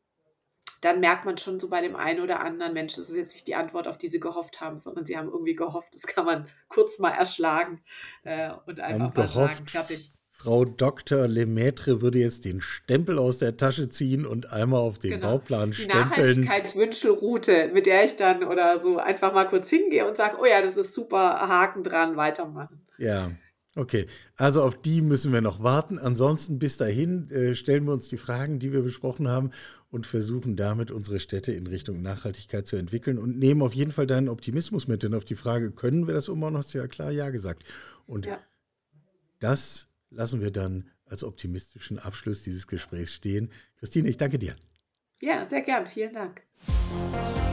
dann 0.83 1.01
merkt 1.01 1.25
man 1.25 1.39
schon 1.39 1.59
so 1.61 1.69
bei 1.69 1.81
dem 1.81 1.97
einen 1.97 2.21
oder 2.21 2.41
anderen 2.41 2.75
Mensch, 2.75 2.97
das 2.97 3.09
ist 3.09 3.17
jetzt 3.17 3.35
nicht 3.35 3.47
die 3.47 3.55
Antwort, 3.55 3.89
auf 3.89 3.97
die 3.97 4.09
sie 4.09 4.21
gehofft 4.21 4.61
haben, 4.61 4.79
sondern 4.79 5.07
sie 5.07 5.17
haben 5.17 5.29
irgendwie 5.29 5.55
gehofft, 5.55 5.95
das 5.95 6.07
kann 6.07 6.27
man 6.27 6.47
kurz 6.69 6.99
mal 6.99 7.13
erschlagen 7.13 7.81
äh, 8.25 8.51
und 8.67 8.81
einfach 8.81 9.15
mal 9.15 9.27
gehofft, 9.27 9.57
sagen, 9.57 9.67
fertig. 9.67 10.13
Frau 10.33 10.65
Dr. 10.65 11.29
Lemaitre 11.29 12.03
würde 12.03 12.19
jetzt 12.19 12.45
den 12.45 12.61
Stempel 12.61 13.17
aus 13.21 13.39
der 13.39 13.57
Tasche 13.57 13.91
ziehen 13.91 14.27
und 14.27 14.53
einmal 14.53 14.81
auf 14.81 14.99
den 14.99 15.13
genau. 15.13 15.39
Bauplan 15.39 15.73
stempeln. 15.73 16.03
Die 16.03 16.11
Nachhaltigkeitswünschelroute, 16.11 17.71
mit 17.73 17.87
der 17.87 18.05
ich 18.05 18.17
dann 18.17 18.43
oder 18.43 18.77
so 18.79 18.99
einfach 18.99 19.33
mal 19.33 19.47
kurz 19.47 19.69
hingehe 19.69 20.05
und 20.05 20.17
sage, 20.17 20.39
oh 20.41 20.45
ja, 20.45 20.61
das 20.61 20.77
ist 20.77 20.95
super, 20.95 21.47
Haken 21.47 21.85
dran, 21.85 22.17
weitermachen. 22.17 22.85
Ja, 22.99 23.31
Okay, 23.75 24.07
also 24.37 24.63
auf 24.63 24.83
die 24.83 25.01
müssen 25.01 25.33
wir 25.33 25.41
noch 25.41 25.63
warten. 25.63 25.99
Ansonsten 25.99 26.59
bis 26.59 26.77
dahin 26.77 27.31
äh, 27.31 27.55
stellen 27.55 27.87
wir 27.87 27.95
uns 27.95 28.09
die 28.09 28.19
Fragen, 28.19 28.59
die 28.59 28.71
wir 28.71 28.83
besprochen 28.83 29.29
haben 29.29 29.51
und 29.93 30.07
versuchen 30.07 30.57
damit 30.57 30.91
unsere 30.91 31.21
Städte 31.21 31.53
in 31.53 31.67
Richtung 31.67 32.01
Nachhaltigkeit 32.01 32.67
zu 32.67 32.77
entwickeln 32.77 33.19
und 33.19 33.39
nehmen 33.39 33.61
auf 33.61 33.75
jeden 33.75 33.93
Fall 33.93 34.07
deinen 34.07 34.31
Optimismus 34.31 34.89
mit, 34.89 35.03
denn 35.03 35.15
auf 35.15 35.27
die 35.27 35.37
Frage, 35.37 35.71
können 35.71 36.07
wir 36.07 36.15
das 36.15 36.31
umbauen, 36.31 36.57
hast 36.57 36.73
du 36.73 36.79
ja 36.79 36.87
klar 36.87 37.13
Ja 37.13 37.29
gesagt. 37.29 37.65
Und 38.07 38.25
ja. 38.25 38.39
das 39.39 39.89
lassen 40.09 40.41
wir 40.41 40.51
dann 40.51 40.89
als 41.05 41.23
optimistischen 41.23 41.99
Abschluss 41.99 42.43
dieses 42.43 42.67
Gesprächs 42.67 43.13
stehen. 43.13 43.51
Christine, 43.79 44.09
ich 44.09 44.17
danke 44.17 44.39
dir. 44.39 44.57
Ja, 45.21 45.47
sehr 45.47 45.61
gern. 45.61 45.87
Vielen 45.87 46.15
Dank. 46.15 46.41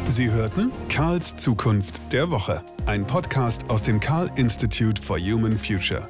Sie 0.08 0.32
hörten 0.32 0.72
Karls 0.88 1.36
Zukunft 1.36 2.14
der 2.14 2.32
Woche, 2.32 2.64
ein 2.86 3.06
Podcast 3.06 3.70
aus 3.70 3.84
dem 3.84 4.00
Karl 4.00 4.32
Institute 4.38 5.02
for 5.02 5.20
Human 5.20 5.58
Future. 5.58 6.08